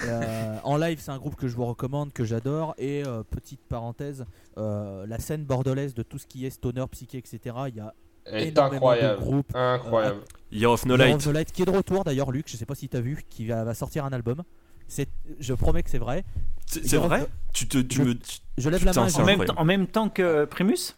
[0.05, 2.75] Euh, en live, c'est un groupe que je vous recommande, que j'adore.
[2.79, 4.25] Et euh, petite parenthèse,
[4.59, 7.41] euh, la scène bordelaise de tout ce qui est stoner, psyché, etc.
[7.69, 7.95] Il y a
[8.27, 9.19] est incroyable.
[9.19, 9.51] de groupes.
[9.55, 10.21] Incroyable.
[10.53, 11.17] Year of No Year Light.
[11.17, 12.47] of the Light, qui est de retour d'ailleurs, Luc.
[12.49, 14.43] Je sais pas si t'as vu, qui va, va sortir un album.
[14.87, 15.09] C'est,
[15.41, 16.25] je promets que c'est vrai.
[16.67, 17.25] C'est c'est Year of vrai?
[17.25, 18.15] The- Tu te, tu Je- me.
[18.15, 19.13] tu- Je lève Putain, la main.
[19.15, 20.95] En même, en même temps que Primus?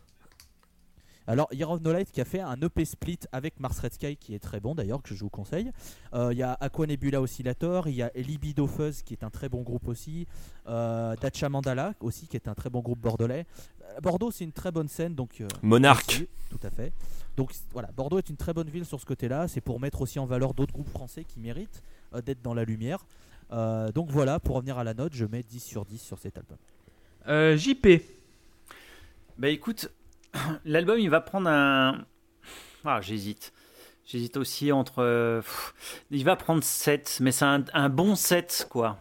[1.30, 4.16] Alors, Year of No Light qui a fait un EP split avec Mars Red Sky
[4.16, 5.70] qui est très bon d'ailleurs, que je vous conseille.
[6.12, 9.30] Euh, Il y a Aqua Nebula Oscillator, il y a Libido Fuzz qui est un
[9.30, 10.26] très bon groupe aussi.
[10.66, 13.46] Euh, Dacha Mandala aussi qui est un très bon groupe bordelais.
[13.84, 15.40] Euh, Bordeaux c'est une très bonne scène donc.
[15.40, 16.08] euh, Monarque.
[16.08, 16.92] aussi, Tout à fait.
[17.36, 19.46] Donc voilà, Bordeaux est une très bonne ville sur ce côté-là.
[19.46, 21.80] C'est pour mettre aussi en valeur d'autres groupes français qui méritent
[22.12, 23.06] euh, d'être dans la lumière.
[23.52, 26.38] Euh, donc voilà, pour revenir à la note, je mets 10 sur 10 sur cet
[26.38, 26.58] album.
[27.28, 27.86] Euh, JP.
[29.38, 29.90] Bah écoute,
[30.64, 32.04] l'album il va prendre un.
[32.84, 33.52] Ah, j'hésite.
[34.06, 35.42] J'hésite aussi entre.
[36.10, 38.98] il va prendre 7, mais c'est un, un bon 7, quoi.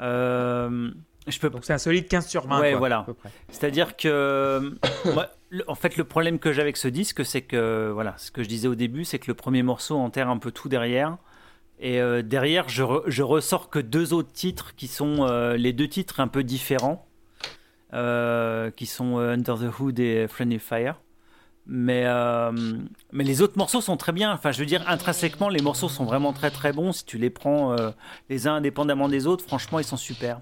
[0.00, 0.90] Euh,
[1.28, 2.60] je peux Donc c'est un solide 15 sur 20.
[2.60, 3.04] Ouais, quoi, voilà.
[3.50, 4.74] C'est-à-dire que,
[5.14, 8.30] moi, le- en fait, le problème que j'ai avec ce disque, c'est que, voilà, ce
[8.30, 11.18] que je disais au début, c'est que le premier morceau enterre un peu tout derrière.
[11.78, 15.72] Et euh, derrière, je, re- je ressors que deux autres titres qui sont euh, les
[15.72, 17.06] deux titres un peu différents,
[17.92, 20.96] qui sont euh, Under the Hood et Friendly Fire.
[21.66, 22.50] Mais, euh,
[23.12, 24.32] mais les autres morceaux sont très bien.
[24.32, 26.92] Enfin, je veux dire, intrinsèquement, les morceaux sont vraiment très très bons.
[26.92, 27.90] Si tu les prends euh,
[28.28, 30.40] les uns indépendamment des autres, franchement, ils sont super.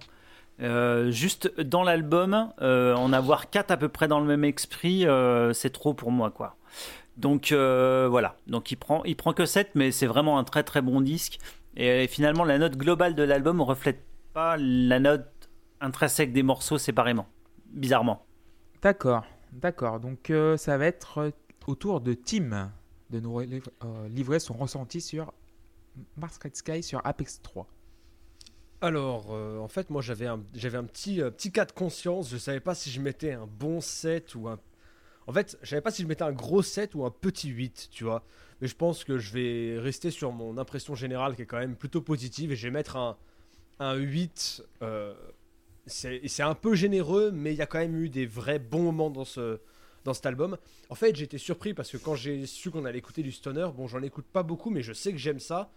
[0.62, 5.07] Euh, juste dans l'album, euh, en avoir quatre à peu près dans le même esprit,
[5.07, 6.57] euh, c'est trop pour moi, quoi.
[7.16, 8.36] Donc euh, voilà.
[8.46, 11.38] Donc il prend, il prend que 7, mais c'est vraiment un très très bon disque.
[11.76, 15.26] Et, euh, finalement, la note globale de l'album ne reflète pas la note
[15.80, 17.26] intrinsèque des morceaux séparément.
[17.71, 18.25] Bizarrement.
[18.83, 20.01] D'accord, d'accord.
[20.01, 21.31] Donc euh, ça va être euh,
[21.66, 22.73] au tour de Tim
[23.11, 25.33] de nous relève- euh, livrer son ressenti sur
[26.16, 27.66] Mars Red Sky sur Apex 3.
[28.83, 32.31] Alors, euh, en fait, moi j'avais un, j'avais un petit, euh, petit cas de conscience.
[32.31, 34.59] Je savais pas si je mettais un bon 7 ou un.
[35.27, 37.89] En fait, je savais pas si je mettais un gros 7 ou un petit 8,
[37.93, 38.25] tu vois.
[38.61, 41.77] Mais je pense que je vais rester sur mon impression générale qui est quand même
[41.77, 43.16] plutôt positive et je vais mettre un,
[43.81, 44.64] un 8.
[44.83, 45.14] euh,
[45.91, 49.11] c'est un peu généreux, mais il y a quand même eu des vrais bons moments
[49.11, 49.61] dans, ce,
[50.05, 50.57] dans cet album.
[50.88, 53.86] En fait, été surpris parce que quand j'ai su qu'on allait écouter du stoner, bon,
[53.86, 55.70] j'en écoute pas beaucoup, mais je sais que j'aime ça.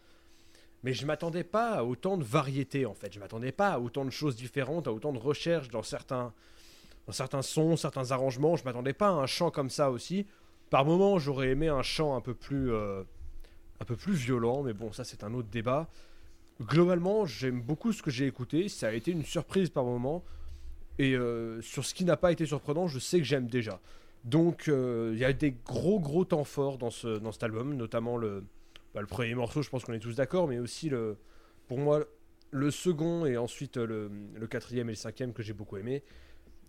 [0.83, 3.13] Mais je m'attendais pas à autant de variété en fait.
[3.13, 6.33] Je m'attendais pas à autant de choses différentes, à autant de recherches dans certains,
[7.07, 8.55] dans certains sons, certains arrangements.
[8.57, 10.25] Je m'attendais pas à un chant comme ça aussi.
[10.69, 13.03] Par moments, j'aurais aimé un chant un peu plus, euh,
[13.79, 15.87] un peu plus violent, mais bon, ça c'est un autre débat.
[16.61, 18.69] Globalement, j'aime beaucoup ce que j'ai écouté.
[18.69, 20.23] Ça a été une surprise par moments.
[20.99, 23.79] Et euh, sur ce qui n'a pas été surprenant, je sais que j'aime déjà.
[24.23, 27.75] Donc, euh, il y a des gros gros temps forts dans, ce, dans cet album,
[27.75, 28.43] notamment le,
[28.93, 31.17] bah, le premier morceau, je pense qu'on est tous d'accord, mais aussi le,
[31.67, 32.05] pour moi,
[32.51, 36.03] le second et ensuite le, le quatrième et le cinquième que j'ai beaucoup aimé.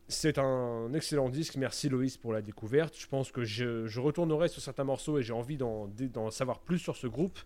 [0.09, 1.57] C'est un excellent disque.
[1.57, 2.95] Merci Loïs pour la découverte.
[2.99, 6.78] Je pense que je, je retournerai sur certains morceaux et j'ai envie d'en savoir plus
[6.78, 7.39] sur ce groupe.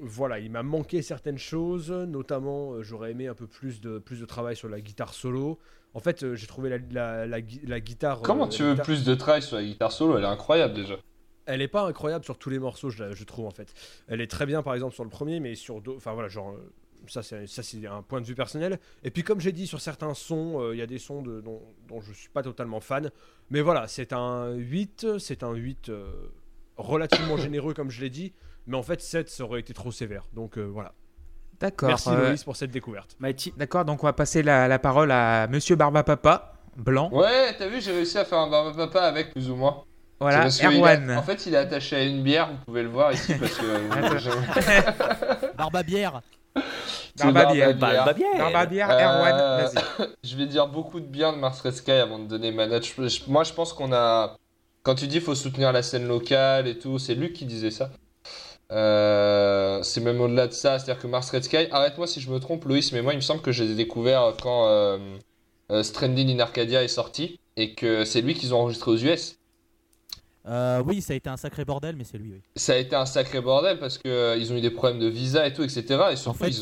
[0.00, 4.20] Voilà, il m'a manqué certaines choses, notamment euh, j'aurais aimé un peu plus de, plus
[4.20, 5.58] de travail sur la guitare solo.
[5.92, 8.22] En fait, euh, j'ai trouvé la, la, la gui- la guitare.
[8.22, 10.16] Comment euh, tu veux guitare- plus de travail sur la guitare solo?
[10.16, 10.94] Elle est incroyable déjà.
[11.46, 13.74] elle est pas incroyable sur tous les morceaux, je, trouve en fait.
[14.08, 15.98] Elle est très bien par exemple sur le premier, mais sur d'autres.
[15.98, 16.54] Enfin voilà, genre.
[17.06, 18.78] Ça c'est, ça, c'est un point de vue personnel.
[19.02, 21.40] Et puis, comme j'ai dit, sur certains sons, euh, il y a des sons de,
[21.40, 23.10] dont, dont je suis pas totalement fan.
[23.50, 25.18] Mais voilà, c'est un 8.
[25.18, 26.04] C'est un 8 euh,
[26.76, 28.32] relativement généreux, comme je l'ai dit.
[28.70, 30.22] Mais en fait, 7, ça aurait été trop sévère.
[30.32, 30.92] Donc euh, voilà.
[31.60, 31.88] D'accord.
[31.88, 33.16] Merci euh, Loïs pour cette découverte.
[33.20, 37.10] Bah, ti- D'accord, donc on va passer la, la parole à Monsieur Barbapapa, blanc.
[37.12, 39.82] Ouais, t'as vu, j'ai réussi à faire un barbe papa avec plus ou moins.
[40.20, 41.16] Voilà, qu'il a- Erwan.
[41.18, 43.98] En fait, il est attaché à une bière, vous pouvez le voir ici parce que.
[43.98, 45.40] Attends.
[45.58, 46.20] Barbabière
[47.16, 47.76] Barbabière.
[47.76, 48.38] Barbabière.
[48.38, 48.90] Barbabière.
[48.90, 49.36] Euh, Erwan,
[49.72, 50.08] vas-y.
[50.24, 52.86] Je vais dire beaucoup de bien de Mars Red Sky avant de donner ma note.
[53.28, 54.36] Moi, je pense qu'on a.
[54.82, 57.90] Quand tu dis faut soutenir la scène locale et tout, c'est Luc qui disait ça.
[58.72, 62.38] Euh, c'est même au-delà de ça, c'est-à-dire que Mars Red Sky, arrête-moi si je me
[62.38, 64.98] trompe, Loïs, mais moi il me semble que j'ai découvert quand euh,
[65.70, 69.38] euh, Stranding in Arcadia est sorti et que c'est lui qu'ils ont enregistré aux US.
[70.46, 72.42] Euh, Oui, ça a été un sacré bordel, mais c'est lui, oui.
[72.56, 75.46] Ça a été un sacré bordel parce que ils ont eu des problèmes de visa
[75.46, 76.04] et tout, etc.
[76.12, 76.52] Et surtout, fait,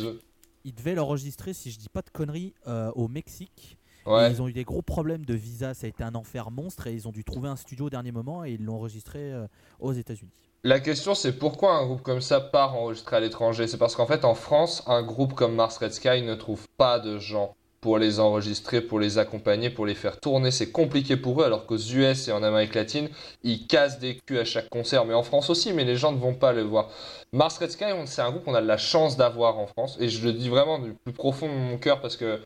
[0.65, 2.55] ils devaient l'enregistrer, si je dis pas de conneries,
[2.95, 3.77] au Mexique.
[4.07, 4.31] Ouais.
[4.31, 6.95] ils ont eu des gros problèmes de visa, ça a été un enfer monstre et
[6.95, 9.35] ils ont dû trouver un studio au dernier moment et ils l'ont enregistré
[9.81, 10.33] aux États-Unis.
[10.65, 13.69] La question, c'est pourquoi un groupe comme ça part enregistrer à l'étranger?
[13.69, 16.99] C'est parce qu'en fait, en France, un groupe comme Mars Red Sky ne trouve pas
[16.99, 20.51] de gens pour les enregistrer, pour les accompagner, pour les faire tourner.
[20.51, 23.09] C'est compliqué pour eux, alors qu'aux US et en Amérique latine,
[23.45, 25.05] ils cassent des culs à chaque concert.
[25.05, 26.91] Mais en France aussi, mais les gens ne vont pas le voir.
[27.33, 29.97] Mars Red Sky, c'est un groupe qu'on a de la chance d'avoir en France.
[30.01, 32.41] Et je le dis vraiment du plus profond de mon cœur parce que,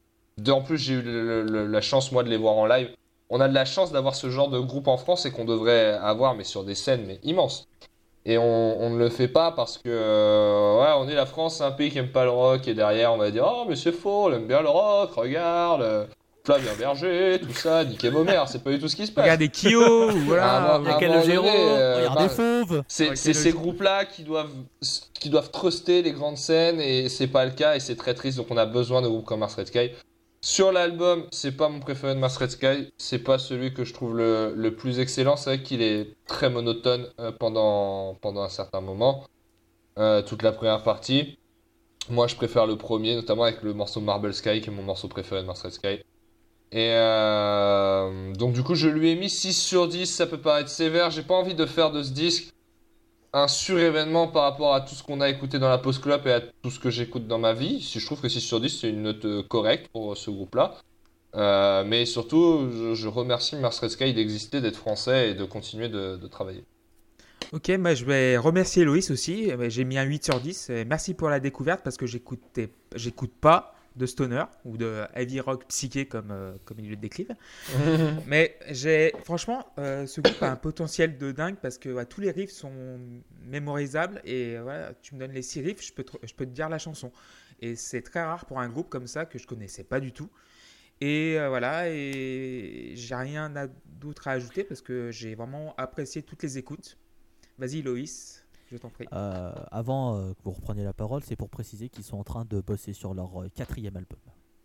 [0.50, 2.90] en plus, j'ai eu la chance, moi, de les voir en live.
[3.30, 5.94] On a de la chance d'avoir ce genre de groupe en France et qu'on devrait
[5.94, 7.68] avoir, mais sur des scènes mais immenses.
[8.24, 11.56] Et on, on ne le fait pas parce que, euh, ouais, on est la France,
[11.56, 13.74] c'est un pays qui aime pas le rock, et derrière on va dire, oh mais
[13.74, 16.06] c'est faux, on aime bien le rock, regarde, euh,
[16.44, 19.24] Flavien Berger, tout ça, vos mères, c'est pas du tout ce qui se passe.
[19.24, 20.80] Regardez Kyo, voilà.
[21.00, 24.50] Donné, euh, Regardez bah, Fauve c'est ces groupes-là qui doivent,
[25.14, 28.38] qui doivent truster les grandes scènes et c'est pas le cas et c'est très triste.
[28.38, 29.90] Donc on a besoin de groupes comme Mars Red Sky.
[30.44, 33.94] Sur l'album, c'est pas mon préféré de Mars Red Sky, c'est pas celui que je
[33.94, 35.36] trouve le, plus excellent.
[35.36, 39.24] C'est vrai qu'il est très monotone euh, pendant, pendant un certain moment,
[39.98, 41.38] euh, toute la première partie.
[42.10, 45.06] Moi je préfère le premier, notamment avec le morceau Marble Sky qui est mon morceau
[45.06, 46.00] préféré de Mars Red Sky.
[46.72, 50.70] Et euh, donc du coup je lui ai mis 6 sur 10, ça peut paraître
[50.70, 52.51] sévère, j'ai pas envie de faire de ce disque
[53.32, 56.32] un surévénement par rapport à tout ce qu'on a écouté dans la post club et
[56.32, 57.80] à tout ce que j'écoute dans ma vie.
[57.80, 60.74] Si je trouve que 6 sur 10 c'est une note euh, correcte pour ce groupe-là.
[61.34, 66.18] Euh, mais surtout, je, remercie Mars Red Sky d'exister, d'être français et de continuer de,
[66.26, 66.62] travailler.
[67.52, 69.50] Ok, moi je vais remercier Loïs aussi.
[69.50, 70.70] Euh, J'ai mis un 8 sur 10.
[70.70, 72.40] Et Merci pour la découverte parce que j'écoute
[73.40, 76.96] pas de stoner ou de heavy rock psyché comme, euh, comme ils le.
[78.26, 82.20] Mais j'ai, franchement, euh, ce groupe a un potentiel de dingue parce que ouais, tous
[82.20, 82.72] les riffs sont
[83.44, 86.46] mémorisables et euh, voilà, tu me donnes les 6 riffs, je peux, te, je peux
[86.46, 87.12] te dire la chanson.
[87.60, 90.30] Et c'est très rare pour un groupe comme ça que je connaissais pas du tout.
[91.00, 93.52] Et euh, voilà, et j'ai rien
[94.00, 96.96] d'autre à ajouter parce que j'ai vraiment apprécié toutes les écoutes.
[97.58, 98.41] Vas-y Loïs,
[98.72, 99.06] je t'en prie.
[99.12, 102.44] Euh, avant euh, que vous repreniez la parole, c'est pour préciser qu'ils sont en train
[102.44, 104.18] de bosser sur leur euh, quatrième album.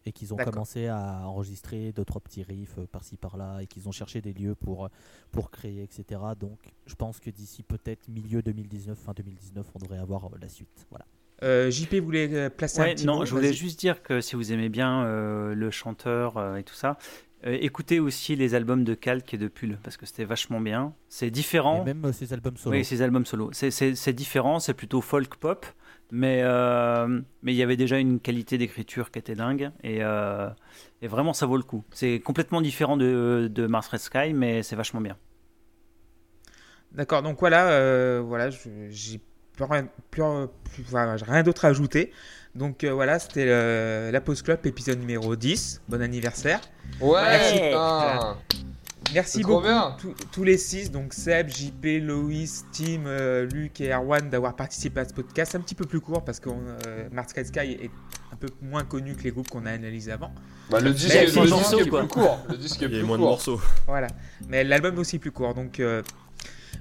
[0.05, 3.59] Et qu'ils ont commencé à enregistrer deux, trois petits riffs euh, par-ci par-là.
[3.61, 4.89] Et qu'ils ont cherché des lieux pour,
[5.31, 6.21] pour créer, etc.
[6.39, 10.47] Donc je pense que d'ici peut-être milieu 2019, fin 2019, on devrait avoir euh, la
[10.47, 10.87] suite.
[10.89, 11.05] Voilà.
[11.43, 14.51] Euh, JP voulait placer un petit non, mot, je voulais juste dire que si vous
[14.51, 16.97] aimez bien euh, le chanteur euh, et tout ça,
[17.45, 20.93] euh, écoutez aussi les albums de Calque et de Pull parce que c'était vachement bien.
[21.07, 21.81] C'est différent.
[21.83, 22.75] Et même euh, ces albums solo.
[22.77, 23.49] Oui, ces albums solo.
[23.53, 25.65] C'est- différent, c'est plutôt folk pop,
[26.11, 30.49] mais euh, mais il y avait déjà une qualité d'écriture qui était dingue et, euh,
[31.01, 31.83] et vraiment ça vaut le coup.
[31.91, 35.17] C'est complètement différent de, de Mars Red Sky, mais c'est vachement bien.
[36.93, 39.19] D'accord, donc voilà, euh, voilà, je- j'ai
[39.53, 40.23] plus rien, plus,
[40.71, 42.11] plus- voilà, j'ai rien d'autre à ajouter.
[42.57, 45.81] Donc euh, voilà, c'était le- la Pause Club épisode numéro 10.
[45.87, 46.59] Bon anniversaire.
[46.99, 47.53] Ouais, Merci.
[47.59, 48.37] putain.
[49.13, 49.95] Merci beaucoup bien.
[50.01, 54.99] tous- tous les six, donc Seb, JP, Loïs, Tim, euh, Luc et Erwan d'avoir participé
[54.99, 55.55] à ce podcast.
[55.55, 57.91] Un petit peu plus court parce que euh, Mars Red Sky est
[58.33, 60.31] un peu moins connu que les groupes qu'on a analysés avant.
[60.69, 62.39] Bah, le disque, le est plus court.
[62.49, 63.61] Le disque est Il y a moins de morceaux.
[63.87, 64.07] Voilà.
[64.49, 65.53] Mais l'album est aussi plus court.
[65.53, 66.01] Donc euh,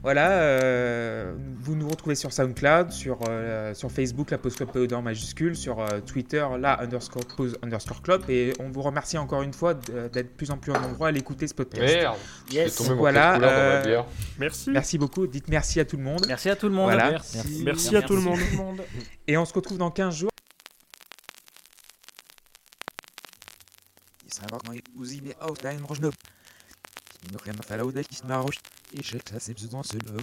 [0.02, 4.93] voilà, euh, vous nous retrouvez sur SoundCloud, sur, euh, sur Facebook, la Pause Club POD
[4.93, 8.23] en majuscule, sur euh, Twitter, la underscore pause underscore club.
[8.28, 11.47] Et on vous remercie encore une fois d'être de plus en plus nombreux à l'écouter
[11.47, 11.82] ce podcast.
[11.82, 12.16] Merde.
[12.51, 12.77] Yes.
[12.77, 14.05] Tombé Voilà, code couleur dans euh, ma bière.
[14.39, 14.70] Merci.
[14.70, 15.27] Merci beaucoup.
[15.27, 16.24] Dites merci à tout le monde.
[16.28, 16.86] Merci à tout le monde.
[16.86, 17.10] Voilà.
[17.10, 17.62] Merci.
[17.64, 18.39] Merci à tout le monde.
[19.27, 20.31] Et on se retrouve dans 15 jours.
[27.28, 28.61] Inokren falaudel is naroš,
[28.93, 30.23] i šelča se bzudan se le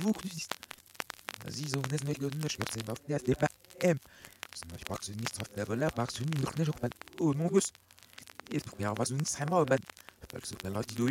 [8.52, 9.82] Et pou kar vas unis hema oban,
[10.30, 11.08] pak se pelati do.